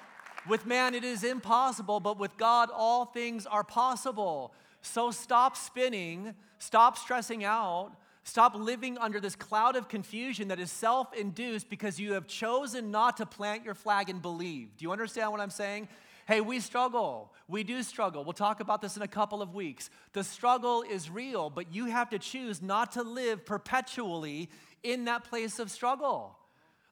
With 0.49 0.67
man, 0.67 0.95
it 0.95 1.05
is 1.05 1.23
impossible, 1.25 2.01
but 2.01 2.19
with 2.19 2.37
God, 2.37 2.71
all 2.73 3.05
things 3.05 3.47
are 3.47 3.65
possible. 3.65 4.55
So 4.83 5.11
stop 5.11 5.57
spinning, 5.57 6.35
stop 6.59 6.97
stressing 6.97 7.45
out, 7.45 7.93
stop 8.31 8.55
living 8.55 8.97
under 8.97 9.21
this 9.21 9.35
cloud 9.35 9.75
of 9.75 9.89
confusion 9.89 10.49
that 10.49 10.61
is 10.61 10.71
self 10.71 11.13
induced 11.13 11.69
because 11.69 11.99
you 11.99 12.13
have 12.13 12.27
chosen 12.27 12.91
not 12.91 13.17
to 13.17 13.27
plant 13.27 13.65
your 13.65 13.75
flag 13.75 14.09
and 14.09 14.23
believe. 14.23 14.77
Do 14.77 14.85
you 14.85 14.93
understand 14.93 15.33
what 15.33 15.41
I'm 15.41 15.51
saying? 15.51 15.89
Hey, 16.27 16.41
we 16.41 16.61
struggle. 16.61 17.33
We 17.49 17.65
do 17.65 17.83
struggle. 17.83 18.23
We'll 18.23 18.35
talk 18.35 18.61
about 18.61 18.81
this 18.81 18.97
in 18.97 19.03
a 19.03 19.09
couple 19.09 19.43
of 19.43 19.53
weeks. 19.53 19.91
The 20.13 20.23
struggle 20.23 20.83
is 20.83 21.11
real, 21.11 21.51
but 21.51 21.75
you 21.75 21.87
have 21.87 22.09
to 22.11 22.21
choose 22.21 22.63
not 22.63 22.93
to 22.93 23.03
live 23.03 23.45
perpetually 23.45 24.49
in 24.85 25.07
that 25.07 25.25
place 25.25 25.59
of 25.59 25.71
struggle. 25.73 26.37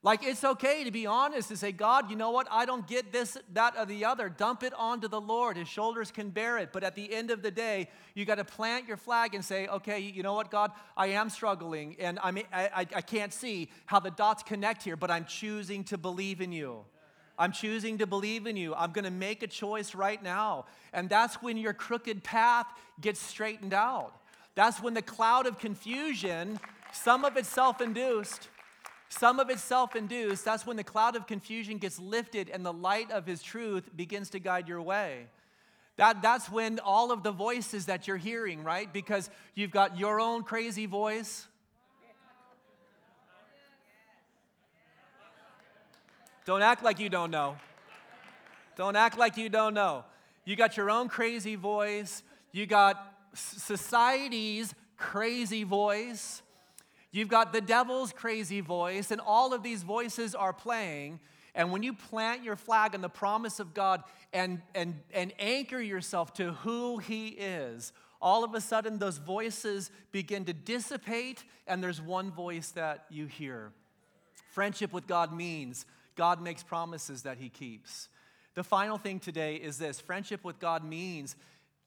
Like, 0.01 0.23
it's 0.23 0.45
okay 0.45 0.85
to 0.85 0.93
be 0.93 1.07
honest 1.07 1.51
and 1.51 1.59
say, 1.59 1.73
God, 1.73 2.09
you 2.09 2.15
know 2.15 2.31
what? 2.31 2.47
I 2.53 2.67
don't 2.67 2.87
get 2.87 3.13
this, 3.13 3.37
that, 3.53 3.75
or 3.77 3.85
the 3.85 4.05
other. 4.05 4.29
Dump 4.29 4.63
it 4.63 4.73
onto 4.75 5.09
the 5.09 5.21
Lord. 5.21 5.57
His 5.57 5.67
shoulders 5.67 6.13
can 6.13 6.31
bear 6.31 6.57
it. 6.59 6.71
But 6.73 6.85
at 6.85 6.95
the 6.95 7.13
end 7.13 7.33
of 7.33 7.43
the 7.43 7.51
day, 7.51 7.89
you 8.15 8.25
got 8.25 8.37
to 8.37 8.45
plant 8.45 8.87
your 8.87 8.97
flag 8.97 9.35
and 9.35 9.45
say, 9.45 9.67
okay, 9.67 9.99
you 9.99 10.23
know 10.23 10.35
what, 10.35 10.53
God? 10.53 10.71
I 10.97 11.09
am 11.09 11.29
struggling, 11.31 11.97
and 11.99 12.21
I, 12.23 12.45
I, 12.53 12.87
I 12.95 13.01
can't 13.01 13.33
see 13.33 13.71
how 13.87 13.99
the 13.99 14.13
dots 14.13 14.45
connect 14.45 14.85
here, 14.85 14.97
but 14.97 15.11
I'm 15.11 15.25
choosing 15.25 15.83
to 15.85 15.99
believe 15.99 16.41
in 16.41 16.53
you. 16.53 16.85
I'm 17.37 17.51
choosing 17.51 17.99
to 17.99 18.07
believe 18.07 18.47
in 18.47 18.57
you. 18.57 18.75
I'm 18.77 18.93
going 18.93 19.05
to 19.05 19.11
make 19.11 19.43
a 19.43 19.49
choice 19.49 19.97
right 19.97 20.23
now. 20.23 20.67
And 20.93 21.09
that's 21.09 21.43
when 21.43 21.57
your 21.57 21.73
crooked 21.73 22.23
path 22.23 22.67
gets 23.01 23.21
straightened 23.21 23.75
out. 23.75 24.13
That's 24.55 24.81
when 24.81 24.95
the 24.95 25.03
cloud 25.03 25.47
of 25.47 25.59
confusion, 25.59 26.59
some 26.93 27.25
of 27.25 27.37
it 27.37 27.47
self 27.47 27.81
induced, 27.81 28.49
some 29.09 29.41
of 29.41 29.51
it's 29.51 29.63
self 29.63 29.97
induced. 29.97 30.45
That's 30.45 30.67
when 30.67 30.77
the 30.77 30.85
cloud 30.85 31.17
of 31.17 31.27
confusion 31.27 31.79
gets 31.79 31.99
lifted 31.99 32.51
and 32.51 32.65
the 32.65 32.73
light 32.73 33.11
of 33.11 33.27
his 33.27 33.43
truth 33.43 33.89
begins 33.97 34.31
to 34.31 34.39
guide 34.39 34.69
your 34.69 34.83
way. 34.83 35.27
That, 35.97 36.23
that's 36.23 36.49
when 36.49 36.79
all 36.79 37.11
of 37.11 37.25
the 37.25 37.33
voices 37.33 37.87
that 37.87 38.07
you're 38.07 38.17
hearing, 38.17 38.63
right? 38.63 38.93
Because 38.93 39.31
you've 39.55 39.73
got 39.73 39.99
your 39.99 40.21
own 40.21 40.45
crazy 40.45 40.87
voice. 40.87 41.47
Don't 46.45 46.63
act 46.63 46.83
like 46.83 47.01
you 47.01 47.09
don't 47.09 47.31
know. 47.31 47.57
Don't 48.77 48.97
act 48.97 49.19
like 49.19 49.37
you 49.37 49.49
don't 49.49 49.75
know. 49.75 50.05
You 50.45 50.55
got 50.55 50.77
your 50.77 50.89
own 50.89 51.09
crazy 51.09 51.57
voice. 51.57 52.23
You 52.53 52.65
got 52.65 53.13
society's 53.35 54.73
crazy 54.97 55.65
voice. 55.65 56.43
You've 57.11 57.29
got 57.29 57.53
the 57.53 57.61
devil's 57.61 58.13
crazy 58.13 58.61
voice, 58.61 59.11
and 59.11 59.21
all 59.21 59.55
of 59.55 59.63
these 59.63 59.83
voices 59.83 60.35
are 60.35 60.53
playing. 60.53 61.21
And 61.55 61.73
when 61.73 61.83
you 61.83 61.93
plant 61.93 62.45
your 62.45 62.57
flag 62.57 62.95
on 62.95 63.01
the 63.01 63.09
promise 63.09 63.61
of 63.61 63.75
God 63.75 64.03
and, 64.33 64.61
and, 64.75 65.01
and 65.13 65.33
anchor 65.39 65.81
yourself 65.81 66.35
to 66.35 66.53
who 66.53 66.99
He 66.99 67.29
is, 67.29 67.93
all 68.21 68.45
of 68.45 68.55
a 68.55 68.61
sudden 68.61 68.99
those 68.99 69.19
voices 69.19 69.91
begin 70.13 70.45
to 70.45 70.53
dissipate, 70.53 71.45
and 71.67 71.83
there's 71.83 72.01
one 72.01 72.31
voice 72.31 72.71
that 72.73 73.07
you 73.11 73.27
hear. 73.27 73.73
Friendship 74.53 74.93
with 74.93 75.07
God 75.07 75.33
means 75.33 75.87
God 76.15 76.43
makes 76.43 76.63
promises 76.63 77.23
that 77.23 77.39
He 77.39 77.49
keeps. 77.49 78.09
The 78.55 78.65
final 78.65 78.99
thing 78.99 79.21
today 79.21 79.57
is 79.57 79.79
this 79.79 80.01
friendship 80.01 80.45
with 80.45 80.59
God 80.59 80.85
means 80.85 81.37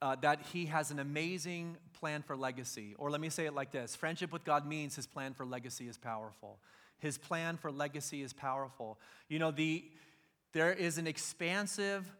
uh, 0.02 0.16
that 0.22 0.42
He 0.54 0.66
has 0.68 0.90
an 0.90 1.00
amazing 1.00 1.78
plan 2.02 2.24
for 2.24 2.36
legacy. 2.36 2.96
Or 2.98 3.12
let 3.12 3.22
me 3.22 3.30
say 3.30 3.46
it 3.46 3.54
like 3.54 3.72
this 3.72 3.96
friendship 3.96 4.34
with 4.34 4.44
God 4.44 4.68
means 4.68 4.96
his 4.96 5.06
plan 5.06 5.34
for 5.34 5.46
legacy 5.46 5.88
is 5.88 5.98
powerful. 5.98 6.58
His 6.98 7.18
plan 7.18 7.58
for 7.58 7.72
legacy 7.72 8.24
is 8.24 8.34
powerful. 8.34 9.00
You 9.30 9.40
know, 9.40 9.52
the, 9.52 9.86
there 10.52 10.74
is 10.74 10.98
an 10.98 11.06
expansive 11.06 12.12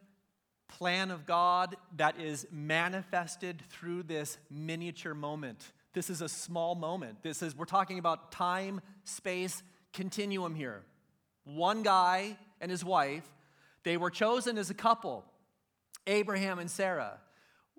plan 0.68 1.10
of 1.10 1.26
God 1.26 1.76
that 1.96 2.18
is 2.20 2.46
manifested 2.50 3.60
through 3.70 4.04
this 4.04 4.38
miniature 4.50 5.14
moment. 5.14 5.72
This 5.92 6.08
is 6.08 6.22
a 6.22 6.28
small 6.28 6.74
moment. 6.76 7.22
This 7.22 7.42
is, 7.42 7.54
we're 7.54 7.64
talking 7.64 7.98
about 7.98 8.30
time, 8.32 8.80
space, 9.04 9.62
continuum 9.92 10.54
here. 10.54 10.82
One 11.44 11.82
guy 11.82 12.38
and 12.60 12.70
his 12.70 12.84
wife, 12.84 13.28
they 13.82 13.96
were 13.96 14.10
chosen 14.10 14.58
as 14.58 14.70
a 14.70 14.74
couple, 14.74 15.24
Abraham 16.06 16.60
and 16.60 16.70
Sarah 16.70 17.18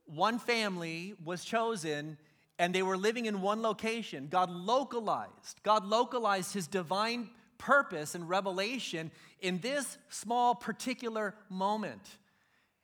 one 0.06 0.40
family 0.40 1.16
was 1.24 1.44
chosen 1.44 2.18
and 2.60 2.74
they 2.74 2.84
were 2.84 2.98
living 2.98 3.26
in 3.26 3.42
one 3.42 3.62
location. 3.62 4.28
God 4.30 4.50
localized, 4.50 5.62
God 5.64 5.86
localized 5.86 6.54
his 6.54 6.68
divine 6.68 7.30
purpose 7.58 8.14
and 8.14 8.28
revelation 8.30 9.12
in 9.40 9.60
this 9.60 9.98
small 10.10 10.54
particular 10.54 11.34
moment. 11.50 12.18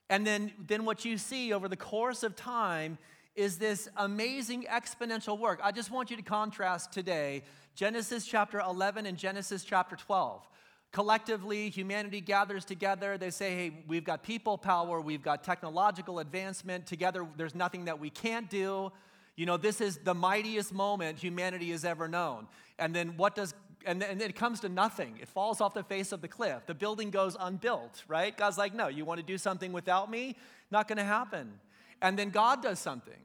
And 0.10 0.26
then, 0.26 0.52
then 0.68 0.86
what 0.86 1.06
you 1.06 1.18
see 1.18 1.54
over 1.54 1.68
the 1.68 1.78
course 1.78 2.24
of 2.24 2.36
time 2.36 2.98
is 3.36 3.58
this 3.58 3.88
amazing 3.98 4.64
exponential 4.64 5.38
work. 5.38 5.60
I 5.64 5.72
just 5.72 5.92
want 5.92 6.10
you 6.10 6.18
to 6.18 6.24
contrast 6.24 6.92
today 6.92 7.44
Genesis 7.76 8.26
chapter 8.26 8.60
11 8.60 9.06
and 9.06 9.18
Genesis 9.18 9.64
chapter 9.64 9.96
12 9.96 10.46
collectively, 10.92 11.70
humanity 11.70 12.22
gathers 12.22 12.66
together. 12.66 13.18
They 13.18 13.30
say, 13.30 13.56
hey, 13.56 13.84
we've 13.88 14.04
got 14.04 14.24
people 14.24 14.58
power, 14.58 15.00
we've 15.02 15.24
got 15.24 15.44
technological 15.44 16.20
advancement. 16.20 16.86
Together, 16.86 17.26
there's 17.38 17.56
nothing 17.56 17.86
that 17.86 18.00
we 18.00 18.10
can't 18.10 18.50
do. 18.50 18.92
You 19.36 19.46
know, 19.46 19.58
this 19.58 19.80
is 19.80 19.98
the 19.98 20.14
mightiest 20.14 20.74
moment 20.74 21.20
humanity 21.20 21.72
has 21.72 21.86
ever 21.86 22.08
known. 22.08 22.48
And 22.78 22.94
then 22.94 23.16
what 23.18 23.36
does 23.36 23.54
and 23.86 24.02
then 24.02 24.20
it 24.20 24.36
comes 24.36 24.60
to 24.60 24.70
nothing. 24.70 25.18
It 25.22 25.30
falls 25.30 25.62
off 25.62 25.74
the 25.74 25.84
face 25.84 26.12
of 26.12 26.22
the 26.22 26.28
cliff. 26.28 26.66
The 26.66 26.74
building 26.74 27.12
goes 27.12 27.38
unbuilt, 27.40 28.04
right? 28.08 28.36
God's 28.36 28.58
like, 28.58 28.74
no, 28.74 28.88
you 28.88 29.06
want 29.06 29.20
to 29.20 29.26
do 29.26 29.38
something 29.38 29.72
without 29.72 30.12
me? 30.12 30.36
Not 30.70 30.88
going 30.88 30.98
to 30.98 31.04
happen. 31.04 31.60
And 32.02 32.20
then 32.20 32.30
God 32.30 32.62
does 32.62 32.80
something. 32.80 33.20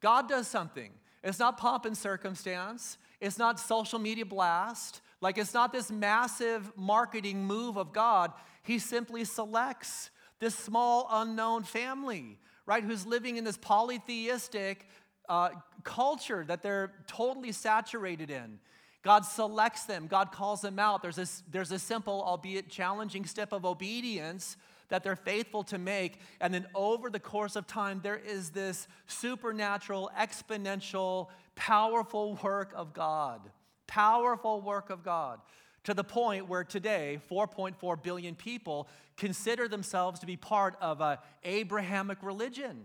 God 0.00 0.28
does 0.28 0.46
something. 0.46 0.92
It's 1.24 1.38
not 1.38 1.58
pomp 1.58 1.86
and 1.86 1.96
circumstance. 1.96 2.98
It's 3.20 3.38
not 3.38 3.58
social 3.58 3.98
media 3.98 4.24
blast. 4.24 5.00
Like 5.20 5.38
it's 5.38 5.54
not 5.54 5.72
this 5.72 5.90
massive 5.90 6.70
marketing 6.76 7.44
move 7.44 7.76
of 7.76 7.92
God. 7.92 8.32
He 8.62 8.78
simply 8.78 9.24
selects 9.24 10.10
this 10.38 10.54
small 10.54 11.08
unknown 11.10 11.62
family, 11.62 12.38
right, 12.66 12.84
who's 12.84 13.06
living 13.06 13.36
in 13.36 13.44
this 13.44 13.56
polytheistic 13.56 14.86
uh, 15.28 15.50
culture 15.84 16.44
that 16.46 16.62
they're 16.62 16.92
totally 17.06 17.52
saturated 17.52 18.30
in. 18.30 18.58
God 19.02 19.24
selects 19.24 19.84
them, 19.84 20.08
God 20.08 20.32
calls 20.32 20.60
them 20.60 20.78
out. 20.78 21.00
There's 21.00 21.18
a, 21.18 21.26
there's 21.50 21.72
a 21.72 21.78
simple, 21.78 22.22
albeit 22.22 22.68
challenging 22.68 23.24
step 23.24 23.52
of 23.52 23.64
obedience 23.64 24.56
that 24.88 25.02
they're 25.02 25.16
faithful 25.16 25.62
to 25.64 25.78
make. 25.78 26.20
And 26.40 26.52
then 26.52 26.66
over 26.74 27.08
the 27.08 27.20
course 27.20 27.56
of 27.56 27.66
time, 27.66 28.00
there 28.02 28.16
is 28.16 28.50
this 28.50 28.88
supernatural, 29.06 30.10
exponential, 30.18 31.28
powerful 31.54 32.38
work 32.42 32.72
of 32.74 32.92
God 32.92 33.40
powerful 33.86 34.60
work 34.60 34.90
of 34.90 35.02
God 35.02 35.40
to 35.84 35.94
the 35.94 36.04
point 36.04 36.48
where 36.48 36.64
today 36.64 37.20
4.4 37.30 38.02
billion 38.02 38.34
people 38.34 38.88
consider 39.16 39.68
themselves 39.68 40.20
to 40.20 40.26
be 40.26 40.36
part 40.36 40.76
of 40.80 41.00
a 41.00 41.20
Abrahamic 41.44 42.22
religion. 42.22 42.84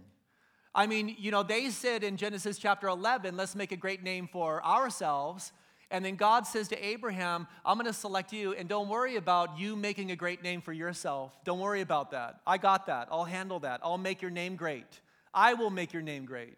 I 0.73 0.87
mean, 0.87 1.15
you 1.19 1.31
know, 1.31 1.43
they 1.43 1.69
said 1.69 2.03
in 2.03 2.15
Genesis 2.15 2.57
chapter 2.57 2.87
11, 2.87 3.35
let's 3.35 3.55
make 3.55 3.71
a 3.71 3.77
great 3.77 4.03
name 4.03 4.29
for 4.31 4.63
ourselves. 4.63 5.51
And 5.89 6.05
then 6.05 6.15
God 6.15 6.47
says 6.47 6.69
to 6.69 6.85
Abraham, 6.85 7.47
I'm 7.65 7.77
going 7.77 7.87
to 7.87 7.93
select 7.93 8.31
you, 8.31 8.53
and 8.53 8.69
don't 8.69 8.87
worry 8.87 9.17
about 9.17 9.59
you 9.59 9.75
making 9.75 10.11
a 10.11 10.15
great 10.15 10.41
name 10.41 10.61
for 10.61 10.71
yourself. 10.71 11.37
Don't 11.43 11.59
worry 11.59 11.81
about 11.81 12.11
that. 12.11 12.39
I 12.47 12.57
got 12.57 12.85
that. 12.85 13.09
I'll 13.11 13.25
handle 13.25 13.59
that. 13.59 13.81
I'll 13.83 13.97
make 13.97 14.21
your 14.21 14.31
name 14.31 14.55
great. 14.55 15.01
I 15.33 15.53
will 15.55 15.69
make 15.69 15.91
your 15.91 16.01
name 16.01 16.23
great. 16.23 16.53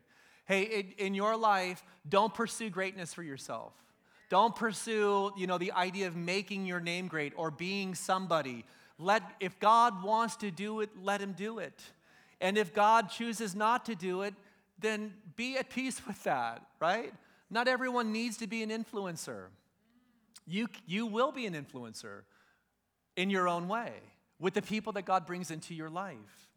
Hey, 0.46 0.94
in 0.98 1.16
your 1.16 1.36
life, 1.36 1.84
don't 2.08 2.34
pursue 2.34 2.70
greatness 2.70 3.14
for 3.14 3.24
yourself. 3.24 3.74
Don't 4.34 4.56
pursue, 4.56 5.32
you 5.38 5.46
know, 5.46 5.60
the 5.60 5.74
idea 5.74 6.08
of 6.08 6.16
making 6.16 6.66
your 6.66 6.80
name 6.80 7.08
great 7.08 7.34
or 7.36 7.52
being 7.52 7.94
somebody. 7.94 8.66
Let 8.98 9.22
if 9.40 9.60
God 9.60 10.02
wants 10.02 10.38
to 10.38 10.50
do 10.50 10.82
it, 10.82 10.90
let 11.00 11.22
him 11.22 11.34
do 11.34 11.60
it. 11.60 11.80
And 12.42 12.58
if 12.58 12.74
God 12.74 13.12
chooses 13.12 13.54
not 13.54 13.86
to 13.86 13.94
do 13.94 14.24
it, 14.24 14.34
then 14.80 15.14
be 15.36 15.56
at 15.58 15.70
peace 15.70 16.02
with 16.08 16.24
that, 16.24 16.66
right? 16.80 17.14
Not 17.52 17.68
everyone 17.68 18.12
needs 18.12 18.38
to 18.38 18.48
be 18.48 18.64
an 18.64 18.72
influencer. 18.72 19.50
You, 20.48 20.68
you 20.88 21.06
will 21.06 21.32
be 21.32 21.46
an 21.46 21.54
influencer 21.54 22.22
in 23.16 23.30
your 23.30 23.48
own 23.48 23.68
way 23.68 23.92
with 24.40 24.56
the 24.56 24.64
people 24.64 24.94
that 24.94 25.06
God 25.06 25.28
brings 25.28 25.52
into 25.52 25.76
your 25.76 25.92
life. 25.92 26.48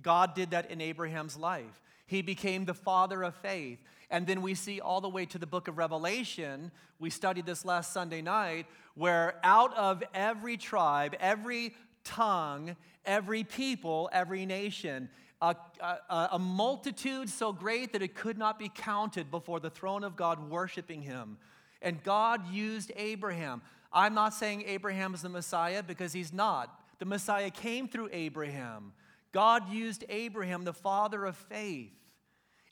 God 0.00 0.36
did 0.36 0.52
that 0.52 0.70
in 0.70 0.80
Abraham's 0.80 1.36
life. 1.36 1.82
He 2.06 2.22
became 2.22 2.64
the 2.64 2.74
father 2.74 3.24
of 3.24 3.34
faith. 3.34 3.82
And 4.10 4.26
then 4.26 4.40
we 4.40 4.54
see 4.54 4.80
all 4.80 5.00
the 5.00 5.08
way 5.08 5.26
to 5.26 5.38
the 5.38 5.46
book 5.46 5.68
of 5.68 5.76
Revelation. 5.76 6.70
We 6.98 7.10
studied 7.10 7.46
this 7.46 7.64
last 7.64 7.92
Sunday 7.92 8.22
night, 8.22 8.66
where 8.94 9.34
out 9.44 9.76
of 9.76 10.02
every 10.14 10.56
tribe, 10.56 11.14
every 11.20 11.74
tongue, 12.04 12.74
every 13.04 13.44
people, 13.44 14.08
every 14.12 14.46
nation, 14.46 15.10
a, 15.40 15.54
a, 15.80 16.28
a, 16.32 16.38
multitude 16.38 17.28
so 17.28 17.52
great 17.52 17.92
that 17.92 18.02
it 18.02 18.14
could 18.14 18.38
not 18.38 18.58
be 18.58 18.70
counted 18.74 19.30
before 19.30 19.60
the 19.60 19.70
throne 19.70 20.02
of 20.02 20.16
God, 20.16 20.50
worshiping 20.50 21.02
him. 21.02 21.38
And 21.80 22.02
God 22.02 22.50
used 22.52 22.90
Abraham. 22.96 23.62
I'm 23.92 24.14
not 24.14 24.34
saying 24.34 24.64
Abraham 24.66 25.14
is 25.14 25.22
the 25.22 25.28
Messiah 25.28 25.82
because 25.82 26.12
he's 26.12 26.32
not. 26.32 26.80
The 26.98 27.04
Messiah 27.04 27.50
came 27.50 27.88
through 27.88 28.08
Abraham. 28.12 28.92
God 29.32 29.70
used 29.70 30.04
Abraham, 30.08 30.64
the 30.64 30.72
father 30.72 31.24
of 31.24 31.36
faith. 31.36 31.92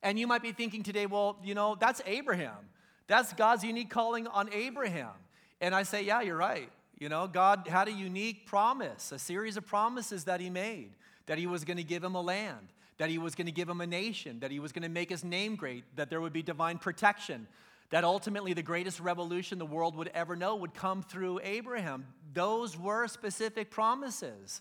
And 0.02 0.18
you 0.18 0.26
might 0.26 0.42
be 0.42 0.52
thinking 0.52 0.82
today, 0.82 1.06
well, 1.06 1.38
you 1.42 1.54
know, 1.54 1.76
that's 1.78 2.00
Abraham. 2.06 2.68
That's 3.06 3.32
God's 3.32 3.64
unique 3.64 3.90
calling 3.90 4.26
on 4.26 4.52
Abraham. 4.52 5.12
And 5.60 5.74
I 5.74 5.82
say, 5.84 6.02
yeah, 6.04 6.20
you're 6.20 6.36
right. 6.36 6.70
You 6.98 7.08
know, 7.08 7.26
God 7.26 7.68
had 7.68 7.88
a 7.88 7.92
unique 7.92 8.46
promise, 8.46 9.12
a 9.12 9.18
series 9.18 9.56
of 9.56 9.66
promises 9.66 10.24
that 10.24 10.40
He 10.40 10.50
made 10.50 10.90
that 11.26 11.38
He 11.38 11.46
was 11.46 11.64
going 11.64 11.76
to 11.76 11.84
give 11.84 12.02
him 12.02 12.14
a 12.14 12.20
land, 12.20 12.68
that 12.98 13.10
He 13.10 13.18
was 13.18 13.34
going 13.34 13.46
to 13.46 13.52
give 13.52 13.68
him 13.68 13.80
a 13.80 13.86
nation, 13.86 14.40
that 14.40 14.50
He 14.50 14.60
was 14.60 14.72
going 14.72 14.82
to 14.82 14.88
make 14.88 15.10
His 15.10 15.24
name 15.24 15.56
great, 15.56 15.84
that 15.96 16.08
there 16.08 16.20
would 16.20 16.32
be 16.32 16.42
divine 16.42 16.78
protection, 16.78 17.46
that 17.90 18.04
ultimately 18.04 18.52
the 18.52 18.62
greatest 18.62 19.00
revolution 19.00 19.58
the 19.58 19.66
world 19.66 19.96
would 19.96 20.10
ever 20.14 20.34
know 20.34 20.56
would 20.56 20.74
come 20.74 21.02
through 21.02 21.40
Abraham. 21.42 22.06
Those 22.32 22.78
were 22.78 23.06
specific 23.06 23.70
promises. 23.70 24.60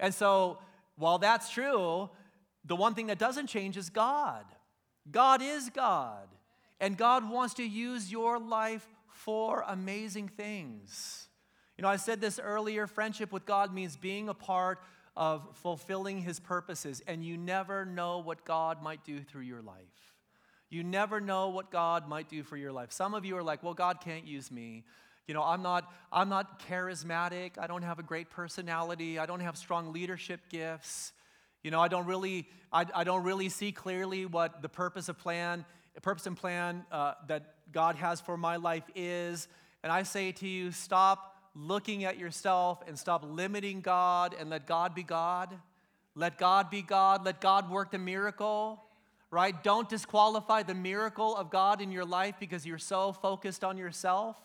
And 0.00 0.12
so, 0.14 0.58
while 0.96 1.18
that's 1.18 1.50
true, 1.50 2.10
the 2.64 2.76
one 2.76 2.94
thing 2.94 3.08
that 3.08 3.18
doesn't 3.18 3.46
change 3.46 3.76
is 3.76 3.90
God. 3.90 4.44
God 5.10 5.42
is 5.42 5.70
God. 5.70 6.28
And 6.80 6.96
God 6.96 7.28
wants 7.28 7.54
to 7.54 7.64
use 7.64 8.12
your 8.12 8.38
life 8.38 8.86
for 9.08 9.64
amazing 9.66 10.28
things. 10.28 11.28
You 11.76 11.82
know, 11.82 11.88
I 11.88 11.96
said 11.96 12.20
this 12.20 12.38
earlier 12.38 12.86
friendship 12.86 13.32
with 13.32 13.46
God 13.46 13.72
means 13.72 13.96
being 13.96 14.28
a 14.28 14.34
part 14.34 14.78
of 15.16 15.46
fulfilling 15.54 16.20
His 16.20 16.38
purposes, 16.38 17.02
and 17.06 17.24
you 17.24 17.38
never 17.38 17.86
know 17.86 18.18
what 18.18 18.44
God 18.44 18.82
might 18.82 19.04
do 19.04 19.20
through 19.20 19.42
your 19.42 19.62
life. 19.62 20.14
You 20.68 20.82
never 20.84 21.20
know 21.20 21.48
what 21.48 21.70
God 21.70 22.08
might 22.08 22.28
do 22.28 22.42
for 22.42 22.56
your 22.56 22.72
life. 22.72 22.92
Some 22.92 23.14
of 23.14 23.24
you 23.24 23.36
are 23.36 23.42
like, 23.42 23.62
well, 23.62 23.74
God 23.74 24.00
can't 24.00 24.26
use 24.26 24.50
me. 24.50 24.84
You 25.26 25.34
know, 25.34 25.42
I'm 25.42 25.62
not, 25.62 25.90
I'm 26.12 26.28
not 26.28 26.62
charismatic. 26.68 27.58
I 27.58 27.66
don't 27.66 27.82
have 27.82 27.98
a 27.98 28.02
great 28.02 28.30
personality. 28.30 29.18
I 29.18 29.26
don't 29.26 29.40
have 29.40 29.56
strong 29.56 29.92
leadership 29.92 30.40
gifts. 30.50 31.12
You 31.66 31.72
know, 31.72 31.80
I 31.80 31.88
don't 31.88 32.06
really, 32.06 32.46
I, 32.72 32.86
I 32.94 33.02
don't 33.02 33.24
really 33.24 33.48
see 33.48 33.72
clearly 33.72 34.24
what 34.24 34.62
the 34.62 34.68
purpose 34.68 35.08
of 35.08 35.18
plan, 35.18 35.64
purpose 36.00 36.24
and 36.28 36.36
plan 36.36 36.84
uh, 36.92 37.14
that 37.26 37.54
God 37.72 37.96
has 37.96 38.20
for 38.20 38.36
my 38.36 38.54
life 38.54 38.84
is. 38.94 39.48
And 39.82 39.90
I 39.90 40.04
say 40.04 40.30
to 40.30 40.46
you, 40.46 40.70
stop 40.70 41.34
looking 41.56 42.04
at 42.04 42.20
yourself 42.20 42.84
and 42.86 42.96
stop 42.96 43.24
limiting 43.28 43.80
God 43.80 44.32
and 44.38 44.48
let 44.48 44.68
God 44.68 44.94
be 44.94 45.02
God. 45.02 45.58
Let 46.14 46.38
God 46.38 46.70
be 46.70 46.82
God. 46.82 47.24
Let 47.24 47.40
God 47.40 47.68
work 47.68 47.90
the 47.90 47.98
miracle, 47.98 48.80
right? 49.32 49.60
Don't 49.64 49.88
disqualify 49.88 50.62
the 50.62 50.74
miracle 50.74 51.34
of 51.34 51.50
God 51.50 51.80
in 51.80 51.90
your 51.90 52.04
life 52.04 52.36
because 52.38 52.64
you're 52.64 52.78
so 52.78 53.10
focused 53.10 53.64
on 53.64 53.76
yourself. 53.76 54.36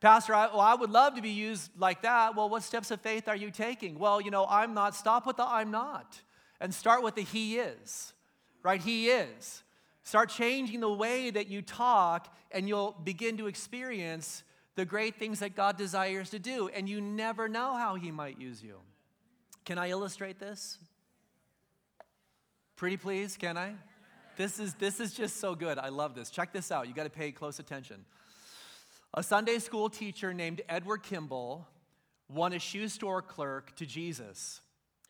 Pastor, 0.00 0.34
I, 0.34 0.46
well, 0.48 0.62
I 0.62 0.74
would 0.74 0.90
love 0.90 1.14
to 1.14 1.22
be 1.22 1.30
used 1.30 1.70
like 1.78 2.02
that. 2.02 2.34
Well, 2.34 2.48
what 2.48 2.64
steps 2.64 2.90
of 2.90 3.00
faith 3.00 3.28
are 3.28 3.36
you 3.36 3.52
taking? 3.52 4.00
Well, 4.00 4.20
you 4.20 4.32
know, 4.32 4.46
I'm 4.50 4.74
not. 4.74 4.96
Stop 4.96 5.28
with 5.28 5.36
the 5.36 5.44
I'm 5.46 5.70
not 5.70 6.20
and 6.60 6.74
start 6.74 7.02
with 7.02 7.14
the 7.14 7.22
He 7.22 7.58
is, 7.58 8.12
right? 8.62 8.80
He 8.80 9.08
is. 9.08 9.62
Start 10.02 10.28
changing 10.28 10.80
the 10.80 10.92
way 10.92 11.30
that 11.30 11.48
you 11.48 11.62
talk, 11.62 12.34
and 12.50 12.68
you'll 12.68 12.96
begin 13.04 13.36
to 13.36 13.46
experience 13.46 14.42
the 14.76 14.84
great 14.84 15.16
things 15.16 15.40
that 15.40 15.54
God 15.54 15.76
desires 15.76 16.30
to 16.30 16.38
do, 16.38 16.68
and 16.68 16.88
you 16.88 17.00
never 17.00 17.48
know 17.48 17.74
how 17.74 17.96
He 17.96 18.10
might 18.10 18.40
use 18.40 18.62
you. 18.62 18.76
Can 19.64 19.78
I 19.78 19.90
illustrate 19.90 20.38
this? 20.38 20.78
Pretty 22.76 22.96
please, 22.96 23.36
can 23.36 23.56
I? 23.58 23.74
This 24.36 24.58
is, 24.58 24.74
this 24.74 25.00
is 25.00 25.12
just 25.12 25.36
so 25.36 25.54
good. 25.54 25.78
I 25.78 25.90
love 25.90 26.14
this. 26.14 26.30
Check 26.30 26.52
this 26.52 26.72
out. 26.72 26.88
You 26.88 26.94
got 26.94 27.04
to 27.04 27.10
pay 27.10 27.30
close 27.30 27.58
attention. 27.58 28.06
A 29.12 29.22
Sunday 29.22 29.58
school 29.58 29.90
teacher 29.90 30.32
named 30.32 30.62
Edward 30.68 31.02
Kimball 31.02 31.68
won 32.28 32.52
a 32.52 32.58
shoe 32.58 32.88
store 32.88 33.20
clerk 33.20 33.76
to 33.76 33.84
Jesus. 33.84 34.62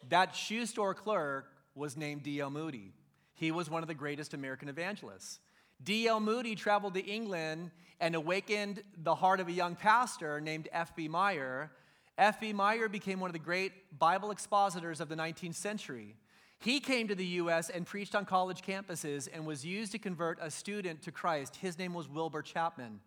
That 0.09 0.34
shoe 0.34 0.66
store 0.66 0.94
clerk 0.94 1.53
was 1.74 1.96
named 1.96 2.22
D.L. 2.22 2.51
Moody. 2.51 2.92
He 3.34 3.51
was 3.53 3.70
one 3.70 3.82
of 3.82 3.88
the 3.88 3.94
greatest 3.94 4.34
American 4.34 4.68
evangelists. 4.68 5.40
D.L. 5.82 6.20
Moody 6.20 6.55
traveled 6.55 6.94
to 6.94 7.05
England 7.05 7.70
and 8.01 8.14
awakened 8.14 8.82
the 9.03 9.14
heart 9.14 9.40
of 9.40 9.48
a 9.48 9.53
young 9.53 9.74
pastor 9.76 10.40
named 10.40 10.68
F.B. 10.72 11.09
Meyer. 11.09 11.70
F.B. 12.18 12.53
Meyer 12.53 12.88
became 12.88 13.20
one 13.20 13.30
of 13.30 13.32
the 13.32 13.38
great 13.38 13.98
Bible 13.98 14.30
expositors 14.30 15.01
of 15.01 15.09
the 15.09 15.14
19th 15.14 15.55
century. 15.55 16.16
He 16.59 16.80
came 16.80 17.09
to 17.09 17.14
the 17.14 17.24
U.S. 17.24 17.70
and 17.70 17.86
preached 17.86 18.14
on 18.14 18.26
college 18.26 18.61
campuses 18.61 19.28
and 19.32 19.46
was 19.46 19.64
used 19.64 19.92
to 19.92 19.98
convert 19.98 20.38
a 20.42 20.51
student 20.51 21.01
to 21.03 21.12
Christ. 21.12 21.57
His 21.57 21.78
name 21.78 21.94
was 21.94 22.09
Wilbur 22.09 22.42
Chapman. 22.42 23.01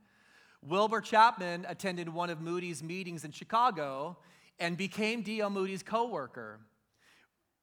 Wilbur 0.64 1.02
Chapman 1.02 1.66
attended 1.70 2.10
one 2.10 2.32
of 2.32 2.42
Moody's 2.42 2.82
meetings 2.82 3.24
in 3.24 3.32
Chicago 3.32 4.18
and 4.60 4.78
became 4.78 5.22
D.L. 5.22 5.52
Moody's 5.52 5.84
co 5.84 6.08
worker. 6.08 6.60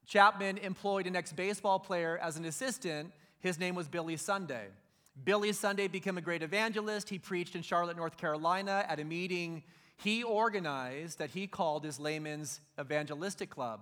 Chapman 0.07 0.59
employed 0.59 1.07
an 1.07 1.17
ex 1.17 1.33
baseball 1.33 1.79
player 1.79 2.19
as 2.23 2.37
an 2.37 2.45
assistant. 2.45 3.13
His 3.41 3.59
name 3.59 3.75
was 3.75 3.89
Billy 3.89 4.17
Sunday. 4.17 4.67
Billy 5.25 5.53
Sunday 5.53 5.89
became 5.89 6.19
a 6.19 6.23
great 6.23 6.43
evangelist. 6.43 7.09
He 7.09 7.19
preached 7.19 7.55
in 7.55 7.63
Charlotte, 7.63 7.97
North 7.97 8.17
Carolina 8.17 8.85
at 8.89 9.01
a 9.01 9.05
meeting 9.05 9.63
he 10.03 10.23
organized 10.23 11.19
that 11.19 11.31
he 11.31 11.47
called 11.47 11.85
his 11.85 12.01
layman's 12.01 12.61
evangelistic 12.81 13.51
club. 13.51 13.81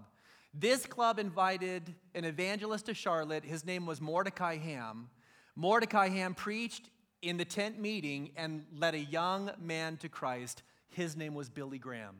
This 0.52 0.84
club 0.84 1.18
invited 1.18 1.94
an 2.14 2.24
evangelist 2.24 2.86
to 2.86 2.94
Charlotte. 2.94 3.44
His 3.44 3.64
name 3.64 3.86
was 3.86 4.00
Mordecai 4.00 4.56
Ham. 4.56 5.10
Mordecai 5.54 6.08
Ham 6.08 6.34
preached 6.34 6.90
in 7.22 7.36
the 7.36 7.44
tent 7.44 7.78
meeting 7.78 8.30
and 8.36 8.64
led 8.76 8.94
a 8.94 8.98
young 8.98 9.50
man 9.60 9.96
to 9.98 10.08
Christ. 10.08 10.62
His 10.90 11.16
name 11.16 11.34
was 11.34 11.48
Billy 11.48 11.78
Graham. 11.78 12.16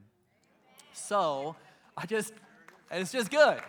So, 0.93 1.57
I 1.97 2.07
just, 2.07 2.33
it's 2.93 3.11
just 3.11 3.33
good. 3.33 3.61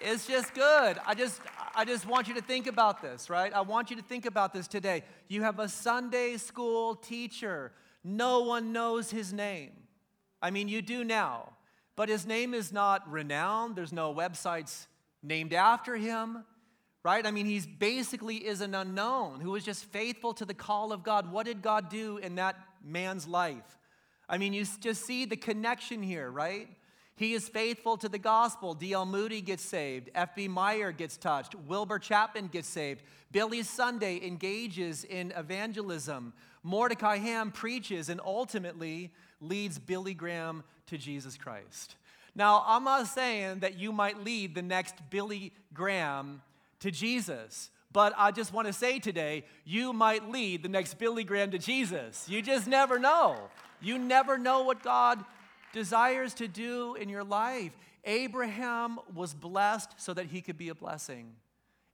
It's 0.00 0.26
just 0.26 0.54
good. 0.54 0.98
I 1.06 1.14
just 1.14 1.40
I 1.74 1.84
just 1.84 2.06
want 2.06 2.26
you 2.26 2.34
to 2.34 2.40
think 2.40 2.66
about 2.66 3.02
this, 3.02 3.30
right? 3.30 3.52
I 3.52 3.60
want 3.60 3.90
you 3.90 3.96
to 3.96 4.02
think 4.02 4.26
about 4.26 4.52
this 4.52 4.66
today. 4.66 5.04
You 5.28 5.42
have 5.42 5.58
a 5.58 5.68
Sunday 5.68 6.36
school 6.36 6.94
teacher. 6.94 7.72
No 8.02 8.40
one 8.40 8.72
knows 8.72 9.10
his 9.10 9.32
name. 9.32 9.72
I 10.42 10.50
mean, 10.50 10.68
you 10.68 10.82
do 10.82 11.04
now, 11.04 11.52
but 11.96 12.08
his 12.08 12.26
name 12.26 12.54
is 12.54 12.72
not 12.72 13.10
renowned. 13.10 13.76
There's 13.76 13.92
no 13.92 14.12
websites 14.14 14.86
named 15.22 15.52
after 15.52 15.96
him, 15.96 16.44
right? 17.02 17.26
I 17.26 17.30
mean, 17.30 17.46
he's 17.46 17.66
basically 17.66 18.36
is 18.36 18.62
an 18.62 18.74
unknown 18.74 19.40
who 19.40 19.50
was 19.50 19.64
just 19.64 19.84
faithful 19.84 20.32
to 20.34 20.44
the 20.46 20.54
call 20.54 20.92
of 20.92 21.02
God. 21.02 21.30
What 21.30 21.44
did 21.44 21.60
God 21.60 21.90
do 21.90 22.16
in 22.16 22.36
that 22.36 22.56
man's 22.82 23.28
life? 23.28 23.78
I 24.28 24.38
mean, 24.38 24.54
you 24.54 24.64
just 24.80 25.04
see 25.04 25.26
the 25.26 25.36
connection 25.36 26.02
here, 26.02 26.30
right? 26.30 26.68
He 27.16 27.34
is 27.34 27.48
faithful 27.48 27.96
to 27.98 28.08
the 28.08 28.18
gospel. 28.18 28.74
D.L. 28.74 29.04
Moody 29.04 29.42
gets 29.42 29.62
saved. 29.62 30.10
F.B. 30.14 30.48
Meyer 30.48 30.90
gets 30.90 31.16
touched. 31.16 31.54
Wilbur 31.54 31.98
Chapman 31.98 32.46
gets 32.46 32.68
saved. 32.68 33.02
Billy 33.30 33.62
Sunday 33.62 34.26
engages 34.26 35.04
in 35.04 35.32
evangelism. 35.36 36.32
Mordecai 36.62 37.18
Ham 37.18 37.50
preaches 37.50 38.08
and 38.08 38.20
ultimately 38.24 39.12
leads 39.40 39.78
Billy 39.78 40.14
Graham 40.14 40.64
to 40.86 40.98
Jesus 40.98 41.36
Christ. 41.36 41.96
Now, 42.34 42.64
I'm 42.66 42.84
not 42.84 43.06
saying 43.06 43.60
that 43.60 43.78
you 43.78 43.92
might 43.92 44.22
lead 44.24 44.54
the 44.54 44.62
next 44.62 44.94
Billy 45.10 45.52
Graham 45.74 46.42
to 46.80 46.90
Jesus, 46.90 47.70
but 47.92 48.12
I 48.16 48.30
just 48.30 48.52
want 48.52 48.66
to 48.66 48.72
say 48.72 48.98
today, 48.98 49.44
you 49.64 49.92
might 49.92 50.30
lead 50.30 50.62
the 50.62 50.68
next 50.68 50.98
Billy 50.98 51.24
Graham 51.24 51.50
to 51.50 51.58
Jesus. 51.58 52.26
You 52.28 52.40
just 52.40 52.66
never 52.66 52.98
know. 52.98 53.36
You 53.80 53.98
never 53.98 54.38
know 54.38 54.62
what 54.62 54.82
God 54.82 55.24
desires 55.72 56.34
to 56.34 56.48
do 56.48 56.94
in 56.94 57.08
your 57.08 57.24
life. 57.24 57.72
Abraham 58.04 58.98
was 59.14 59.34
blessed 59.34 59.94
so 59.96 60.14
that 60.14 60.26
he 60.26 60.40
could 60.40 60.58
be 60.58 60.68
a 60.68 60.74
blessing. 60.74 61.34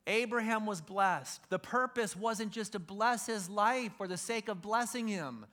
Abraham 0.07 0.67
was 0.67 0.81
blessed. 0.81 1.41
The 1.51 1.59
purpose 1.59 2.17
wasn't 2.17 2.53
just 2.53 2.73
to 2.73 2.79
bless 2.79 3.27
his 3.27 3.51
life 3.51 3.93
for 3.97 4.07
the 4.07 4.17
sake 4.17 4.49
of 4.49 4.63
blessing 4.63 5.09
him. 5.09 5.47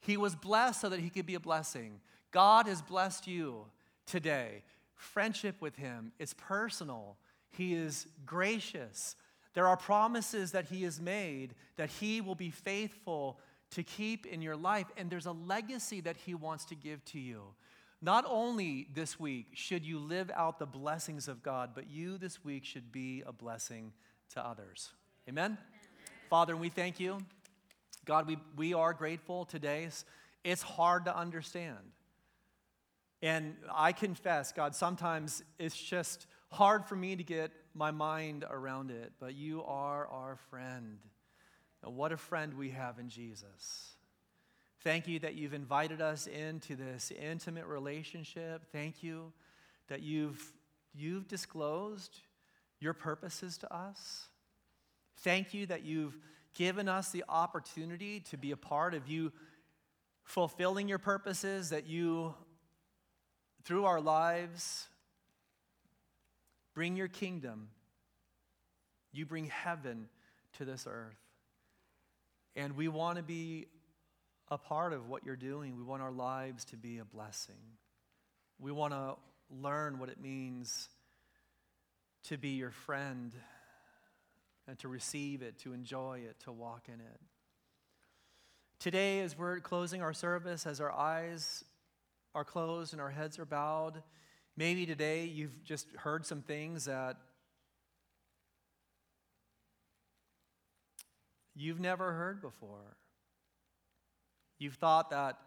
He 0.00 0.16
was 0.16 0.34
blessed 0.34 0.80
so 0.80 0.88
that 0.88 1.00
he 1.00 1.10
could 1.10 1.26
be 1.26 1.36
a 1.36 1.40
blessing. 1.40 2.00
God 2.32 2.66
has 2.66 2.82
blessed 2.82 3.26
you 3.26 3.66
today. 4.06 4.62
Friendship 4.96 5.56
with 5.60 5.76
him 5.76 6.12
is 6.18 6.34
personal, 6.34 7.16
he 7.50 7.74
is 7.74 8.06
gracious. 8.26 9.16
There 9.52 9.66
are 9.66 9.76
promises 9.76 10.52
that 10.52 10.66
he 10.66 10.84
has 10.84 11.00
made 11.00 11.54
that 11.76 11.90
he 11.90 12.20
will 12.20 12.36
be 12.36 12.50
faithful 12.50 13.38
to 13.70 13.82
keep 13.82 14.26
in 14.26 14.42
your 14.42 14.56
life, 14.56 14.86
and 14.96 15.10
there's 15.10 15.26
a 15.26 15.32
legacy 15.32 16.00
that 16.00 16.16
he 16.16 16.34
wants 16.34 16.64
to 16.66 16.74
give 16.74 17.04
to 17.06 17.18
you. 17.18 17.42
Not 18.02 18.24
only 18.26 18.88
this 18.94 19.20
week 19.20 19.48
should 19.52 19.84
you 19.84 19.98
live 19.98 20.30
out 20.34 20.58
the 20.58 20.66
blessings 20.66 21.28
of 21.28 21.42
God, 21.42 21.70
but 21.74 21.90
you 21.90 22.18
this 22.18 22.42
week 22.44 22.64
should 22.64 22.90
be 22.90 23.22
a 23.26 23.32
blessing 23.32 23.92
to 24.34 24.44
others. 24.44 24.90
Amen? 25.28 25.58
Father, 26.30 26.56
we 26.56 26.68
thank 26.68 26.98
you. 26.98 27.18
God, 28.06 28.26
we, 28.26 28.38
we 28.56 28.72
are 28.72 28.94
grateful 28.94 29.44
today. 29.44 29.88
It's 30.44 30.62
hard 30.62 31.04
to 31.04 31.16
understand. 31.16 31.76
And 33.22 33.54
I 33.72 33.92
confess, 33.92 34.50
God, 34.50 34.74
sometimes 34.74 35.42
it's 35.58 35.76
just 35.76 36.26
hard 36.50 36.86
for 36.86 36.96
me 36.96 37.16
to 37.16 37.22
get 37.22 37.50
my 37.74 37.90
mind 37.90 38.44
around 38.48 38.90
it, 38.90 39.12
but 39.20 39.34
you 39.34 39.62
are 39.64 40.06
our 40.06 40.38
friend. 40.48 40.98
And 41.82 41.96
what 41.96 42.12
a 42.12 42.16
friend 42.16 42.54
we 42.54 42.70
have 42.70 42.98
in 42.98 43.08
Jesus. 43.08 43.96
Thank 44.82 45.08
you 45.08 45.18
that 45.20 45.34
you've 45.34 45.54
invited 45.54 46.00
us 46.00 46.26
into 46.26 46.74
this 46.74 47.10
intimate 47.10 47.66
relationship. 47.66 48.64
Thank 48.72 49.02
you 49.02 49.32
that 49.88 50.02
you've, 50.02 50.42
you've 50.94 51.28
disclosed 51.28 52.18
your 52.80 52.94
purposes 52.94 53.58
to 53.58 53.74
us. 53.74 54.28
Thank 55.18 55.52
you 55.52 55.66
that 55.66 55.84
you've 55.84 56.16
given 56.54 56.88
us 56.88 57.10
the 57.10 57.24
opportunity 57.28 58.20
to 58.20 58.38
be 58.38 58.52
a 58.52 58.56
part 58.56 58.94
of 58.94 59.06
you 59.06 59.32
fulfilling 60.24 60.88
your 60.88 60.98
purposes, 60.98 61.70
that 61.70 61.86
you, 61.86 62.34
through 63.64 63.84
our 63.84 64.00
lives, 64.00 64.86
bring 66.74 66.96
your 66.96 67.08
kingdom. 67.08 67.68
You 69.12 69.26
bring 69.26 69.46
heaven 69.46 70.08
to 70.54 70.64
this 70.64 70.86
earth. 70.88 71.18
And 72.56 72.76
we 72.76 72.88
want 72.88 73.16
to 73.16 73.22
be 73.22 73.66
a 74.48 74.58
part 74.58 74.92
of 74.92 75.08
what 75.08 75.24
you're 75.24 75.36
doing. 75.36 75.76
We 75.76 75.82
want 75.84 76.02
our 76.02 76.10
lives 76.10 76.64
to 76.66 76.76
be 76.76 76.98
a 76.98 77.04
blessing. 77.04 77.54
We 78.58 78.72
want 78.72 78.92
to 78.92 79.16
learn 79.50 79.98
what 79.98 80.08
it 80.08 80.20
means 80.20 80.88
to 82.24 82.36
be 82.36 82.50
your 82.50 82.70
friend 82.70 83.32
and 84.66 84.78
to 84.80 84.88
receive 84.88 85.42
it, 85.42 85.58
to 85.58 85.72
enjoy 85.72 86.20
it, 86.28 86.38
to 86.40 86.52
walk 86.52 86.88
in 86.88 87.00
it. 87.00 87.20
Today, 88.78 89.20
as 89.20 89.36
we're 89.36 89.60
closing 89.60 90.02
our 90.02 90.12
service, 90.12 90.66
as 90.66 90.80
our 90.80 90.92
eyes 90.92 91.64
are 92.34 92.44
closed 92.44 92.92
and 92.92 93.00
our 93.00 93.10
heads 93.10 93.38
are 93.38 93.44
bowed, 93.44 94.02
maybe 94.56 94.86
today 94.86 95.24
you've 95.24 95.64
just 95.64 95.86
heard 95.96 96.24
some 96.24 96.42
things 96.42 96.86
that 96.86 97.16
you've 101.60 101.80
never 101.80 102.12
heard 102.12 102.40
before. 102.40 102.96
You've 104.58 104.74
thought 104.74 105.10
that 105.10 105.38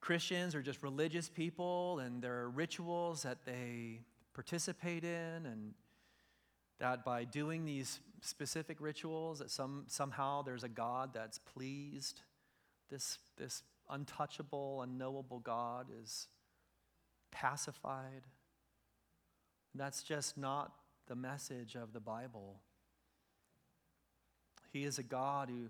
Christians 0.00 0.54
are 0.54 0.62
just 0.62 0.82
religious 0.82 1.28
people 1.28 2.00
and 2.00 2.22
there 2.22 2.40
are 2.40 2.50
rituals 2.50 3.22
that 3.22 3.44
they 3.44 4.00
participate 4.34 5.04
in 5.04 5.46
and 5.46 5.74
that 6.78 7.04
by 7.04 7.24
doing 7.24 7.64
these 7.64 8.00
specific 8.22 8.80
rituals 8.80 9.38
that 9.38 9.50
some, 9.50 9.84
somehow 9.86 10.42
there's 10.42 10.64
a 10.64 10.68
god 10.68 11.10
that's 11.12 11.38
pleased. 11.38 12.22
This, 12.90 13.18
this 13.36 13.62
untouchable 13.88 14.82
unknowable 14.82 15.40
god 15.40 15.88
is 16.02 16.26
pacified. 17.30 18.22
That's 19.74 20.02
just 20.02 20.36
not 20.36 20.72
the 21.06 21.14
message 21.14 21.76
of 21.76 21.92
the 21.92 22.00
bible 22.00 22.60
he 24.72 24.84
is 24.84 24.98
a 24.98 25.02
god 25.02 25.48
who 25.48 25.68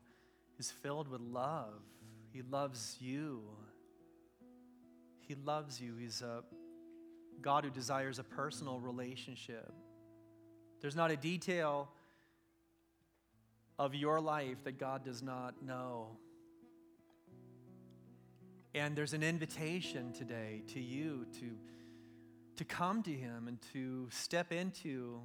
is 0.59 0.71
filled 0.71 1.09
with 1.09 1.21
love 1.21 1.83
he 2.33 2.43
loves 2.43 2.97
you 3.01 3.43
he 5.21 5.35
loves 5.35 5.81
you 5.81 5.97
he's 5.97 6.23
a 6.23 6.43
god 7.41 7.65
who 7.65 7.71
desires 7.71 8.19
a 8.19 8.25
personal 8.25 8.79
relationship 8.81 9.73
there's 10.81 10.97
not 10.97 11.11
a 11.11 11.17
detail 11.17 11.89
of 13.81 13.95
your 13.95 14.21
life 14.21 14.63
that 14.65 14.79
God 14.79 15.03
does 15.03 15.23
not 15.23 15.63
know. 15.63 16.09
And 18.75 18.95
there's 18.95 19.15
an 19.15 19.23
invitation 19.23 20.13
today 20.13 20.63
to 20.75 20.81
you 20.81 21.27
to, 21.41 21.57
to 22.57 22.65
come 22.67 23.03
to 23.05 23.11
Him 23.11 23.49
and 23.49 23.59
to 23.73 24.07
step 24.11 24.53
into 24.53 25.21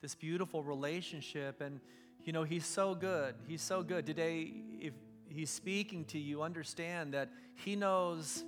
this 0.00 0.14
beautiful 0.14 0.62
relationship. 0.62 1.60
And, 1.60 1.80
you 2.26 2.34
know, 2.34 2.42
He's 2.42 2.66
so 2.66 2.94
good. 2.94 3.34
He's 3.48 3.62
so 3.62 3.82
good. 3.82 4.04
Today, 4.04 4.52
if 4.78 4.92
He's 5.30 5.48
speaking 5.48 6.04
to 6.06 6.18
you, 6.18 6.42
understand 6.42 7.14
that 7.14 7.30
He 7.54 7.74
knows 7.74 8.44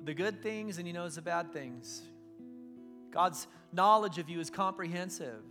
the 0.00 0.14
good 0.14 0.40
things 0.40 0.78
and 0.78 0.86
He 0.86 0.92
knows 0.92 1.16
the 1.16 1.22
bad 1.22 1.52
things. 1.52 2.02
God's 3.10 3.48
knowledge 3.72 4.18
of 4.18 4.28
you 4.28 4.38
is 4.38 4.50
comprehensive. 4.50 5.42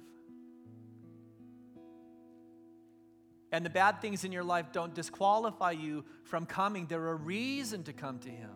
and 3.52 3.66
the 3.66 3.70
bad 3.70 4.02
things 4.02 4.24
in 4.24 4.32
your 4.32 4.44
life 4.44 4.72
don't 4.72 4.94
disqualify 4.94 5.72
you 5.72 6.06
from 6.24 6.46
coming. 6.46 6.86
They're 6.88 7.10
a 7.10 7.16
reason 7.16 7.84
to 7.84 7.94
come 7.94 8.20
to 8.20 8.30
Him. 8.30 8.52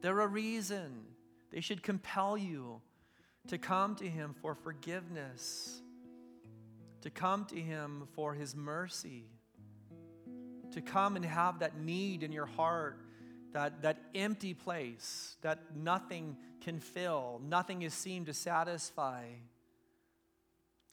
They're 0.00 0.20
a 0.20 0.28
reason. 0.28 1.02
They 1.50 1.60
should 1.60 1.82
compel 1.82 2.38
you 2.38 2.80
to 3.48 3.58
come 3.58 3.96
to 3.96 4.08
Him 4.08 4.34
for 4.40 4.54
forgiveness, 4.54 5.82
to 7.02 7.10
come 7.10 7.44
to 7.46 7.56
Him 7.56 8.08
for 8.14 8.34
His 8.34 8.54
mercy, 8.54 9.24
to 10.72 10.80
come 10.80 11.16
and 11.16 11.24
have 11.24 11.60
that 11.60 11.78
need 11.78 12.22
in 12.22 12.32
your 12.32 12.46
heart, 12.46 12.98
that, 13.52 13.82
that 13.82 13.98
empty 14.14 14.54
place 14.54 15.36
that 15.42 15.76
nothing 15.76 16.36
can 16.60 16.80
fill, 16.80 17.40
nothing 17.44 17.82
is 17.82 17.94
seen 17.94 18.24
to 18.26 18.34
satisfy 18.34 19.22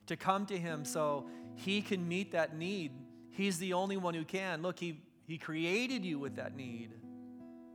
to 0.08 0.16
come 0.16 0.46
to 0.48 0.58
Him 0.58 0.86
so 0.86 1.28
He 1.56 1.82
can 1.82 2.08
meet 2.08 2.32
that 2.32 2.56
need. 2.56 2.92
He's 3.32 3.58
the 3.58 3.74
only 3.74 3.98
one 3.98 4.14
who 4.14 4.26
can. 4.26 4.62
Look, 4.62 4.80
He, 4.80 5.02
he 5.26 5.38
created 5.38 6.06
you 6.06 6.20
with 6.20 6.36
that 6.36 6.56
need, 6.56 6.92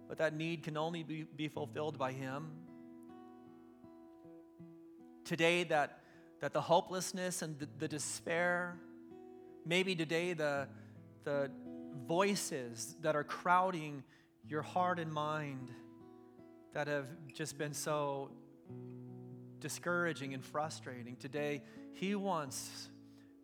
but 0.08 0.18
that 0.18 0.34
need 0.34 0.62
can 0.62 0.76
only 0.76 1.02
be, 1.02 1.22
be 1.22 1.48
fulfilled 1.48 1.98
by 1.98 2.12
Him. 2.12 2.50
Today, 5.24 5.64
that, 5.64 6.00
that 6.40 6.52
the 6.52 6.60
hopelessness 6.60 7.42
and 7.42 7.58
the, 7.58 7.68
the 7.78 7.88
despair, 7.88 8.76
maybe 9.66 9.94
today, 9.94 10.32
the, 10.32 10.68
the 11.24 11.50
voices 12.06 12.96
that 13.02 13.16
are 13.16 13.24
crowding 13.24 14.02
your 14.46 14.62
heart 14.62 14.98
and 14.98 15.12
mind 15.12 15.70
that 16.72 16.86
have 16.86 17.06
just 17.34 17.58
been 17.58 17.74
so 17.74 18.30
discouraging 19.60 20.34
and 20.34 20.44
frustrating. 20.44 21.16
Today, 21.16 21.62
He 21.92 22.14
wants 22.14 22.88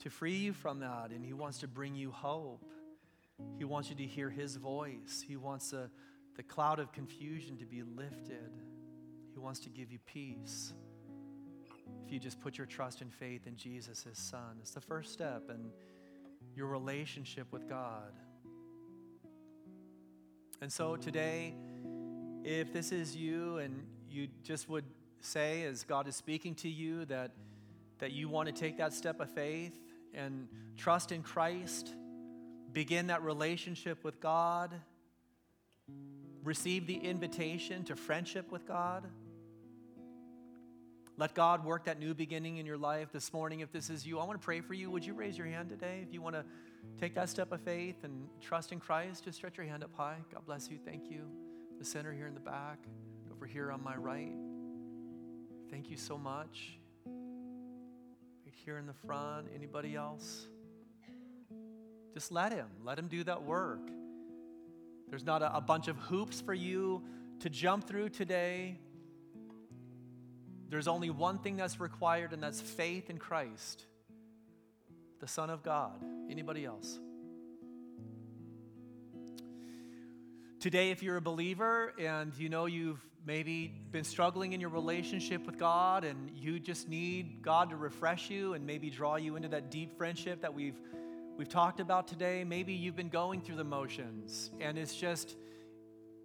to 0.00 0.10
free 0.10 0.36
you 0.36 0.52
from 0.52 0.80
that, 0.80 1.10
and 1.10 1.24
He 1.24 1.32
wants 1.32 1.58
to 1.58 1.68
bring 1.68 1.94
you 1.94 2.10
hope. 2.10 2.70
He 3.58 3.64
wants 3.64 3.90
you 3.90 3.96
to 3.96 4.04
hear 4.06 4.30
His 4.30 4.56
voice. 4.56 5.24
He 5.26 5.36
wants 5.36 5.72
a, 5.72 5.90
the 6.36 6.42
cloud 6.42 6.78
of 6.78 6.92
confusion 6.92 7.56
to 7.58 7.64
be 7.64 7.82
lifted. 7.82 8.52
He 9.32 9.38
wants 9.38 9.60
to 9.60 9.68
give 9.68 9.90
you 9.90 9.98
peace. 10.06 10.72
If 12.04 12.12
you 12.12 12.18
just 12.18 12.40
put 12.40 12.58
your 12.58 12.66
trust 12.66 13.00
and 13.00 13.12
faith 13.12 13.46
in 13.46 13.56
Jesus, 13.56 14.02
His 14.02 14.18
Son, 14.18 14.58
it's 14.60 14.72
the 14.72 14.80
first 14.80 15.12
step 15.12 15.50
in 15.50 15.70
your 16.54 16.66
relationship 16.66 17.52
with 17.52 17.68
God. 17.68 18.12
And 20.60 20.72
so 20.72 20.96
today, 20.96 21.54
if 22.44 22.72
this 22.72 22.92
is 22.92 23.16
you 23.16 23.58
and 23.58 23.84
you 24.08 24.28
just 24.42 24.68
would 24.68 24.84
say 25.20 25.64
as 25.64 25.82
God 25.82 26.06
is 26.06 26.14
speaking 26.14 26.54
to 26.56 26.68
you 26.68 27.04
that, 27.06 27.32
that 27.98 28.12
you 28.12 28.28
want 28.28 28.46
to 28.46 28.52
take 28.52 28.78
that 28.78 28.92
step 28.92 29.20
of 29.20 29.30
faith 29.30 29.78
and 30.12 30.48
trust 30.76 31.10
in 31.10 31.22
Christ, 31.22 31.94
begin 32.72 33.08
that 33.08 33.22
relationship 33.22 34.04
with 34.04 34.20
God, 34.20 34.72
receive 36.42 36.86
the 36.86 36.96
invitation 36.96 37.84
to 37.84 37.96
friendship 37.96 38.52
with 38.52 38.66
God. 38.66 39.04
Let 41.16 41.34
God 41.34 41.64
work 41.64 41.84
that 41.84 42.00
new 42.00 42.12
beginning 42.12 42.56
in 42.56 42.66
your 42.66 42.76
life 42.76 43.12
this 43.12 43.32
morning. 43.32 43.60
If 43.60 43.70
this 43.70 43.88
is 43.88 44.04
you, 44.04 44.18
I 44.18 44.24
want 44.24 44.40
to 44.40 44.44
pray 44.44 44.60
for 44.60 44.74
you. 44.74 44.90
Would 44.90 45.06
you 45.06 45.14
raise 45.14 45.38
your 45.38 45.46
hand 45.46 45.68
today 45.68 46.00
if 46.02 46.12
you 46.12 46.20
want 46.20 46.34
to 46.34 46.44
take 46.98 47.14
that 47.14 47.28
step 47.28 47.52
of 47.52 47.60
faith 47.60 48.02
and 48.02 48.26
trust 48.40 48.72
in 48.72 48.80
Christ? 48.80 49.24
Just 49.24 49.38
stretch 49.38 49.56
your 49.56 49.64
hand 49.64 49.84
up 49.84 49.94
high. 49.96 50.16
God 50.32 50.44
bless 50.44 50.68
you. 50.68 50.78
Thank 50.84 51.08
you. 51.08 51.30
The 51.78 51.84
center 51.84 52.12
here 52.12 52.26
in 52.26 52.34
the 52.34 52.40
back, 52.40 52.78
over 53.30 53.46
here 53.46 53.70
on 53.70 53.82
my 53.84 53.94
right. 53.94 54.34
Thank 55.70 55.88
you 55.88 55.96
so 55.96 56.18
much. 56.18 56.78
Right 57.06 58.54
here 58.64 58.78
in 58.78 58.86
the 58.86 58.94
front. 59.06 59.46
Anybody 59.54 59.94
else? 59.94 60.48
Just 62.12 62.32
let 62.32 62.52
Him. 62.52 62.66
Let 62.82 62.98
Him 62.98 63.06
do 63.06 63.22
that 63.22 63.44
work. 63.44 63.88
There's 65.08 65.24
not 65.24 65.42
a, 65.42 65.56
a 65.56 65.60
bunch 65.60 65.86
of 65.86 65.96
hoops 65.96 66.40
for 66.40 66.54
you 66.54 67.04
to 67.38 67.48
jump 67.48 67.86
through 67.86 68.08
today. 68.08 68.80
There's 70.74 70.88
only 70.88 71.08
one 71.08 71.38
thing 71.38 71.54
that's 71.54 71.78
required, 71.78 72.32
and 72.32 72.42
that's 72.42 72.60
faith 72.60 73.08
in 73.08 73.16
Christ, 73.16 73.84
the 75.20 75.28
Son 75.28 75.48
of 75.48 75.62
God. 75.62 76.02
Anybody 76.28 76.64
else? 76.64 76.98
Today, 80.58 80.90
if 80.90 81.00
you're 81.00 81.18
a 81.18 81.22
believer 81.22 81.92
and 81.96 82.36
you 82.36 82.48
know 82.48 82.66
you've 82.66 82.98
maybe 83.24 83.72
been 83.92 84.02
struggling 84.02 84.52
in 84.52 84.60
your 84.60 84.70
relationship 84.70 85.46
with 85.46 85.58
God 85.58 86.02
and 86.02 86.28
you 86.34 86.58
just 86.58 86.88
need 86.88 87.40
God 87.40 87.70
to 87.70 87.76
refresh 87.76 88.28
you 88.28 88.54
and 88.54 88.66
maybe 88.66 88.90
draw 88.90 89.14
you 89.14 89.36
into 89.36 89.46
that 89.50 89.70
deep 89.70 89.96
friendship 89.96 90.40
that 90.42 90.52
we've 90.52 90.80
we've 91.38 91.48
talked 91.48 91.78
about 91.78 92.08
today, 92.08 92.42
maybe 92.42 92.72
you've 92.72 92.96
been 92.96 93.08
going 93.08 93.40
through 93.40 93.56
the 93.56 93.62
motions 93.62 94.50
and 94.58 94.76
it's 94.76 94.96
just 94.96 95.36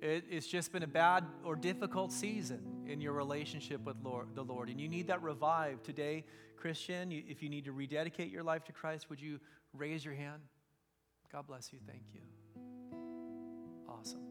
it, 0.02 0.26
it's 0.30 0.48
just 0.48 0.72
been 0.72 0.84
a 0.84 0.88
bad 0.88 1.26
or 1.44 1.56
difficult 1.56 2.12
season 2.12 2.62
in 2.88 3.02
your 3.02 3.14
relationship 3.14 3.82
with 3.86 3.98
Lord, 4.04 4.28
the 4.36 4.44
Lord, 4.44 4.70
and 4.70 4.80
you 4.80 4.88
need 4.88 5.08
that 5.08 5.22
revived 5.22 5.84
today, 5.84 6.26
Christian. 6.56 7.12
You, 7.12 7.24
if 7.28 7.44
you 7.44 7.50
need 7.50 7.66
to 7.66 7.72
rededicate 7.72 8.32
your 8.32 8.44
life 8.44 8.64
to 8.66 8.72
Christ, 8.72 9.10
would 9.10 9.22
you 9.22 9.40
raise 9.74 10.04
your 10.04 10.14
hand? 10.14 10.42
God 11.32 11.48
bless 11.48 11.72
you. 11.72 11.80
Thank 11.86 12.04
you. 12.14 12.22
Awesome. 13.88 14.22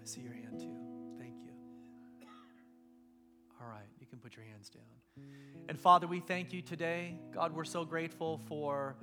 I 0.00 0.04
see 0.04 0.20
your 0.20 0.32
hand 0.32 0.58
too. 0.58 0.76
Thank 1.18 1.34
you. 1.44 1.52
All 3.60 3.68
right, 3.68 3.88
you 4.00 4.06
can 4.06 4.18
put 4.18 4.36
your 4.36 4.44
hands 4.44 4.68
down. 4.68 5.24
And 5.68 5.78
Father, 5.78 6.06
we 6.06 6.20
thank 6.20 6.52
you 6.52 6.62
today. 6.62 7.16
God, 7.32 7.54
we're 7.54 7.64
so 7.64 7.84
grateful 7.84 8.40
for 8.46 8.96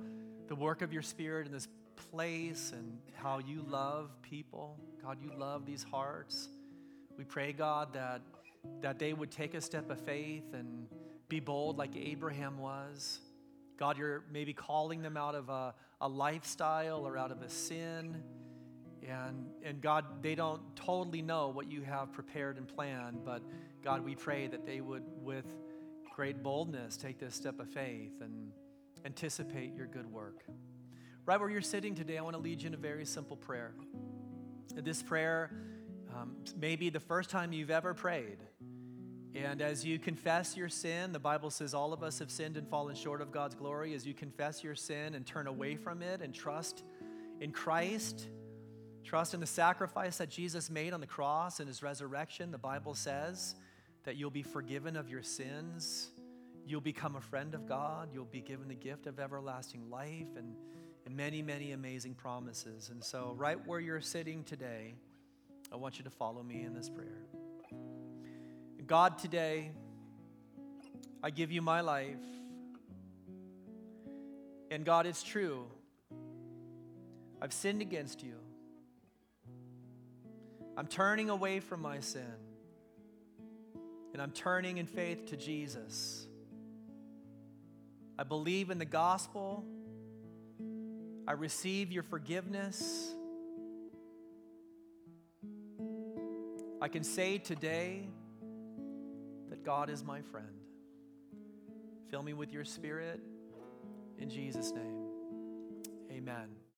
the 0.48 0.54
work 0.54 0.82
of 0.82 0.92
your 0.92 1.02
Spirit 1.02 1.46
in 1.46 1.52
this 1.52 1.68
place 1.96 2.72
and 2.74 2.98
how 3.14 3.38
you 3.38 3.64
love 3.68 4.10
people. 4.22 4.78
God, 5.02 5.18
you 5.22 5.30
love 5.36 5.66
these 5.66 5.82
hearts. 5.82 6.48
We 7.16 7.24
pray, 7.24 7.52
God, 7.52 7.92
that, 7.94 8.20
that 8.82 8.98
they 8.98 9.12
would 9.12 9.30
take 9.30 9.54
a 9.54 9.60
step 9.60 9.90
of 9.90 10.00
faith 10.00 10.52
and 10.52 10.86
be 11.28 11.40
bold 11.40 11.78
like 11.78 11.96
Abraham 11.96 12.58
was. 12.58 13.20
God, 13.78 13.98
you're 13.98 14.24
maybe 14.32 14.52
calling 14.52 15.02
them 15.02 15.16
out 15.16 15.34
of 15.34 15.48
a, 15.48 15.74
a 16.00 16.08
lifestyle 16.08 17.06
or 17.06 17.18
out 17.18 17.30
of 17.30 17.42
a 17.42 17.50
sin. 17.50 18.22
And, 19.06 19.46
and 19.62 19.80
God, 19.80 20.22
they 20.22 20.34
don't 20.34 20.60
totally 20.74 21.22
know 21.22 21.48
what 21.48 21.70
you 21.70 21.82
have 21.82 22.12
prepared 22.12 22.56
and 22.56 22.66
planned, 22.66 23.24
but 23.24 23.42
God, 23.84 24.04
we 24.04 24.14
pray 24.14 24.48
that 24.48 24.66
they 24.66 24.80
would, 24.80 25.04
with 25.22 25.44
great 26.14 26.42
boldness, 26.42 26.96
take 26.96 27.20
this 27.20 27.34
step 27.34 27.60
of 27.60 27.68
faith 27.68 28.14
and 28.20 28.50
anticipate 29.04 29.74
your 29.74 29.86
good 29.86 30.10
work. 30.10 30.42
Right 31.26 31.40
where 31.40 31.50
you're 31.50 31.60
sitting 31.60 31.96
today, 31.96 32.18
I 32.18 32.22
want 32.22 32.36
to 32.36 32.40
lead 32.40 32.62
you 32.62 32.68
in 32.68 32.74
a 32.74 32.76
very 32.76 33.04
simple 33.04 33.36
prayer. 33.36 33.74
This 34.76 35.02
prayer 35.02 35.50
um, 36.14 36.36
may 36.56 36.76
be 36.76 36.88
the 36.88 37.00
first 37.00 37.30
time 37.30 37.52
you've 37.52 37.72
ever 37.72 37.94
prayed. 37.94 38.38
And 39.34 39.60
as 39.60 39.84
you 39.84 39.98
confess 39.98 40.56
your 40.56 40.68
sin, 40.68 41.10
the 41.10 41.18
Bible 41.18 41.50
says 41.50 41.74
all 41.74 41.92
of 41.92 42.04
us 42.04 42.20
have 42.20 42.30
sinned 42.30 42.56
and 42.56 42.68
fallen 42.68 42.94
short 42.94 43.20
of 43.20 43.32
God's 43.32 43.56
glory. 43.56 43.92
As 43.92 44.06
you 44.06 44.14
confess 44.14 44.62
your 44.62 44.76
sin 44.76 45.16
and 45.16 45.26
turn 45.26 45.48
away 45.48 45.74
from 45.74 46.00
it 46.00 46.22
and 46.22 46.32
trust 46.32 46.84
in 47.40 47.50
Christ, 47.50 48.28
trust 49.02 49.34
in 49.34 49.40
the 49.40 49.46
sacrifice 49.46 50.18
that 50.18 50.30
Jesus 50.30 50.70
made 50.70 50.92
on 50.92 51.00
the 51.00 51.08
cross 51.08 51.58
and 51.58 51.66
his 51.66 51.82
resurrection, 51.82 52.52
the 52.52 52.58
Bible 52.58 52.94
says 52.94 53.56
that 54.04 54.14
you'll 54.14 54.30
be 54.30 54.44
forgiven 54.44 54.94
of 54.94 55.08
your 55.08 55.24
sins. 55.24 56.08
You'll 56.64 56.80
become 56.80 57.16
a 57.16 57.20
friend 57.20 57.52
of 57.56 57.66
God. 57.66 58.10
You'll 58.14 58.26
be 58.26 58.42
given 58.42 58.68
the 58.68 58.76
gift 58.76 59.08
of 59.08 59.18
everlasting 59.18 59.90
life 59.90 60.28
and, 60.36 60.54
and 61.06 61.16
many, 61.16 61.40
many 61.40 61.70
amazing 61.72 62.14
promises. 62.14 62.90
And 62.90 63.02
so, 63.02 63.34
right 63.38 63.64
where 63.66 63.78
you're 63.78 64.00
sitting 64.00 64.42
today, 64.42 64.94
I 65.72 65.76
want 65.76 65.98
you 65.98 66.04
to 66.04 66.10
follow 66.10 66.42
me 66.42 66.62
in 66.62 66.74
this 66.74 66.90
prayer. 66.90 67.22
God, 68.86 69.18
today, 69.18 69.70
I 71.22 71.30
give 71.30 71.50
you 71.50 71.62
my 71.62 71.80
life. 71.80 72.16
And 74.70 74.84
God, 74.84 75.06
it's 75.06 75.22
true. 75.22 75.66
I've 77.40 77.52
sinned 77.52 77.82
against 77.82 78.22
you. 78.22 78.34
I'm 80.76 80.86
turning 80.86 81.30
away 81.30 81.60
from 81.60 81.82
my 81.82 82.00
sin. 82.00 82.34
And 84.12 84.20
I'm 84.20 84.32
turning 84.32 84.78
in 84.78 84.86
faith 84.86 85.26
to 85.26 85.36
Jesus. 85.36 86.26
I 88.18 88.24
believe 88.24 88.70
in 88.70 88.78
the 88.78 88.84
gospel. 88.84 89.64
I 91.26 91.32
receive 91.32 91.90
your 91.90 92.04
forgiveness. 92.04 93.14
I 96.80 96.88
can 96.88 97.02
say 97.02 97.38
today 97.38 98.08
that 99.50 99.64
God 99.64 99.90
is 99.90 100.04
my 100.04 100.20
friend. 100.22 100.46
Fill 102.10 102.22
me 102.22 102.32
with 102.32 102.52
your 102.52 102.64
spirit 102.64 103.20
in 104.18 104.30
Jesus' 104.30 104.72
name. 104.72 105.06
Amen. 106.12 106.65